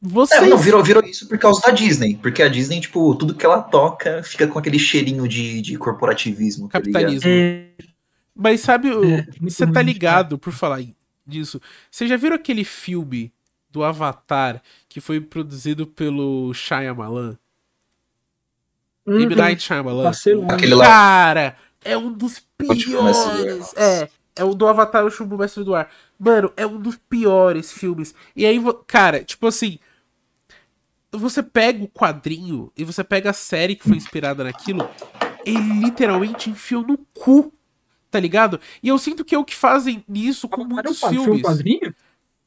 [0.00, 0.42] vocês...
[0.42, 2.16] É, não, virou, virou isso por causa da Disney.
[2.20, 6.66] Porque a Disney, tipo, tudo que ela toca fica com aquele cheirinho de, de corporativismo.
[6.68, 6.78] tá?
[6.80, 7.28] Capitalismo.
[7.28, 7.66] É,
[8.34, 9.82] Mas sabe, É, você tá cara.
[9.86, 10.82] ligado, por falar
[11.26, 13.32] disso, vocês já viram aquele filme
[13.70, 17.36] do Avatar que foi produzido pelo Shyamalan?
[19.06, 19.34] Hum, M.
[19.34, 20.10] Night Shyamalan?
[20.48, 20.84] Aquele lá.
[20.84, 23.16] Cara, é um dos piores.
[23.76, 25.90] É, é o do Avatar, o Chumbo Mestre do Ar.
[26.18, 28.14] Mano, é um dos piores filmes.
[28.34, 29.78] E aí, cara, tipo assim,
[31.12, 34.88] você pega o quadrinho e você pega a série que foi inspirada naquilo,
[35.44, 37.52] ele literalmente enfiou no cu,
[38.10, 38.58] tá ligado?
[38.82, 41.42] E eu sinto que é o que fazem nisso com muitos quadro- foi um filmes.
[41.42, 41.94] quadrinho?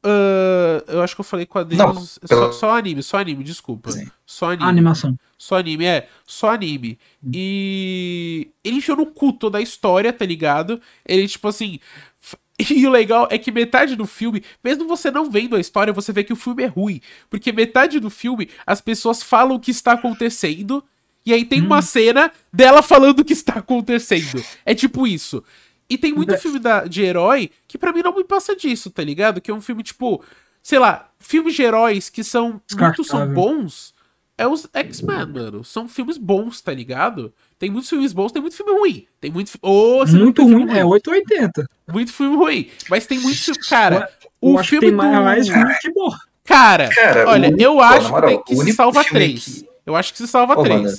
[0.02, 2.18] Ah, eu acho que eu falei quadrinhos.
[2.22, 3.90] Não, pela- só, só anime, só anime, desculpa.
[3.92, 4.06] Sim.
[4.24, 4.64] Só anime.
[4.64, 5.18] A animação.
[5.36, 6.08] Só anime, é.
[6.26, 6.98] Só anime.
[7.32, 10.80] E ele enfiou no cu toda a história, tá ligado?
[11.06, 11.78] Ele, tipo assim.
[12.70, 16.12] E o legal é que metade do filme, mesmo você não vendo a história, você
[16.12, 17.00] vê que o filme é ruim.
[17.30, 20.82] Porque metade do filme, as pessoas falam o que está acontecendo.
[21.24, 24.42] E aí tem uma cena dela falando o que está acontecendo.
[24.66, 25.44] É tipo isso.
[25.90, 26.38] E tem muito É.
[26.38, 29.40] filme da- de herói que pra mim não me passa disso, tá ligado?
[29.40, 30.22] Que é um filme, tipo,
[30.62, 33.94] sei lá, filmes de heróis que são muito são bons.
[34.36, 35.64] É os X-Men, mano.
[35.64, 37.32] São filmes bons, tá ligado?
[37.58, 39.06] Tem muitos filmes bons, tem muito filme ruim.
[39.20, 39.50] Tem muito.
[39.60, 40.64] não Muito tem ruim.
[40.66, 41.68] filme É 880.
[41.92, 42.70] Muito filme ruim.
[42.88, 43.58] Mas tem muito filme.
[43.68, 44.08] Cara,
[44.40, 45.22] Eu o acho que filme tem do.
[45.24, 46.10] mais ruim que bom.
[46.44, 49.44] Cara, Cara, olha, o eu acho na que, tem que se salva filme três.
[49.44, 50.82] que- Eu acho que se salva Ô, três.
[50.82, 50.96] mano.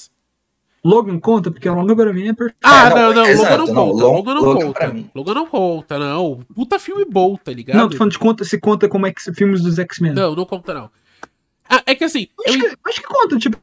[0.84, 2.58] Logan conta, porque o Logan pra mim é perfeito.
[2.64, 4.04] Ah, É, não, não, exato, Logan não conta.
[4.04, 4.96] Lo- Logan não Logan conta.
[5.16, 6.40] Logan não conta, não.
[6.56, 7.78] Puta filme bom, tá ligado?
[7.78, 10.14] Não, tô falando de conta, se conta como é que filmes dos X-Men.
[10.14, 10.90] Não, não conta, não.
[11.70, 13.58] Ah, é que assim, eu Acho, que, acho que conta, tipo,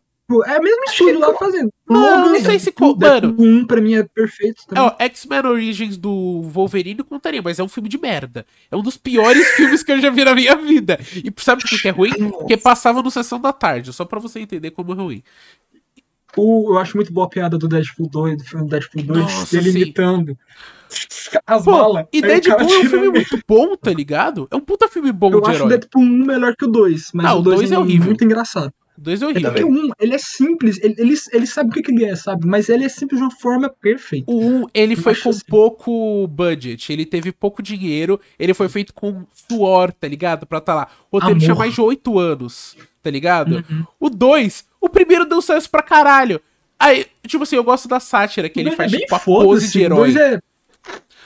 [0.47, 1.71] é o mesmo estúdio lá fazendo.
[1.89, 3.35] Não, não sei se conta, mano.
[3.39, 4.85] 1 pra mim é perfeito também.
[4.85, 8.45] Ó, X-Men Origins do Wolverine contaria, mas é um filme de merda.
[8.71, 10.99] É um dos piores filmes que eu já vi na minha vida.
[11.15, 12.13] E sabe por que que é ruim?
[12.31, 15.23] Porque passava no Sessão da Tarde, só pra você entender como é ruim.
[16.37, 19.57] O- eu acho muito boa a piada do Deadpool 2, do filme Deadpool 2, Nossa,
[19.57, 19.79] ele sim.
[19.81, 20.37] imitando
[21.47, 22.07] as Pô, balas.
[22.13, 24.47] e Deadpool é um filme muito bom, tá ligado?
[24.51, 25.69] É um puta filme bom Eu de acho o herói.
[25.71, 28.07] Deadpool 1 melhor que o 2, mas Não, o o 2 dois é é horrível.
[28.07, 28.73] muito engraçado.
[28.97, 29.51] O dois é É horrível.
[29.53, 32.17] porque o 1, ele é simples, ele, ele, ele sabe o que, que ele é,
[32.17, 32.47] sabe?
[32.47, 34.31] Mas ele é simples de uma forma perfeita.
[34.31, 35.41] O 1, ele Eu foi acho com assim.
[35.49, 40.47] pouco budget, ele teve pouco dinheiro, ele foi feito com suor, tá ligado?
[40.47, 40.89] Pra tá lá.
[41.11, 43.63] O roteiro tinha mais de 8 anos, tá ligado?
[43.69, 43.85] Uhum.
[44.01, 46.41] O 2, o primeiro deu sucesso pra caralho.
[46.79, 49.19] Aí, tipo assim, eu gosto da sátira que ele dois faz, é bem tipo, a
[49.21, 50.17] pose de o herói.
[50.19, 50.39] é,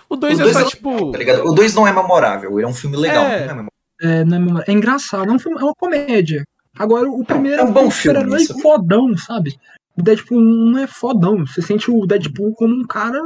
[0.09, 1.13] O 2 O é dois só, é tipo.
[1.13, 1.45] Tá ligado?
[1.45, 3.25] O 2 não é memorável, ele é um filme legal.
[3.25, 3.39] É.
[3.39, 3.71] não é memorável.
[4.01, 6.45] é, não é memória- é engraçado, é, um filme- é uma comédia.
[6.79, 8.59] Agora, o primeiro é um bom super-herói filme, isso.
[8.61, 9.59] fodão, sabe?
[9.97, 11.45] O Deadpool não é fodão.
[11.47, 13.21] Você sente o Deadpool como um cara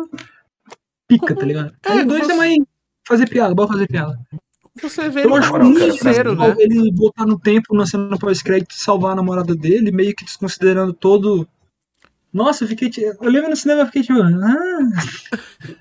[1.06, 1.72] pica, Como- tá ligado?
[1.84, 2.56] é, o 2 você- é mais
[3.06, 4.18] fazer piada, bora fazer piada.
[4.82, 6.54] Você vê Eu acho cara, sincero, né?
[6.58, 10.92] Ele botar no tempo na cena pós-crédito e salvar a namorada dele, meio que desconsiderando
[10.92, 11.46] todo.
[12.32, 12.90] Nossa, eu fiquei.
[12.90, 14.20] ti- Eu lembro no cinema e fiquei tipo.
[14.20, 14.88] Ah,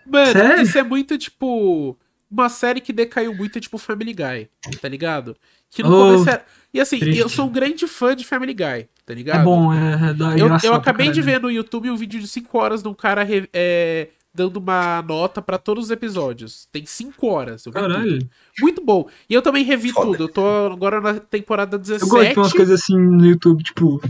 [0.06, 0.62] Mano, Sério?
[0.64, 1.98] isso é muito, tipo.
[2.30, 4.50] Uma série que decaiu muito, tipo Family Guy,
[4.82, 5.36] tá ligado?
[5.70, 6.44] Que no Oh, começo era.
[6.74, 7.20] E assim, triste.
[7.20, 9.42] eu sou um grande fã de Family Guy, tá ligado?
[9.42, 12.28] é bom, é, é, é Eu, eu acabei de ver no YouTube um vídeo de
[12.28, 16.68] 5 horas de um cara é, dando uma nota pra todos os episódios.
[16.72, 17.66] Tem 5 horas.
[17.66, 17.94] Eu vi tudo.
[17.94, 18.30] Caralho.
[18.60, 19.08] Muito bom.
[19.30, 20.12] E eu também revi Foda.
[20.12, 20.24] tudo.
[20.24, 22.10] Eu tô agora na temporada Eu 17.
[22.10, 24.02] gosto de umas coisas assim no YouTube, tipo.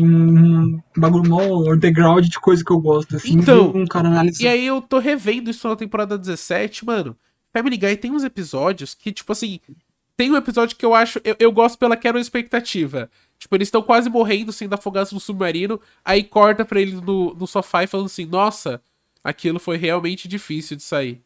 [0.00, 3.32] Um bagulho mó underground de coisa que eu gosto, assim.
[3.34, 4.42] Então, um cara analisando.
[4.42, 7.14] E aí eu tô revendo isso na temporada 17, mano.
[7.52, 9.60] Family Guy tem uns episódios que, tipo assim.
[10.16, 11.20] Tem um episódio que eu acho.
[11.24, 13.10] Eu, eu gosto pela quero expectativa.
[13.38, 15.80] Tipo, eles estão quase morrendo sendo afogados no submarino.
[16.04, 18.80] Aí corta pra ele no, no sofá e falando assim: Nossa,
[19.22, 21.22] aquilo foi realmente difícil de sair.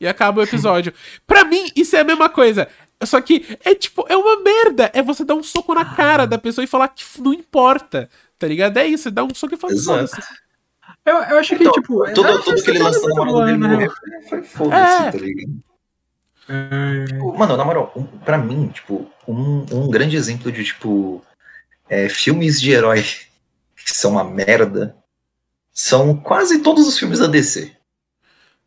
[0.00, 0.92] E acaba o episódio.
[1.26, 2.68] pra mim, isso é a mesma coisa.
[3.04, 4.90] Só que é tipo, é uma merda.
[4.94, 8.08] É você dar um soco na cara da pessoa e falar que não importa.
[8.38, 8.76] Tá ligado?
[8.78, 10.08] É isso, você dá um soco e fala Exato.
[10.08, 10.28] foda-se.
[11.04, 12.12] Eu, eu acho que, Então, tipo.
[12.14, 13.88] Tudo, é- tudo que ele é- lançou na namorada dele né?
[14.28, 15.10] foi foda-se, É.
[15.12, 15.52] tá ligado?
[16.48, 21.22] É, Tipo, Mano, na moral, um, pra mim, tipo, um, um grande exemplo de, tipo,
[21.88, 23.02] é, filmes de herói
[23.76, 24.96] que são uma merda
[25.74, 27.72] são quase todos os filmes da DC.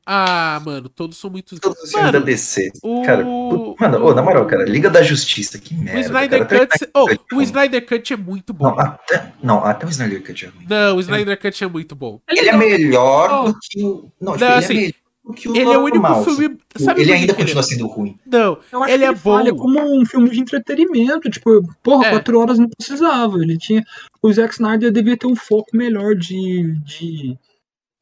[0.10, 1.60] Ah, mano, todos são muito.
[1.60, 2.72] Todos os filmes da DC.
[2.82, 6.00] o- Cara, mano, ô, na moral, cara, Liga da Justiça, que O merda.
[6.00, 6.66] Snyder cara.
[6.68, 6.90] Cut.
[6.94, 7.44] Oh, Cut, o mano.
[7.44, 8.66] Snyder Cut é muito bom.
[8.70, 10.66] Não, até, não, até o Snyder Cut é ruim.
[10.70, 12.22] Não, o Snyder Cut é muito bom.
[12.30, 13.52] Ele é melhor Oh.
[13.52, 14.10] do que o.
[14.22, 14.94] Não, Não, ele assim, é
[15.34, 16.58] que o Ele é o único filme.
[16.78, 18.18] Sabe ele ainda ele continua é- sendo ruim.
[18.26, 19.60] Não, Eu acho ele que é ele falha bom.
[19.60, 21.30] como um filme de entretenimento.
[21.30, 22.10] Tipo, porra, É.
[22.12, 23.38] quatro horas não precisava.
[23.38, 23.84] Ele tinha.
[24.22, 26.74] O Zack Snyder devia ter um foco melhor de.
[26.84, 27.38] de...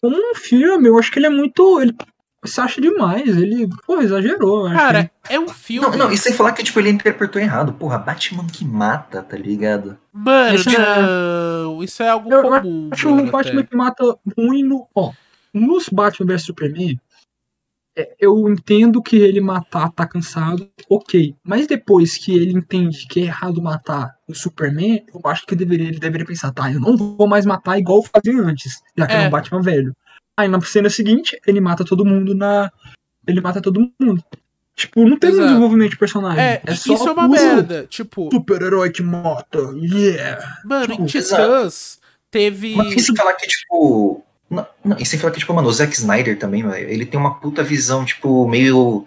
[0.02, 1.82] Como um filme, eu acho que ele é muito.
[1.82, 1.96] Ele
[2.46, 3.28] se acha demais.
[3.38, 4.60] Ele, porra, exagerou.
[4.62, 5.88] eu acho Cara, é um filme.
[5.90, 7.74] Não, não, e sem falar que, tipo, ele interpretou errado.
[7.74, 9.98] Porra, Batman que mata, tá ligado?
[10.14, 11.84] Mano, Isso é- não.
[11.84, 12.90] Isso é algo Eu comum.
[12.92, 13.70] acho mano, o Batman até.
[13.70, 14.88] que mata ruim no.
[14.94, 15.12] Ó,
[15.54, 16.98] nos Batman vs Superman, é,
[18.20, 21.36] eu entendo que ele matar tá cansado, ok.
[21.44, 25.88] Mas depois que ele entende que é errado matar o Superman, eu acho que deveria,
[25.88, 29.14] ele deveria pensar, tá, eu não vou mais matar igual eu fazia antes, já que
[29.14, 29.18] É.
[29.18, 29.96] era um Batman velho.
[30.38, 32.70] Aí na cena seguinte, ele mata todo mundo na.
[33.26, 34.22] Ele mata todo mundo.
[34.76, 36.44] Tipo, não tem um desenvolvimento de personagem.
[36.44, 37.88] É, É, só isso é uma merda.
[37.90, 39.60] Tipo, Super-herói que mata.
[39.82, 40.60] Yeah.
[40.66, 42.76] mano, em tipo, Titãs teve.
[42.76, 44.22] Mas sem falar que, tipo.
[44.50, 47.20] Não, não, e sem falar que, tipo, mano, o Zack Snyder também, velho, ele tem
[47.20, 49.06] uma puta visão, tipo, meio.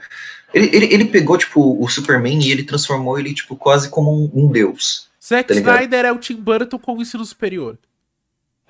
[0.52, 4.30] Ele, ele, ele pegou, tipo, o Superman e ele transformou ele, tipo, quase como um,
[4.34, 5.08] um deus.
[5.24, 5.54] Zack tá?
[5.54, 7.78] Snyder é o Tim Burton com o ensino superior.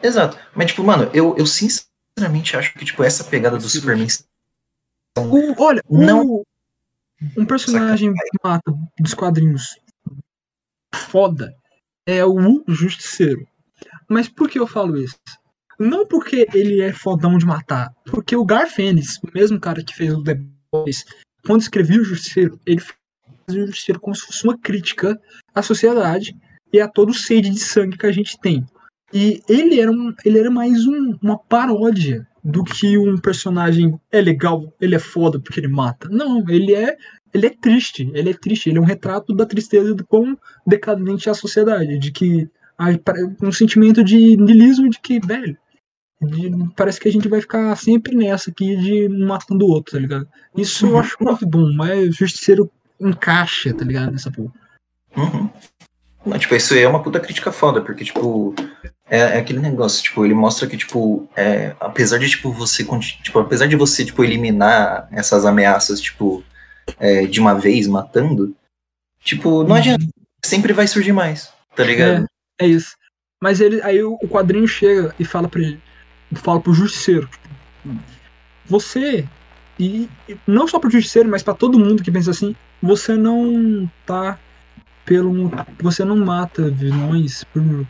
[0.03, 0.37] Exato.
[0.55, 4.07] Mas, tipo, mano, eu, eu sinceramente acho que, tipo, essa pegada do Superman.
[5.16, 6.25] O- olha, Não.
[6.27, 6.47] o-
[7.37, 9.77] um personagem que mata dos quadrinhos
[10.95, 11.55] foda
[12.07, 13.47] é o Justiceiro.
[14.09, 15.16] Mas por que eu falo isso?
[15.79, 19.95] Não porque ele é fodão de matar, porque o Garth Ennis, o mesmo cara que
[19.95, 20.41] fez o The
[20.72, 21.05] Boys,
[21.47, 25.18] quando escrevia o Justiceiro, ele fazia o Justiceiro como se fosse uma crítica
[25.55, 26.35] à sociedade
[26.72, 28.64] e a todo o sede de sangue que a gente tem.
[29.12, 34.20] E ele era, um, ele era mais um- uma paródia do que um personagem é
[34.20, 36.09] legal, ele é foda porque ele mata.
[36.11, 36.97] Não, ele é
[37.33, 41.29] ele é triste, ele é triste, ele é um retrato da tristeza do quão decadente
[41.29, 42.49] é a sociedade, de que
[43.43, 45.57] um sentimento de niilismo de que, velho,
[46.21, 49.93] de- parece que a gente vai ficar sempre nessa aqui de um matando o outro,
[49.93, 50.29] tá ligado?
[50.57, 54.12] Isso eu acho muito bom, mas o Justiceiro encaixa, tá ligado?
[54.12, 54.53] Nessa porra.
[55.16, 55.51] Uhum.
[56.39, 58.55] Tipo, isso aí é uma puta crítica foda, porque, tipo,
[59.09, 62.85] é, é aquele negócio, tipo, ele mostra que, tipo, é, apesar de, tipo, você,
[63.23, 66.45] tipo, apesar de você, tipo, eliminar essas ameaças, tipo,
[66.99, 68.55] é, de uma vez, matando,
[69.23, 70.05] tipo, não adianta,
[70.45, 72.27] sempre vai surgir mais, tá ligado?
[72.61, 72.95] É isso.
[73.41, 75.81] Mas ele, aí o quadrinho chega e fala pra ele,
[76.35, 77.29] fala pro justiceiro,
[78.66, 79.26] você
[79.79, 80.09] e,
[80.47, 84.39] não só pro justiceiro, mas pra todo mundo que pensa assim, você não tá
[85.05, 85.51] pelo
[85.81, 87.87] você não mata vilões, por,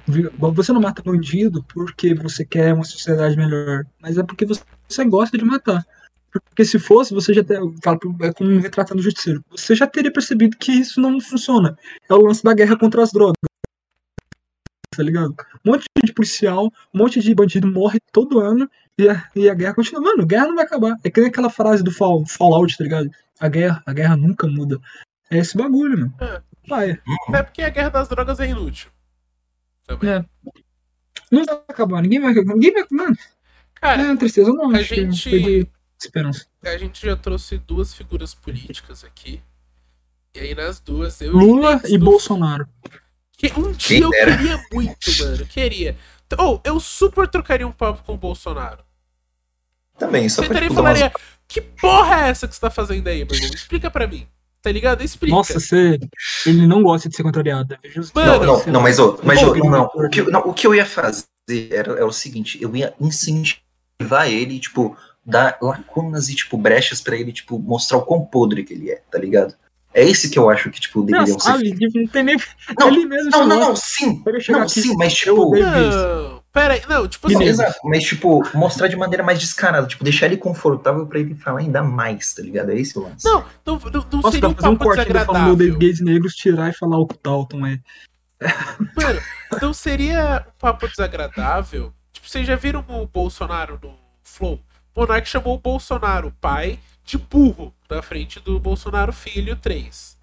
[0.53, 4.63] você não mata bandido porque você quer uma sociedade melhor, mas é porque você,
[5.05, 5.85] gosta de matar.
[6.31, 9.87] Porque se fosse, você já ter, fala pro- é como retratando o justiceiro, você já
[9.87, 11.77] teria percebido que isso não funciona.
[12.09, 13.48] É o lance da guerra contra as drogas
[14.95, 15.35] tá ligado?
[15.65, 18.69] Um monte de policial, um monte de bandido morre todo ano
[18.99, 20.01] e a, e a guerra continua.
[20.01, 20.97] Mano, a guerra não vai acabar.
[21.05, 23.11] É que nem aquela frase do Fall, Fallout, tá ligado?
[23.39, 24.81] A guerra, a guerra nunca muda.
[25.31, 26.15] É esse bagulho, mano.
[26.21, 26.43] É.
[26.69, 27.01] Vai.
[27.29, 28.91] Até porque a guerra das drogas é inútil.
[29.87, 30.11] Também.
[30.11, 30.25] É.
[31.31, 32.35] Não vai acabar, ninguém vai.
[32.35, 32.85] Ninguém vai.
[32.91, 33.17] Mano,
[33.75, 34.71] Cara, é tristeza não.
[34.75, 35.69] a gente- perdi
[36.01, 36.47] esperança.
[36.65, 39.41] a gente já trouxe duas figuras políticas aqui.
[40.35, 42.69] E aí nas duas eu Lula e Bolsonaro.
[43.39, 45.47] Que um dia eu queria muito, mano.
[45.47, 45.97] Queria.
[46.37, 48.81] Ou eu super trocaria um papo com o Bolsonaro.
[49.99, 52.61] Também, só pra, Sentaria e tipo, dar umas- falaria: Que porra é essa que você
[52.61, 53.51] tá fazendo aí, meu irmão?
[53.55, 54.27] Explica pra mim.
[54.61, 55.03] Tá ligado?
[55.03, 55.35] Explica.
[55.35, 55.99] Nossa, você.
[56.45, 57.79] Ele não gosta de ser contrariado.
[57.83, 58.13] é justo.
[58.15, 60.67] Mano, Não, não, não, mas, ô, mas ô, não, o, que, eu- não, o que
[60.67, 61.25] eu ia fazer
[61.71, 67.17] era, era o seguinte, eu ia incentivar ele, tipo, dar lacunas e, tipo, brechas pra
[67.17, 69.55] ele, tipo, mostrar o quão podre que ele é, tá ligado?
[69.99, 71.51] É esse que eu acho que, tipo, Não, deveriam ser.
[71.51, 72.37] sabe, tipo, não tem nem.
[72.79, 74.23] Não, ele mesmo Não, não, não, sim.
[74.49, 75.57] Não, aqui, sim, mas, tipo...
[75.59, 76.83] Não, pera aí.
[76.89, 77.49] Não, tipo Não, assim.
[77.49, 81.59] exato, mas, tipo, mostrar de maneira mais descarada, tipo, deixar ele confortável pra ele falar
[81.61, 82.71] ainda mais, tá ligado?
[82.71, 83.25] É esse o lance.
[83.25, 85.79] Não, não, não, não Nossa, seria um um corte falando de desagradável.
[85.79, 87.81] gays negros, tirar e falar o que Dalton é.
[88.97, 89.21] Mano,
[89.61, 91.93] não seria um papo desagradável?
[92.13, 94.61] Tipo, vocês já viram o Bolsonaro no Flow?
[94.95, 96.79] O Monark chamou o Bolsonaro pai
[97.09, 100.19] de burro na frente do Bolsonaro filho 3.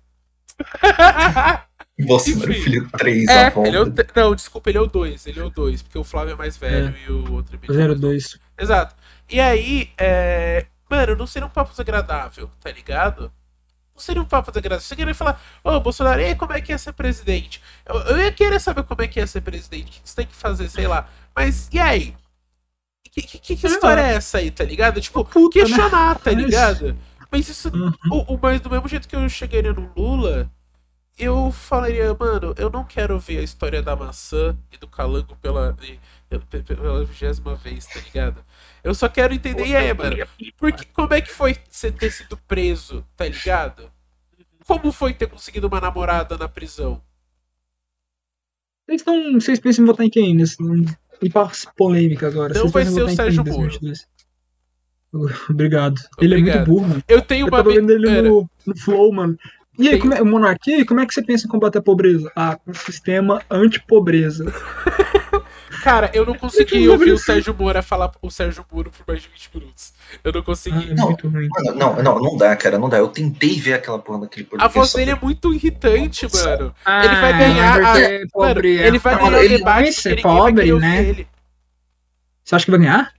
[2.00, 2.62] Bolsonaro enfim.
[2.62, 3.68] filho 3 É, a volta.
[3.70, 5.26] ele é o, não, desculpa, ele é o 2.
[5.26, 7.72] Ele é o 2, porque o Flávio é mais velho e o outro é bem
[7.72, 8.00] mais novo.
[8.00, 8.38] 02.
[8.60, 8.96] Exato.
[9.30, 10.68] E aí, é...
[10.90, 13.32] mano, não seria um papo desagradável, tá ligado?
[13.96, 14.86] Não seria um papo desagradável.
[14.86, 17.62] Você queria falar, ô Bolsonaro, e aí como é que é ser presidente?
[17.86, 20.28] Eu, eu ia querer saber como é que é ser presidente, o que você tem
[20.28, 21.10] que fazer, sei lá.
[21.36, 22.16] Mas e aí?
[23.16, 25.00] Que, que, que- história é essa aí, tá ligado?
[25.00, 25.66] Tipo, Puta, né?
[25.66, 26.98] questionar, tá Mas- ligado?
[27.32, 27.70] Mas isso.
[27.74, 27.94] Uhum.
[28.12, 30.52] O, o- mas do mesmo jeito que eu chegaria no Lula,
[31.18, 35.74] eu falaria, mano, eu não quero ver a história da maçã e do calango pela
[35.74, 35.98] pe-
[36.50, 38.44] pe- pela vigésima vez, tá ligado?
[38.84, 40.18] Eu só quero entender, e aí, mano,
[40.58, 43.90] porque, como é que foi você ter sido preso, tá ligado?
[44.68, 47.02] Como foi ter conseguido uma namorada na prisão?
[48.88, 49.04] Vocês,
[49.34, 50.36] vocês pensam em votar em quem?
[50.36, 50.58] Nesse,
[51.22, 52.54] e para polêmica agora.
[52.54, 53.58] Não Vocês vai ser o Sérgio Moro.
[53.58, 54.08] 2022?
[55.50, 56.02] Obrigado.
[56.20, 57.04] Ele é muito burro, mano.
[57.08, 57.58] Eu tenho Eu uma.
[57.58, 59.38] tava vendo ele no, no Flow, mano.
[59.78, 61.80] E aí, Tem- como é, Monark, e aí, como é que você pensa em combater
[61.80, 62.32] a pobreza?
[62.36, 64.46] Ah, com um sistema anti-pobreza.
[65.84, 69.22] Cara, eu não consegui Eu ouvir o Sérgio Moro falar o Sérgio Moro por mais
[69.22, 69.94] de 20 minutos.
[70.24, 70.92] Eu não Ah, consegui.
[70.92, 71.48] é Não, muito ruim.
[71.50, 72.98] Mano, não, não, não dá, cara, não dá.
[72.98, 74.78] Eu tentei ver aquela porra daquele A podcast.
[74.78, 76.50] voz dele é muito irritante, Nossa.
[76.50, 76.76] mano.
[77.04, 77.94] Ele vai ganhar a-
[78.36, 81.04] Mano, é- ele vai Ah, ganhar o ele debate vai pobre, né?
[81.04, 81.28] ele.
[82.44, 83.14] Você acha que vai ganhar?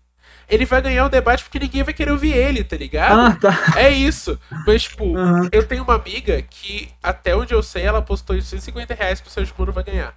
[0.49, 3.19] Ele vai ganhar o debate porque ninguém vai querer ouvir ele, tá ligado?
[3.21, 3.73] Ah, tá.
[3.77, 4.39] É isso.
[4.65, 5.49] Mas, tipo, Aham.
[5.51, 9.31] eu tenho uma amiga que, até onde eu sei, ela postou 150 reais que o
[9.31, 10.15] Sérgio Moro vai ganhar.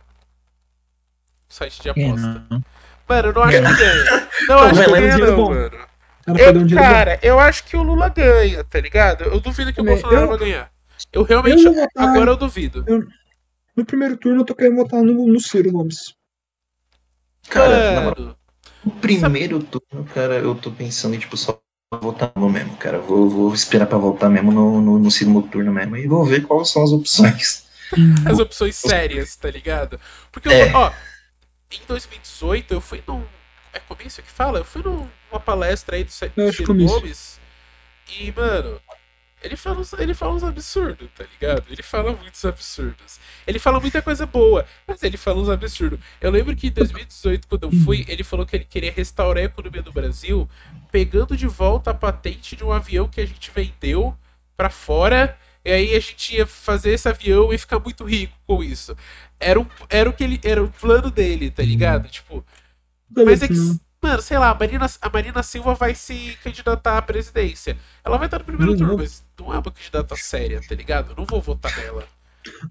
[1.48, 2.46] Site de aposta.
[3.08, 4.28] Mano, eu não acho que ganha.
[4.48, 5.72] Não acho que Não, ganha, não, mano.
[6.32, 6.76] Um Eu, bom.
[6.76, 9.24] cara, eu acho que o Lula ganha, tá ligado?
[9.26, 9.84] Eu duvido que o.
[9.84, 10.72] Bolsonaro Eu- vai ganhar.
[11.14, 11.64] Eu realmente.
[11.66, 12.86] Eu votar- Agora eu duvido.
[13.76, 16.14] No primeiro turno eu tô querendo votar no, no Ciro Gomes.
[17.50, 18.36] Cara, Mano,
[18.84, 21.60] no primeiro turno, cara, eu tô pensando em, tipo, só
[22.02, 23.00] votar no mesmo, cara.
[23.00, 26.46] Vou, vou esperar pra votar mesmo no, no, no segundo turno mesmo e vou ver
[26.46, 27.66] quais são as opções.
[28.30, 30.00] as opções sérias, tá ligado?
[30.32, 30.72] Porque, eu, É.
[30.74, 30.92] ó,
[31.72, 33.24] em 2018 eu fui num.
[33.74, 34.60] É comício que fala?
[34.60, 34.82] Eu fui
[35.32, 36.74] numa palestra aí do acho Ciro.
[36.74, 37.40] Gomes.
[38.20, 38.82] E, mano,
[39.42, 41.64] ele fala, uns, ele fala uns absurdos, tá ligado?
[41.70, 43.20] Ele fala muitos absurdos.
[43.48, 46.00] Ele fala muita coisa boa, mas ele fala uns absurdos.
[46.20, 49.46] Eu lembro que em 2018, quando eu fui, ele falou que ele queria restaurar a
[49.46, 50.50] economia do Brasil,
[50.92, 54.18] pegando de volta a patente de um avião que a gente vendeu
[54.58, 55.38] pra fora.
[55.64, 58.96] E aí a gente ia fazer esse avião e ficar muito rico com isso.
[59.40, 60.40] Era, um, era o que ele.
[60.44, 62.10] Era o plano dele, tá ligado?
[62.10, 62.46] Tipo,
[63.10, 63.54] mas é que.
[64.02, 67.78] Mano, sei lá, a Marina, a Marina Silva vai se candidatar à presidência.
[68.04, 68.78] Ela vai estar no primeiro Uhum.
[68.78, 71.12] turno, mas não é uma candidata séria, tá ligado?
[71.12, 72.06] Eu não vou votar nela.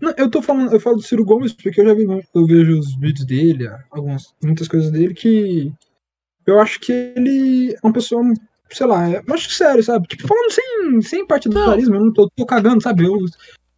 [0.00, 2.78] Não, eu tô falando, eu falo do Ciro Gomes porque eu já vi, eu vejo
[2.78, 5.70] os vídeos dele, algumas, muitas coisas dele que
[6.46, 8.22] eu acho que ele é uma pessoa,
[8.70, 10.08] sei lá, é- eu acho sério, sabe?
[10.08, 13.04] Tipo, falando sem, sem partidarismo, eu não tô, tô cagando, sabe?
[13.04, 13.18] Eu,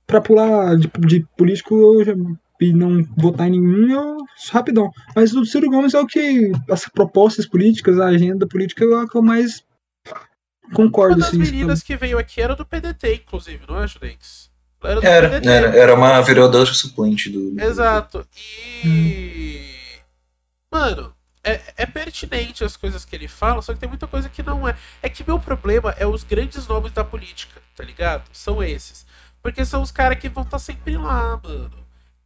[0.06, 2.14] pra pular de, de político eu já,
[2.60, 4.18] e não votar em nenhum,
[4.50, 4.90] rapidão.
[5.16, 9.08] Mas o Ciro Gomes é o que, as propostas políticas, a agenda política é o
[9.08, 9.62] que eu mais
[10.06, 11.38] Uma concordo, das assim.
[11.38, 14.50] meninas que veio aqui era do PDT, inclusive, não é, Judex?
[14.82, 15.48] Ela era Era, PDT.
[15.48, 17.60] era, era uma vereadora suplente do.
[17.60, 18.26] Exato.
[18.84, 19.62] E.
[20.72, 21.12] Mano,
[21.44, 24.66] é, é pertinente as coisas que ele fala, só que tem muita coisa que não
[24.68, 24.76] é.
[25.02, 28.24] É que meu problema é os grandes nomes da política, tá ligado?
[28.32, 29.04] São esses.
[29.42, 31.70] Porque são os caras que vão estar sempre lá, mano.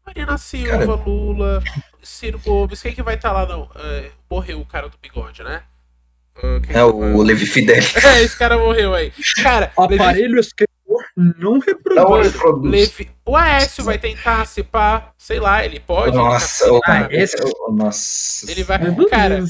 [0.06, 1.62] Marina Silva, Cara- Lula,
[2.02, 2.82] Ciro Gomes.
[2.82, 3.68] Quem que vai estar lá, não?
[3.76, 5.62] É, morreu o cara do bigode, né?
[6.36, 7.76] Ah, quem É o vai- Levi Fidel.
[8.04, 9.12] É, esse cara morreu aí.
[9.42, 12.34] Cara, Levi Aparelho escritor não reproduz.
[12.34, 12.70] Não.
[12.70, 16.16] Levi- O Aécio vai tentar se pá, sei lá, ele pode.
[16.16, 18.50] Nossa, ele o- tá- Ah, esse- o- nossa.
[18.50, 18.78] ele vai.
[19.08, 19.42] Cara,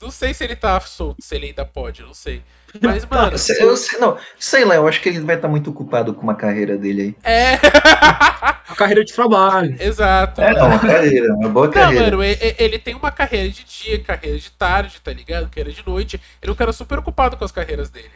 [0.00, 2.42] não sei se ele tá solto, se ele ainda pode, não sei.
[2.80, 5.36] Mas, Não, mano, eu sei, eu sei- não, sei lá, eu acho que ele vai
[5.36, 7.32] estar muito ocupado com uma carreira dele aí.
[7.32, 7.58] é.
[8.70, 9.76] A carreira de trabalho.
[9.80, 10.40] Exato.
[10.40, 12.04] É, não, uma carreira, uma boa Não, carreira.
[12.16, 15.50] mano, e- e- ele tem uma carreira de dia, carreira de tarde, tá ligado?
[15.50, 16.20] Carreira de noite.
[16.40, 18.10] Ele é um cara super ocupado com as carreiras dele.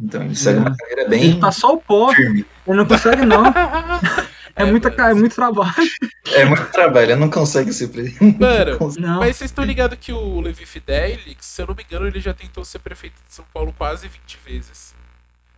[0.00, 2.46] Então ele segue uma carreira bem Ele tá só o pó, firme.
[2.66, 3.42] ele não consegue não.
[4.62, 4.96] É, muita, mano.
[4.96, 5.74] ca- é muito trabalho.
[6.32, 8.38] É muito trabalho, ele não consegue ser presidente.
[8.38, 9.18] Mano, Não.
[9.20, 12.34] Mas vocês estão ligados que o Levi Fidelix, se eu não me engano, ele já
[12.34, 14.94] tentou ser prefeito de São Paulo quase 20 vezes.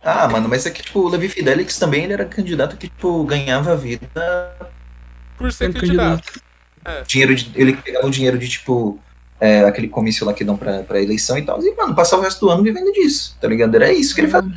[0.03, 3.23] Ah, mano, mas é que, tipo, o Levi Fidelix também ele era candidato que, tipo,
[3.25, 4.07] ganhava a vida.
[5.37, 6.41] Por ser Sendo candidato.
[7.05, 8.99] Dinheiro de, ele pegava o dinheiro de, tipo,
[9.39, 11.61] é, aquele comício lá que dão pra, pra eleição e tal.
[11.61, 13.75] E, mano, passava o resto do ano vivendo disso, tá ligado?
[13.75, 14.51] Era isso que ele fazia.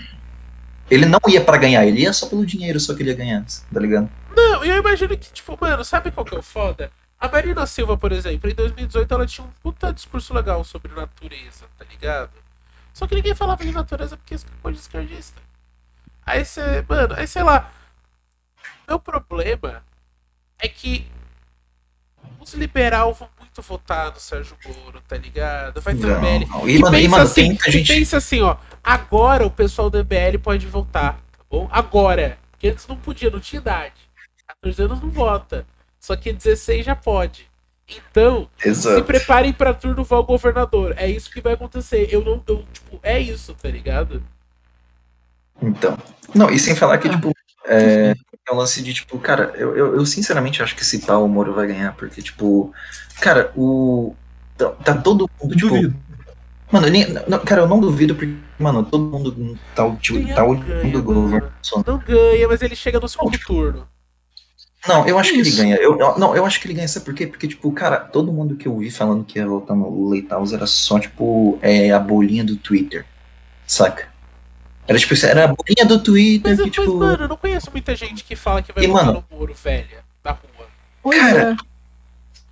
[0.91, 3.45] Ele não ia pra ganhar, ele ia só pelo dinheiro, só que ele ia ganhar,
[3.73, 4.09] tá ligado?
[4.53, 6.91] Não, eu imagino que, tipo, mano, sabe qual que é o foda?
[7.19, 11.65] A Marina Silva, por exemplo, em 2018 ela tinha um puta discurso legal sobre natureza,
[11.79, 12.31] tá ligado?
[12.93, 15.41] Só que ninguém falava de natureza porque isso é coisa de esquerdista.
[16.27, 17.71] Aí você, mano, aí sei lá.
[18.87, 19.83] Meu problema
[20.59, 21.07] é que
[22.41, 25.81] os liberal vão muito votar no Sérgio Moro, tá ligado?
[25.81, 26.47] Vai ter o Não, MBL.
[26.49, 26.69] não.
[26.69, 27.89] E, mano, e, pensa mano, assim, e gente.
[27.95, 28.57] pensa assim, ó.
[28.83, 31.69] Agora o pessoal do MBL pode votar, tá bom?
[31.73, 32.39] Agora.
[32.51, 34.04] Porque antes não podia, não tinha idade.
[34.65, 35.67] 14 anos não vota.
[36.01, 37.49] Só que 16 já pode.
[38.11, 39.05] Então, se Exato.
[39.05, 40.95] preparem pra turno val governador.
[40.97, 42.09] É isso que vai acontecer.
[42.11, 42.43] Eu não.
[42.47, 44.23] Eu, tipo, é isso, tá ligado?
[45.63, 45.97] Então.
[46.35, 47.11] Não, e sem falar que, Ah.
[47.13, 47.33] tipo,
[47.67, 48.15] é,
[48.49, 51.29] é um lance de, tipo, cara, eu, eu, eu sinceramente acho que esse tal o
[51.29, 52.73] Moro vai ganhar, porque, tipo,
[53.21, 54.15] cara, o.
[54.57, 55.69] Tá, tá todo mundo, tipo.
[55.69, 55.95] Duvido.
[56.73, 60.45] Mano, nem, não, cara, eu não duvido porque, mano, todo mundo tá, o- tipo, tá
[60.45, 61.53] o do governo.
[61.87, 63.87] Não ganha, mas ele chega no segundo turno.
[64.87, 65.57] Não, eu acho que ele Isso.
[65.57, 65.77] ganha.
[65.77, 67.27] Eu, eu- não, eu acho que ele ganha, sabe por quê?
[67.27, 70.45] Porque, tipo, cara, todo mundo que eu vi falando que ia votar no e tal
[70.53, 73.07] era só, tipo, é, a bolinha do Twitter.
[73.67, 74.09] Saca?
[74.87, 76.97] Era tipo, isso, era a bolinha do Twitter Mas, que, mas, tipo.
[76.99, 79.55] mano, eu não conheço muita gente que fala que vai E, votar mano- no muro,
[79.55, 80.67] velha, da rua.
[81.03, 81.57] Pois Cara, é.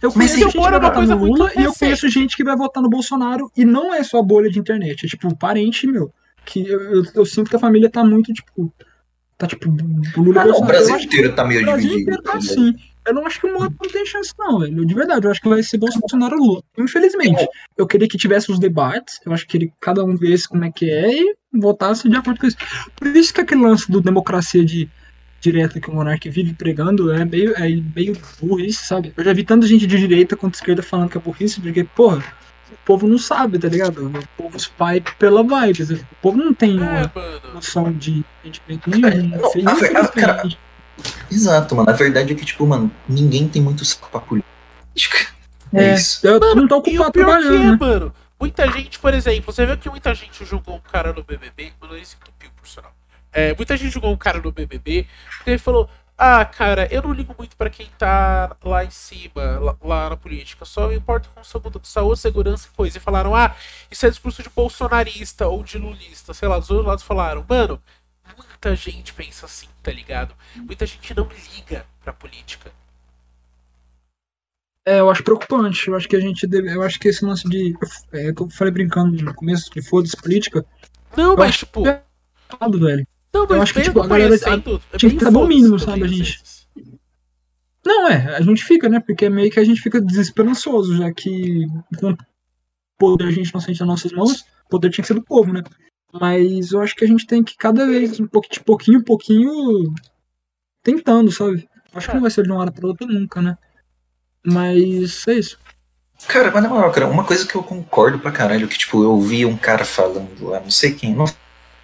[0.00, 2.36] Eu conheço gente que Moro vai votar coisa no muito Lula e eu conheço gente
[2.36, 5.86] que vai votar no Bolsonaro e não é só bolha de internet, é tipo parente
[5.86, 6.12] meu.
[6.44, 8.72] Que eu, eu, eu sinto que a família tá muito, tipo.
[9.42, 10.64] Tá tipo, não, o.
[10.64, 12.12] Brasil inteiro tá meio o Brasil dividido.
[12.12, 12.76] inteiro tá assim.
[13.04, 14.86] Eu não acho que o Moro não tem chance, não, velho.
[14.86, 16.62] De verdade, eu acho que vai ser Bolsonaro ou Lula.
[16.78, 17.44] Infelizmente.
[17.76, 19.18] Eu queria que tivesse os debates.
[19.26, 22.38] Eu acho que ele, cada um visse como é que é e votasse de acordo
[22.38, 22.56] com isso.
[22.94, 24.88] Por isso que aquele lance do democracia de
[25.40, 29.12] direta que o Monark vive pregando é meio, é meio burrice, sabe?
[29.16, 31.82] Eu já vi tanta gente de direita quanto de esquerda falando que é burrice, porque,
[31.82, 32.22] porra,
[32.84, 34.06] povo não sabe, tá ligado?
[34.08, 35.82] O povo vai pela vibe.
[35.94, 37.10] O povo não tem uma É,
[37.54, 39.28] noção de sentimento nenhum.
[39.62, 40.48] não, a- cara.
[41.30, 41.88] Exato, mano.
[41.90, 45.32] A verdade é que, tipo, mano, ninguém tem muito saco pra política.
[45.72, 46.26] É, É, isso.
[46.26, 47.76] eu Mano, não tô ocupado trabalhando, é, né?
[47.80, 48.14] mano.
[48.38, 51.96] Muita gente, por exemplo, você viu que muita gente julgou um cara no BBB, mano,
[51.96, 52.92] esse entupiu, por sinal.
[53.32, 55.06] É, muita gente julgou um cara no BBB,
[55.38, 55.88] porque ele falou,
[56.24, 60.16] ah, cara, eu não ligo muito pra quem tá lá em cima, lá, lá na
[60.16, 61.42] política, só me importa com
[61.82, 62.96] saúde, segurança e coisa.
[62.96, 63.56] E falaram, ah,
[63.90, 67.82] isso é discurso de bolsonarista ou de lulista, sei lá, os dois lados falaram, mano,
[68.36, 70.32] muita gente pensa assim, tá ligado?
[70.54, 72.70] Muita gente não liga pra política.
[74.86, 75.88] É, eu acho preocupante.
[75.88, 76.72] Eu acho que a gente deve.
[76.72, 77.74] Eu acho que esse lance de.
[78.12, 80.64] É, que eu falei brincando no começo, de foda-se política,
[81.16, 81.86] Não, mas acho tipo...
[81.86, 82.02] é
[82.52, 83.06] errado, velho.
[83.34, 84.38] Não, Eu mas acho que, tipo, a galera- é
[84.98, 86.42] tinha que bom foda-se mínimo, sabe, a gente?
[87.84, 89.00] Não, é, a gente fica, né?
[89.00, 91.66] Porque é meio que a gente fica desesperançoso, já que
[91.98, 92.16] com
[92.98, 95.52] poder a gente não sente nas nossas mãos, o poder tinha que ser do povo,
[95.52, 95.62] né?
[96.12, 99.02] Mas eu acho que a gente tem que cada vez, um pouquinho, de pouquinho em
[99.02, 99.94] pouquinho,
[100.82, 101.68] tentando, sabe?
[101.94, 103.56] Acho que não vai ser de uma hora pra outra nunca, né?
[104.44, 105.58] Mas é isso.
[106.28, 109.10] Cara, mas na moral, cara, uma coisa que eu concordo pra caralho, que tipo, eu
[109.12, 111.36] ouvi um cara falando lá, não sei quem, não sei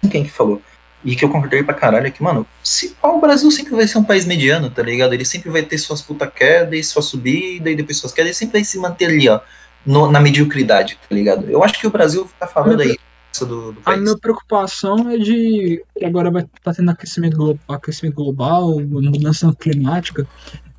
[0.09, 0.61] quem que falou,
[1.03, 3.97] e que eu concordei pra caralho é que, mano, se, o Brasil sempre vai ser
[3.97, 5.13] um país mediano, tá ligado?
[5.13, 8.35] Ele sempre vai ter suas puta queda e sua subida e depois suas quedas, ele
[8.35, 9.39] sempre vai se manter ali, ó,
[9.85, 11.49] no, na mediocridade, tá ligado?
[11.49, 12.97] Eu acho que o Brasil tá falando aí
[13.39, 17.59] do, do A minha preocupação é de que agora vai estar tá tendo aquecimento global,
[17.69, 20.27] aquecimento global, mudança climática,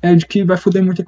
[0.01, 1.03] é de que vai foder muito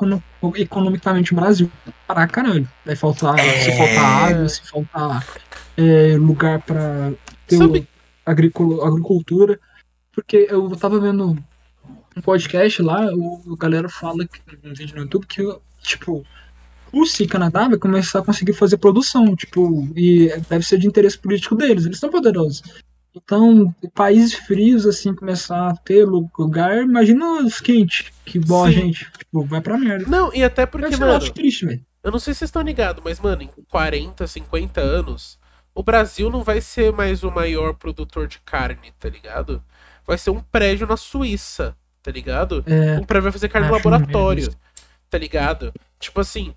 [0.56, 1.70] economicamente o Brasil.
[2.08, 2.68] Para caralho.
[2.86, 3.60] Vai faltar, é...
[3.60, 5.26] se faltar água, se faltar
[5.78, 7.12] é, lugar para
[7.48, 7.88] ter Sabe...
[8.26, 9.60] agricultura.
[10.12, 11.38] Porque eu tava vendo
[12.16, 15.42] um podcast lá, o, a galera fala que, um vídeo no YouTube que,
[15.82, 16.24] tipo,
[16.94, 21.18] Rússia e Canadá vai começar a conseguir fazer produção, tipo, e deve ser de interesse
[21.18, 22.62] político deles, eles são poderosos.
[23.16, 29.12] Então, países frios, assim, começar a ter lugar, imagina os quentes, que bom a gente,
[29.18, 30.06] tipo, vai pra merda.
[30.08, 31.86] Não, e até porque, mano, eu triste, velho.
[32.04, 35.40] Eu não sei se vocês estão ligados, mas, mano, em 40, 50 anos,
[35.76, 39.64] o Brasil não vai ser mais o maior produtor de carne, tá ligado?
[40.06, 42.64] Vai ser um prédio na Suíça, tá ligado?
[42.68, 44.54] É, um prédio vai fazer carne no laboratório,
[45.10, 45.74] tá ligado?
[46.00, 46.54] Tipo assim,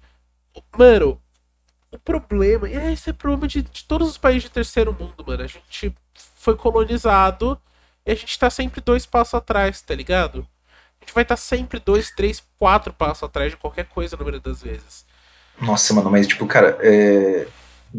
[0.77, 1.21] mano,
[1.91, 5.25] o problema, e esse é o problema de, de todos os países de terceiro mundo,
[5.27, 5.43] mano.
[5.43, 5.95] A gente
[6.35, 7.59] foi colonizado
[8.05, 10.47] e a gente tá sempre dois passos atrás, tá ligado?
[11.01, 14.23] A gente vai estar tá sempre dois, três, quatro passos atrás de qualquer coisa na
[14.23, 15.07] maioria das vezes.
[15.61, 17.47] Nossa, mano, mas tipo, cara, é...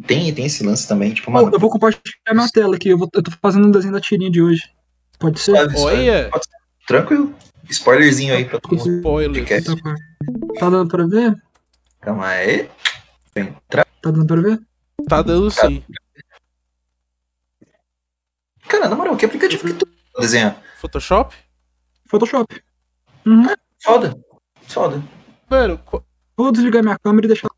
[0.06, 1.49] tem, tem esse lance também, tipo, mano...
[1.53, 4.30] Eu vou compartilhar minha tela aqui, eu, vou, eu tô fazendo um desenho da tirinha
[4.30, 4.64] de hoje.
[5.19, 5.53] Pode ser?
[5.53, 6.30] Pode, Olha!
[6.32, 6.57] Pode ser.
[6.88, 7.36] Tranquilo.
[7.69, 8.98] Spoilerzinho aí pra todo mundo.
[8.98, 9.45] Spoiler.
[10.60, 11.36] Tá dando pra ver?
[11.99, 12.69] Calma aí.
[13.69, 14.60] Tá dando pra ver?
[15.07, 15.84] Tá dando sim.
[18.68, 19.88] Cara, na moral, que aplicativo que tu
[20.19, 20.57] desenha?
[20.80, 21.36] Photoshop?
[22.06, 22.61] Photoshop.
[23.26, 23.49] Uhum.
[23.49, 24.18] Ah, foda.
[24.68, 25.03] Foda.
[25.49, 25.80] Mano,
[26.36, 27.49] vou desligar minha câmera e deixar.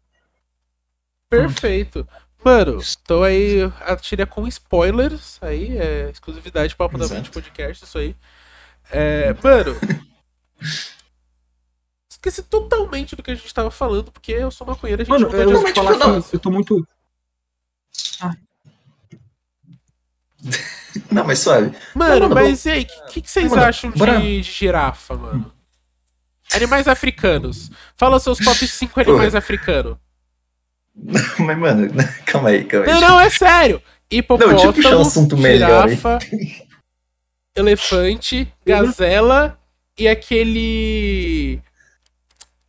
[1.30, 2.07] Perfeito.
[2.44, 7.98] Mano, tô aí, a tira com spoilers, aí, é exclusividade papo da mente podcast, isso
[7.98, 8.16] aí.
[8.90, 9.76] É, mano,
[12.10, 15.36] esqueci totalmente do que a gente tava falando, porque eu sou maconheiro, a gente Mano,
[15.36, 16.24] eu, eu, falar não.
[16.32, 16.88] eu tô muito...
[18.22, 18.34] Ah.
[21.11, 21.76] Não, mas suave.
[21.94, 25.53] Mano, não, mas e aí, o que, que, vocês mano, acham de, de, girafa, mano?
[26.52, 27.70] Animais africanos.
[27.95, 29.98] Fala seus top 5 animais africanos.
[31.39, 31.91] Mas, mano,
[32.26, 32.93] calma aí, calma aí.
[32.93, 33.81] Não, não, é sério.
[34.11, 36.17] Hipopótamo, não, deixa eu um assunto melhor, girafa,
[37.55, 39.59] elefante, gazela
[39.97, 41.61] e aquele...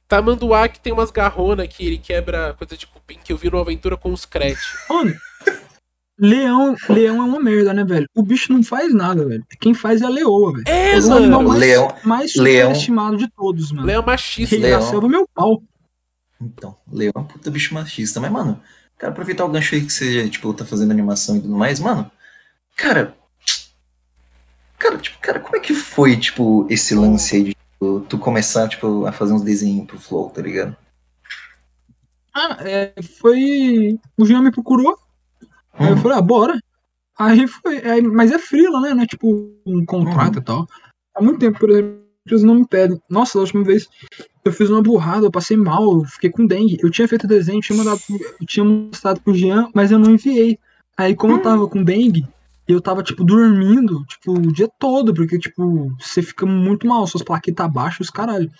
[0.07, 3.62] Tamanduá que tem umas garronas que ele quebra coisa de cupim que eu vi numa
[3.62, 4.61] aventura com os crete.
[4.89, 5.15] Mano,
[6.20, 8.07] Leão, leão é uma merda, né, velho?
[8.15, 9.43] O bicho não faz nada, velho.
[9.59, 10.65] Quem faz é a leoa, velho.
[10.69, 13.86] É, é o animal mais, leão, mais leão, estimado de todos, mano.
[13.86, 14.55] Leão machista.
[14.55, 14.81] Ele leão.
[14.81, 15.62] nasceu do meu pau.
[16.41, 18.21] Então, leão é um puta bicho machista.
[18.21, 18.61] Mas, mano,
[18.97, 22.11] cara, aproveitar o gancho aí que você, tipo, tá fazendo animação e tudo mais, mano,
[22.77, 23.15] cara.
[24.79, 28.69] Cara, tipo, cara, como é que foi, tipo, esse lance aí de tipo, tu começar,
[28.69, 30.77] tipo, a fazer uns desenhos pro Flow, tá ligado?
[32.35, 33.99] Ah, é, foi.
[34.17, 34.97] O Jean me procurou
[35.75, 36.03] Aí eu uhum.
[36.03, 36.61] falei, ah, bora.
[37.19, 38.95] Aí foi, aí, mas é frila, né?
[38.95, 40.41] Não é tipo um contrato uhum.
[40.41, 40.67] e tal.
[41.15, 43.01] Há muito tempo, por exemplo, eles não me pedem.
[43.09, 43.89] Nossa, a última vez
[44.45, 46.79] eu fiz uma burrada, eu passei mal, eu fiquei com dengue.
[46.83, 48.01] Eu tinha feito desenho, tinha mandado,
[48.41, 50.59] eu tinha mostrado pro Jean, mas eu não enviei.
[50.97, 52.27] Aí, como eu tava com dengue,
[52.67, 57.23] eu tava, tipo, dormindo, tipo, o dia todo, porque, tipo, você fica muito mal, suas
[57.23, 58.51] plaquetas abaixo, os caralho.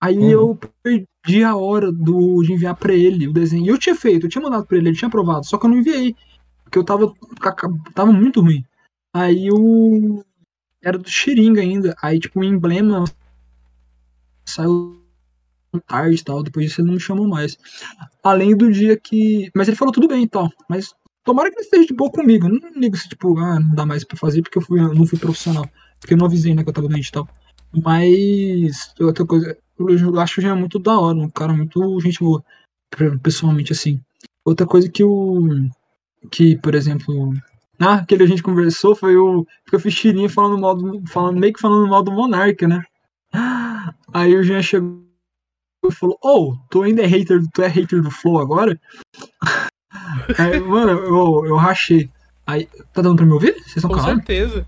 [0.00, 0.30] Aí uhum.
[0.30, 3.66] eu perdi a hora do, de enviar pra ele o desenho.
[3.66, 5.70] E eu tinha feito, eu tinha mandado pra ele, ele tinha aprovado, só que eu
[5.70, 6.16] não enviei.
[6.64, 7.12] Porque eu tava.
[7.94, 8.64] Tava muito ruim.
[9.12, 10.24] Aí o.
[10.82, 11.96] Era do Xiringa ainda.
[12.00, 13.04] Aí, tipo, o emblema
[14.46, 14.99] saiu
[15.78, 16.42] tarde e tal.
[16.42, 17.56] Depois disso ele não me chamou mais.
[18.22, 19.50] Além do dia que.
[19.54, 20.50] Mas ele falou tudo bem e tal.
[20.68, 20.94] Mas
[21.24, 22.48] tomara que ele esteja de boa comigo.
[22.48, 24.94] Eu não ligo se, tipo, ah, não dá mais pra fazer porque eu, fui, eu
[24.94, 25.68] não fui profissional.
[26.00, 27.28] Porque eu não avisei, né, que eu tava doente e tal.
[27.84, 28.94] Mas.
[29.00, 29.56] Outra coisa.
[29.78, 31.18] Eu acho já é muito da hora.
[31.18, 32.42] Um cara muito gente boa.
[33.22, 34.00] Pessoalmente, assim.
[34.44, 35.68] Outra coisa que o
[36.30, 37.32] que, por exemplo,
[37.78, 41.38] ah, aquele a gente conversou foi o que eu fiz tirinha falando mal do, falando
[41.38, 42.82] meio que falando mal do Monarca, né?
[44.12, 45.09] Aí o Jean chegou
[45.88, 48.78] e falou: "Oh, tu ainda é hater, tu é hater do Flow agora?"
[50.38, 52.10] Aí, mano, eu, eu rachei.
[52.46, 53.54] Aí, tá dando pra me ouvir?
[53.54, 54.16] Vocês estão Com calados?
[54.16, 54.66] certeza.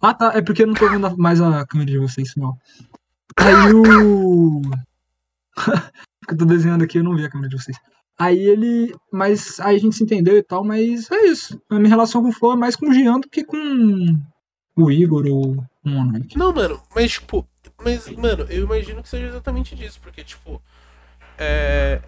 [0.00, 0.32] Ah, tá.
[0.34, 2.56] É porque eu não tô vendo mais a câmera de vocês, não.
[3.36, 4.62] Aí o.
[6.30, 7.76] eu tô desenhando aqui, eu não vi a câmera de vocês.
[8.18, 8.94] Aí ele.
[9.12, 11.60] Mas aí a gente se entendeu e tal, mas é isso.
[11.70, 13.56] A minha relação com o Flow é mais com o Jean do que com
[14.76, 16.36] o Igor ou o Monark.
[16.36, 17.46] Não, mano, mas tipo.
[17.82, 20.60] Mas, mano, eu imagino que seja exatamente disso, porque, tipo.
[21.38, 22.00] É.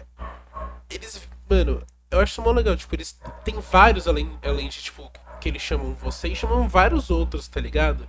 [0.89, 1.27] Eles.
[1.49, 1.81] Mano,
[2.11, 2.75] eu acho isso mó legal.
[2.75, 3.19] Tipo, eles.
[3.43, 7.59] Tem vários além, além de, tipo, que eles chamam você e chamam vários outros, tá
[7.59, 8.07] ligado?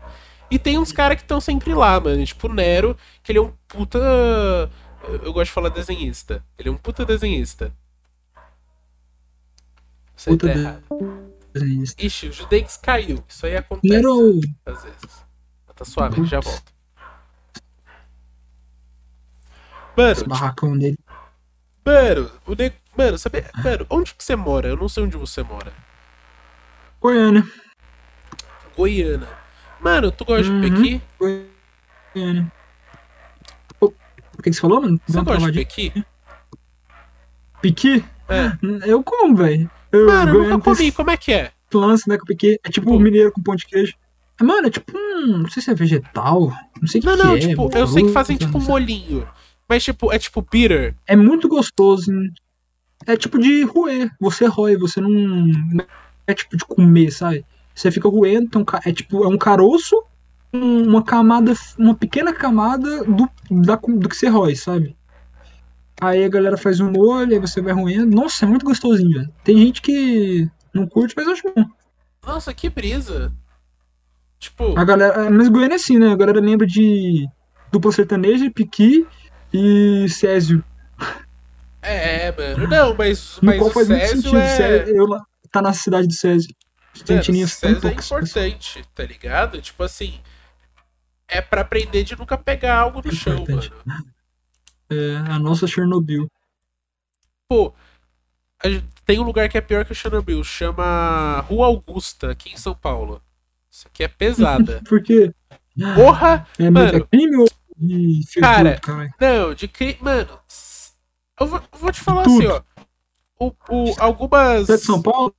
[0.50, 2.24] E tem uns caras que estão sempre lá, mano.
[2.24, 3.98] Tipo, o Nero, que ele é um puta.
[5.22, 6.44] Eu gosto de falar desenhista.
[6.58, 7.72] Ele é um puta desenhista.
[10.16, 10.84] Você Puta tá de- errado.
[11.52, 12.04] Desenhista.
[12.04, 13.22] Ixi, o Judex caiu.
[13.28, 14.40] Isso aí acontece Nero.
[14.66, 15.24] às vezes.
[15.66, 16.72] Mas tá suave, ele já volta.
[19.96, 20.98] Mano, barracão dele.
[21.84, 22.72] mano, o ne...
[22.96, 24.68] mano, sabe, mano, onde que você mora?
[24.68, 25.72] Eu não sei onde você mora.
[27.00, 27.44] Goiânia.
[28.76, 29.28] Goiânia.
[29.80, 30.60] Mano, tu gosta Uhum.
[30.60, 31.02] de Pequi?
[32.14, 32.52] Goiânia.
[33.80, 33.90] O
[34.42, 35.00] que que você falou, mano?
[35.06, 35.58] Você gosta de.
[35.60, 36.04] Pequi?
[37.62, 38.04] Piqui?
[38.28, 38.52] É.
[38.88, 39.70] Eu como, velho.
[39.92, 41.52] Mano, eu nunca comi, como é que é?
[41.72, 42.52] lance, né, com piqui.
[42.64, 43.94] É tipo Tipo- mineiro com pão de queijo.
[44.40, 45.38] É, Mano, é tipo um.
[45.38, 46.52] Não sei se é vegetal.
[46.80, 47.38] Não sei o que, Não, que não, é.
[47.40, 49.28] tipo, eu sei que fazem tipo um não molinho.
[49.68, 50.94] Mas tipo, é tipo bitter.
[51.06, 52.12] É muito gostoso.
[52.12, 52.32] hein?
[53.06, 54.10] É tipo de roer.
[54.20, 55.48] Você rói, você não.
[56.26, 57.44] É tipo de comer, sabe?
[57.74, 60.00] Você fica roendo, ca- é tipo, é um caroço,
[60.52, 64.96] um- uma camada, uma pequena camada do, da, do que você rói, sabe?
[66.00, 68.14] Aí a galera faz um molho, aí você vai roendo.
[68.14, 69.32] Nossa, é muito gostosinho, velho.
[69.42, 71.64] Tem gente que não curte, mas eu acho bom.
[72.26, 73.32] Nossa, que brisa.
[74.38, 75.30] Tipo, A galera.
[75.30, 76.12] Mas Goiânia é assim, né?
[76.12, 77.26] A galera lembra de
[77.72, 79.06] dupla sertaneja, piqui
[79.56, 80.64] e Césio.
[81.80, 82.66] é, mano.
[82.68, 84.38] Não, mas, mas qual o faz muito Césio sentido.
[84.38, 84.56] é.
[84.56, 85.06] Césio, eu
[85.52, 86.52] tá na cidade do Césio.
[87.08, 89.60] Mano, Césio é importante, tá ligado?
[89.62, 90.20] Tipo assim.
[91.28, 93.72] É pra aprender de nunca pegar algo no É chão, importante.
[93.86, 94.04] mano.
[94.90, 96.28] É, a nossa Chernobyl.
[97.48, 97.72] Pô,
[99.06, 102.74] tem um lugar que é pior que o Chernobyl, chama Rua Augusta, aqui em São
[102.74, 103.22] Paulo.
[103.70, 104.82] Isso aqui é pesada.
[104.88, 105.32] Por quê?
[105.96, 106.46] Porra!
[106.58, 106.96] É, Mano.
[106.98, 107.48] é crime ou
[108.40, 109.10] Cara, tudo?
[109.20, 109.96] Não, de que.
[110.00, 110.38] Mano,
[111.40, 112.36] eu vou, eu vou te falar Tudo.
[112.38, 112.62] assim, ó.
[113.38, 114.66] O, o, algumas.
[114.66, 115.34] Você é de São Paulo?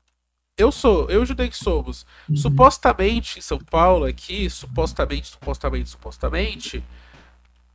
[0.58, 2.06] Eu sou, eu Judei que somos.
[2.30, 2.36] Uhum.
[2.36, 6.84] Supostamente, em São Paulo, aqui, supostamente, supostamente, supostamente,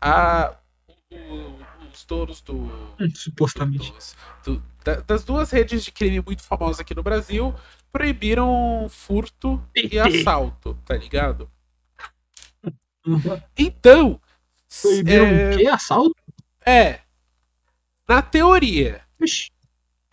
[0.00, 0.54] a,
[1.12, 1.58] o-
[1.92, 3.92] os donos do, Hum, Supostamente.
[3.92, 7.54] dos- do- da- das duas redes de crime muito famosas aqui no Brasil
[7.92, 11.50] proibiram furto e assalto, tá ligado?
[13.06, 13.40] Uhum.
[13.58, 14.20] Então,
[14.80, 15.66] Proibiram é, quê?
[15.66, 16.14] Assalto?
[16.64, 17.00] é,
[18.06, 19.50] na teoria, Ixi,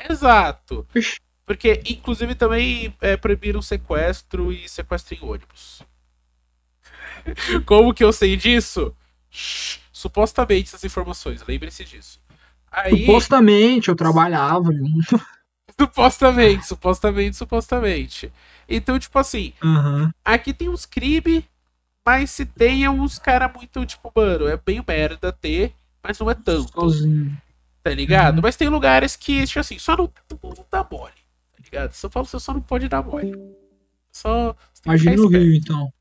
[0.09, 0.87] exato.
[0.95, 1.17] ixi.
[1.45, 5.81] Porque, inclusive, também é, proibiram sequestro e sequestro em ônibus.
[7.65, 8.95] Como que eu sei disso?
[9.91, 12.19] Supostamente essas informações, lembre-se disso.
[12.71, 14.69] Aí, Supostamente eu trabalhava.
[14.71, 14.85] viu?
[15.79, 18.31] supostamente, supostamente, supostamente.
[18.67, 20.11] Então, tipo assim, Aham.
[20.25, 21.43] aqui tem uns crimes,
[22.07, 26.31] mas se tem é uns cara muito, tipo, mano, é bem merda ter, mas não
[26.31, 26.71] é tanto.
[26.71, 27.37] Sozinho.
[27.83, 28.37] tá ligado?
[28.37, 28.43] Uhum.
[28.43, 30.09] Mas tem lugares que, tipo assim, só não,
[30.41, 31.11] não dá mole,
[31.51, 31.91] tá ligado?
[31.91, 33.37] São Paulo você só não pode dar mole.
[34.09, 34.53] Só.
[34.53, 35.43] que Imagina no esperto.
[35.43, 35.93] Rio, então.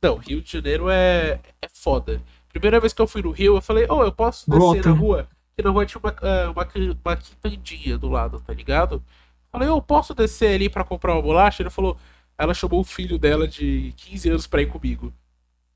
[0.00, 2.22] Não, Rio de Janeiro é, é foda.
[2.50, 5.28] Primeira vez que eu fui no Rio, eu falei, ô, eu posso descer na rua?
[5.58, 6.68] E na rua tinha uma, ah, uma,
[7.04, 9.02] uma quitandinha do lado, tá ligado?
[9.50, 11.64] Falei, eu posso descer ali pra comprar uma bolacha?
[11.64, 11.98] Ele falou,
[12.38, 15.12] ela chamou o filho dela de 15 anos pra ir comigo.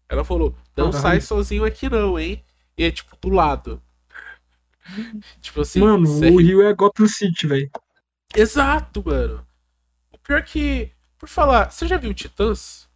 [0.09, 2.43] Ela falou, não sai sozinho aqui não, hein?
[2.79, 3.83] E é tipo, do lado.
[5.41, 6.35] tipo assim, Mano, sério.
[6.35, 7.71] o Rio é Gotham City, velho.
[8.35, 9.45] Exato, mano.
[10.13, 10.91] O pior que.
[11.19, 12.89] Por falar, você já viu Titãs?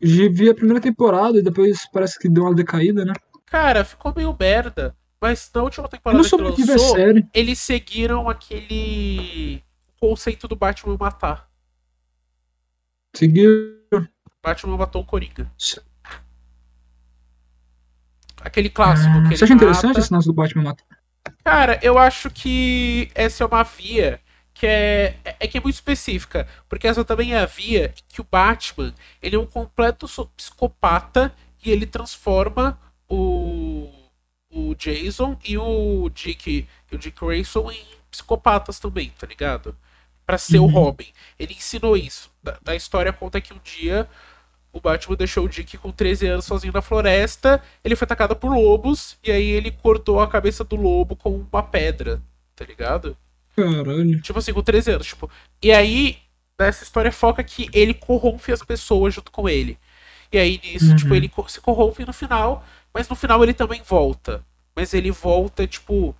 [0.00, 3.12] Já vi a primeira temporada e depois parece que deu uma decaída, né?
[3.46, 4.96] Cara, ficou meio merda.
[5.20, 6.96] Mas na última temporada não que lançou,
[7.34, 9.62] eles seguiram aquele
[9.98, 11.49] conceito do Batman matar.
[13.14, 13.78] Seguiu.
[14.42, 15.50] Batman matou o Coringa.
[15.58, 15.82] Isso.
[18.40, 20.00] Aquele clássico Ah, que Você acha interessante mata.
[20.00, 20.86] esse lance do Batman matar?
[21.44, 24.20] Cara, eu acho que essa é uma via
[24.54, 28.26] que é, é que é muito específica, porque essa também é a via que o
[28.30, 30.06] Batman, ele é um completo
[30.36, 31.32] psicopata
[31.64, 32.78] e ele transforma
[33.08, 33.90] o,
[34.50, 39.76] o Jason e o Dick, o Dick Grayson em psicopatas também, tá ligado?
[40.30, 40.70] Pra ser o Uhum.
[40.70, 41.06] Robin.
[41.38, 42.30] Ele ensinou isso.
[42.42, 44.08] Da, da história conta que um dia
[44.72, 48.52] o Batman deixou o Dick com 13 anos sozinho na floresta, ele foi atacado por
[48.54, 52.22] lobos, e aí ele cortou a cabeça do lobo com uma pedra,
[52.54, 53.16] tá ligado?
[53.56, 54.20] Caralho.
[54.22, 55.28] Tipo assim, com 13 anos, tipo.
[55.60, 56.18] E aí,
[56.58, 59.76] nessa história foca que ele corrompe as pessoas junto com ele.
[60.32, 60.96] E aí nisso, Uhum.
[60.96, 64.44] tipo, ele se corrompe no final, mas no final ele também volta.
[64.76, 66.14] Mas ele volta, tipo.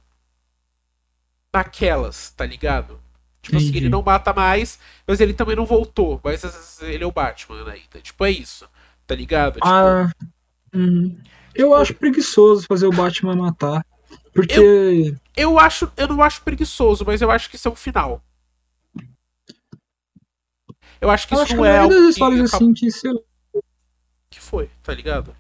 [1.53, 3.01] naquelas, tá ligado?
[3.43, 3.79] Tipo assim, Entendi.
[3.79, 6.21] ele não mata mais, mas ele também não voltou.
[6.23, 8.01] Mas às vezes ele é o Batman ainda.
[8.03, 8.69] Tipo, é isso.
[9.07, 9.55] Tá ligado?
[9.55, 10.11] Tipo, Ah,
[10.75, 11.17] hum,
[11.55, 13.85] eu acho preguiçoso fazer o Batman matar.
[14.33, 15.17] Porque.
[15.37, 15.91] eu acho.
[15.97, 18.23] Eu não acho preguiçoso, mas eu acho que isso é um final.
[21.01, 22.75] Eu acho que Eu isso acho que não a é algo das que, acabou- assim
[22.75, 23.21] que, sei lá,
[24.29, 25.35] que foi, tá ligado?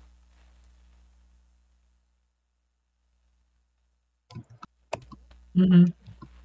[5.54, 5.84] uhum.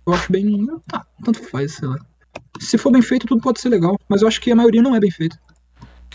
[0.05, 0.65] Eu acho bem.
[0.87, 1.97] Tá, tanto faz, sei lá.
[2.59, 3.97] Se for bem feito, tudo pode ser legal.
[4.07, 5.39] Mas eu acho que a maioria não é bem feita.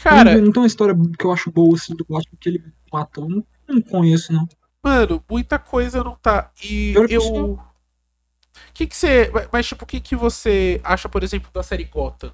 [0.02, 2.64] Cara, não, não tem uma história que eu acho boa assim do Batman que ele
[2.92, 3.28] matou.
[3.28, 4.48] Não, não conheço, não.
[4.82, 6.50] mano, muita coisa não tá.
[6.62, 7.52] E eu.
[7.52, 9.30] O que que você.
[9.52, 12.32] mas- tipo, o que que você acha, por exemplo, da série Gotham?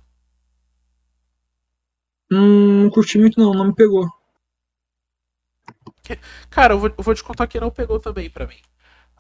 [2.31, 3.53] Hum, não curti muito, não.
[3.53, 4.09] Não me pegou.
[6.51, 8.57] Cara, eu vou, eu vou te contar que não pegou também pra mim.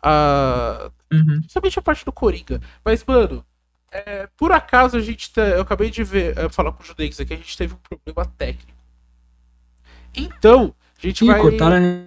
[0.02, 1.38] Ah, Uhum.
[1.40, 2.60] Principalmente a parte do Coringa.
[2.84, 3.44] Mas, mano,
[3.92, 5.32] é, por acaso a gente.
[5.32, 7.78] tá- eu acabei de ver, é, falar com o Judex aqui, a gente teve um
[7.78, 8.76] problema técnico.
[10.14, 11.40] Então, a gente Ih, vai.
[11.40, 12.06] cortaram.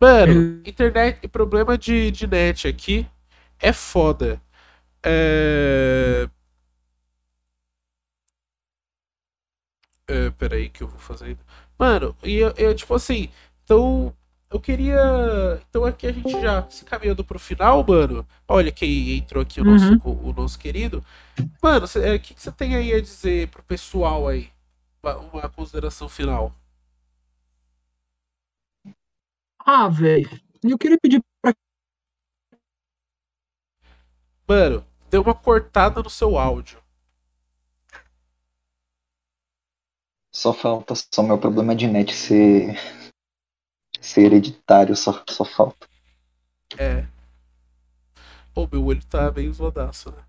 [0.00, 3.06] Mano, internet, problema de, de net aqui
[3.60, 4.40] é foda.
[5.04, 6.28] É...
[10.08, 10.30] é.
[10.30, 11.36] Peraí que eu vou fazer.
[11.78, 13.28] Mano, e eu, eu, tipo assim,
[13.64, 14.14] então
[14.54, 15.60] eu queria.
[15.68, 18.26] Então aqui a gente já se caminhando pro final, mano.
[18.46, 21.04] Olha quem entrou aqui, o nosso, o nosso querido.
[21.60, 24.50] Mano, é, o que, que você tem aí a dizer pro pessoal aí?
[25.02, 26.54] Uma, uma consideração final.
[29.58, 30.30] Ah, velho.
[30.62, 31.52] Eu queria pedir pra.
[34.46, 36.78] Mano, deu uma cortada no seu áudio.
[40.30, 42.76] Só falta, só meu problema de net ser,
[44.04, 45.86] ser hereditário, só, só falta.
[46.78, 47.06] É.
[48.54, 50.22] Ô, meu olho tá meio zoadaço, né?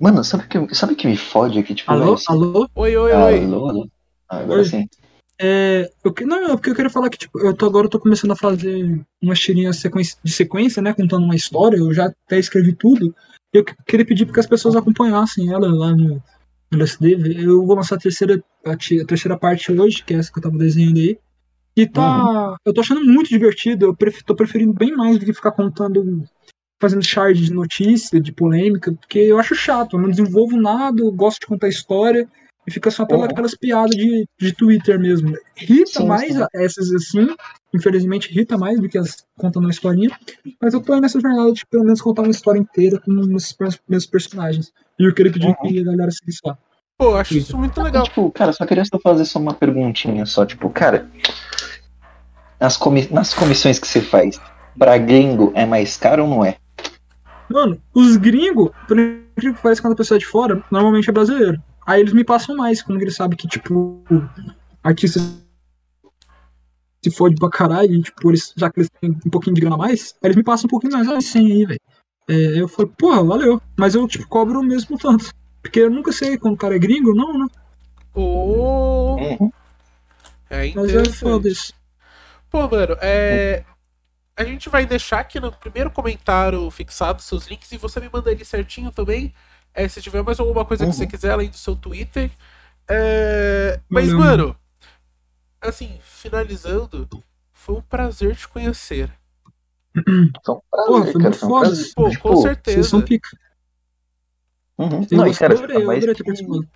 [0.00, 1.74] Mano, sabe o que, sabe o que me fode aqui?
[1.74, 2.16] Tipo, Alô?
[2.16, 2.68] velho, Alô?
[2.74, 3.44] Oi, oi, oi.
[3.44, 3.88] Alô, alô?
[4.28, 4.64] Ah, agora Oi.
[4.64, 4.88] sim.
[5.42, 7.90] É, eu, que- não, é porque eu queria falar que, tipo, eu tô, agora eu
[7.90, 12.06] tô começando a fazer umas tirinhas sequência, de sequência, né, contando uma história, eu já
[12.06, 13.14] até escrevi tudo,
[13.52, 16.22] eu que- queria pedir para que as pessoas acompanhassem ela lá no,
[16.72, 20.38] LSD, eu vou lançar a terceira, a, a terceira parte hoje, que é essa que
[20.38, 21.18] eu tava desenhando aí,
[21.76, 25.32] e tá, eu tô achando muito divertido, eu pref, tô preferindo bem mais do que
[25.32, 26.24] ficar contando,
[26.80, 31.10] fazendo charge de notícia, de polêmica, porque eu acho chato, eu não desenvolvo nada, eu
[31.10, 32.28] gosto de contar história,
[32.70, 35.36] e fica só pela, aquelas piadas de, de Twitter mesmo.
[35.60, 36.44] Irrita Sim, mais sim.
[36.54, 37.26] essas assim,
[37.74, 40.10] infelizmente irrita mais do que as contando uma historinha,
[40.62, 43.12] mas eu tô nessa jornada de pelo menos contar uma história inteira com
[43.58, 44.72] pers- meus personagens.
[44.98, 45.54] E eu queria pedir Uhum.
[45.68, 46.56] que a galera seguisse lá.
[46.96, 48.04] Pô, acho isso muito legal.
[48.04, 51.08] Tipo, cara, só queria só fazer só uma perguntinha só, tipo, cara,
[52.60, 54.40] nas, comi nas comissões que você faz,
[54.78, 56.56] pra gringo é mais caro ou não é?
[57.48, 61.12] Mano, os gringos, por incrível que pareça, quando a pessoa é de fora, normalmente é
[61.12, 61.60] brasileiro.
[61.86, 64.04] Aí eles me passam mais, como eles sabem que, tipo,
[64.82, 65.20] artista
[67.02, 69.76] se fode pra caralho, e, tipo, eles, já que eles têm um pouquinho de grana
[69.76, 71.80] a mais, aí eles me passam um pouquinho mais, ah, 100 aí, velho.
[72.28, 73.60] É, eu falo, porra, valeu.
[73.76, 75.32] Mas eu, tipo, cobro o mesmo tanto.
[75.62, 77.46] Porque eu nunca sei quando o cara é gringo, não, né?
[78.14, 79.52] Ô, Uhum.
[80.48, 81.72] é Mas é foda isso.
[82.50, 83.64] Pô, mano, é.
[84.36, 88.30] A gente vai deixar aqui no primeiro comentário fixado seus links e você me manda
[88.30, 89.34] ali certinho também.
[89.74, 90.92] É, se tiver mais alguma coisa que Uhum.
[90.92, 92.30] você quiser além do seu Twitter.
[92.88, 94.56] É, Mas, mano,
[95.60, 97.08] assim, finalizando,
[97.52, 99.10] foi um prazer te conhecer.
[99.96, 101.66] Um prazer, Porra, foi cara, foda.
[101.66, 101.92] prazer.
[101.94, 102.88] Pô, Tipo, com Vocês certeza.
[102.88, 103.28] são pica.
[104.78, 105.06] Uhum.
[105.12, 106.68] Não, e cara, adorei, eu mais ter que- participado.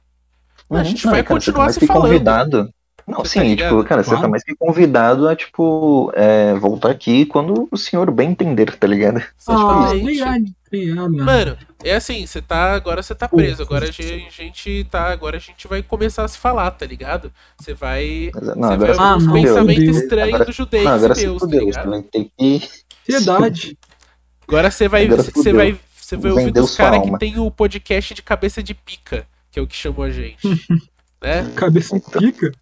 [0.70, 1.10] A gente Uhum.
[1.12, 2.02] vai cara, continuar se que falando.
[2.04, 2.74] convidado.
[3.06, 6.90] Não, Você sim, tá tipo, cara, você tá mais que convidado a, tipo, é, voltar
[6.90, 9.22] aqui quando o senhor bem entender, tá ligado?
[9.46, 11.24] Ah, obrigado, obrigado, mano.
[11.24, 12.72] Mano, é assim, você tá.
[12.72, 13.62] Agora você tá preso.
[13.62, 15.12] Agora a gente, a gente tá.
[15.12, 17.30] Agora a gente vai começar a se falar, tá ligado?
[17.60, 18.30] Você vai.
[18.34, 20.00] Não, você agora vai Ah, ouvir os não, pensamentos fudeu.
[20.02, 22.04] estranhos Agora- do judeu Não, agora e você meus, tá ligado?
[23.06, 23.78] Piedade.
[24.48, 25.08] Agora você vai.
[25.08, 25.78] Você vai.
[25.94, 29.62] Você vai ouvir dos caras que tem o podcast de cabeça de pica, que é
[29.62, 30.38] o que chamou a gente.
[31.22, 31.50] né?
[31.54, 32.52] Cabeça pica.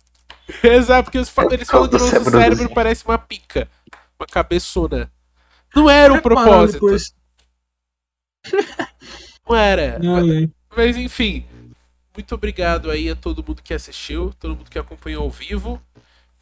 [0.62, 3.68] Exato, porque eles falam, eles falam que o nosso Cérebro parece uma pica.
[4.18, 5.10] Uma cabeçona.
[5.74, 6.74] Não era o propósito.
[6.74, 7.14] depois.
[9.48, 9.98] Não era.
[9.98, 10.52] Não, velho.
[10.76, 11.44] Mas enfim,
[12.16, 15.80] muito obrigado aí a todo mundo que assistiu, todo mundo que acompanhou ao vivo.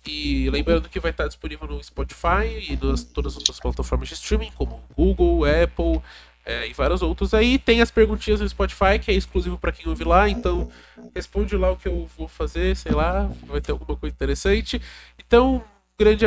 [0.06, 4.14] E lembrando que vai estar disponível no Spotify e nas todas as outras plataformas de
[4.14, 6.02] streaming, como Google, Apple,
[6.50, 7.58] é, e vários outros aí.
[7.58, 10.68] Tem as perguntinhas no Spotify, que é exclusivo para quem ouve lá, então
[11.14, 14.82] responde lá o que eu vou fazer, sei lá, vai ter alguma coisa interessante.
[15.24, 15.62] Então,
[15.96, 16.26] grande,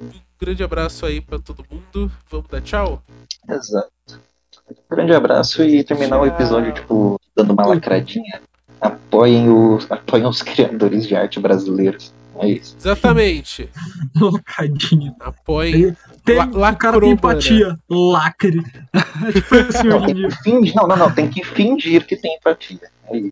[0.00, 0.10] um
[0.40, 2.10] grande abraço aí para todo mundo.
[2.28, 3.00] Vamos dar tchau?
[3.48, 3.92] Exato.
[4.90, 8.42] Grande abraço e terminar o episódio, tipo, dando uma lacradinha.
[8.80, 12.12] Apoiem, o, apoiem os criadores de arte brasileiros.
[12.40, 12.76] É isso.
[12.78, 13.68] Exatamente.
[14.16, 15.14] Locadinho.
[15.20, 15.96] Apoiem.
[16.24, 17.78] Tem, La- o cara tem empatia.
[17.90, 18.62] Lacre.
[19.32, 22.78] tipo assim, Não, tem que fingir, não, não, não, tem que fingir que tem empatia.
[23.10, 23.30] É isso.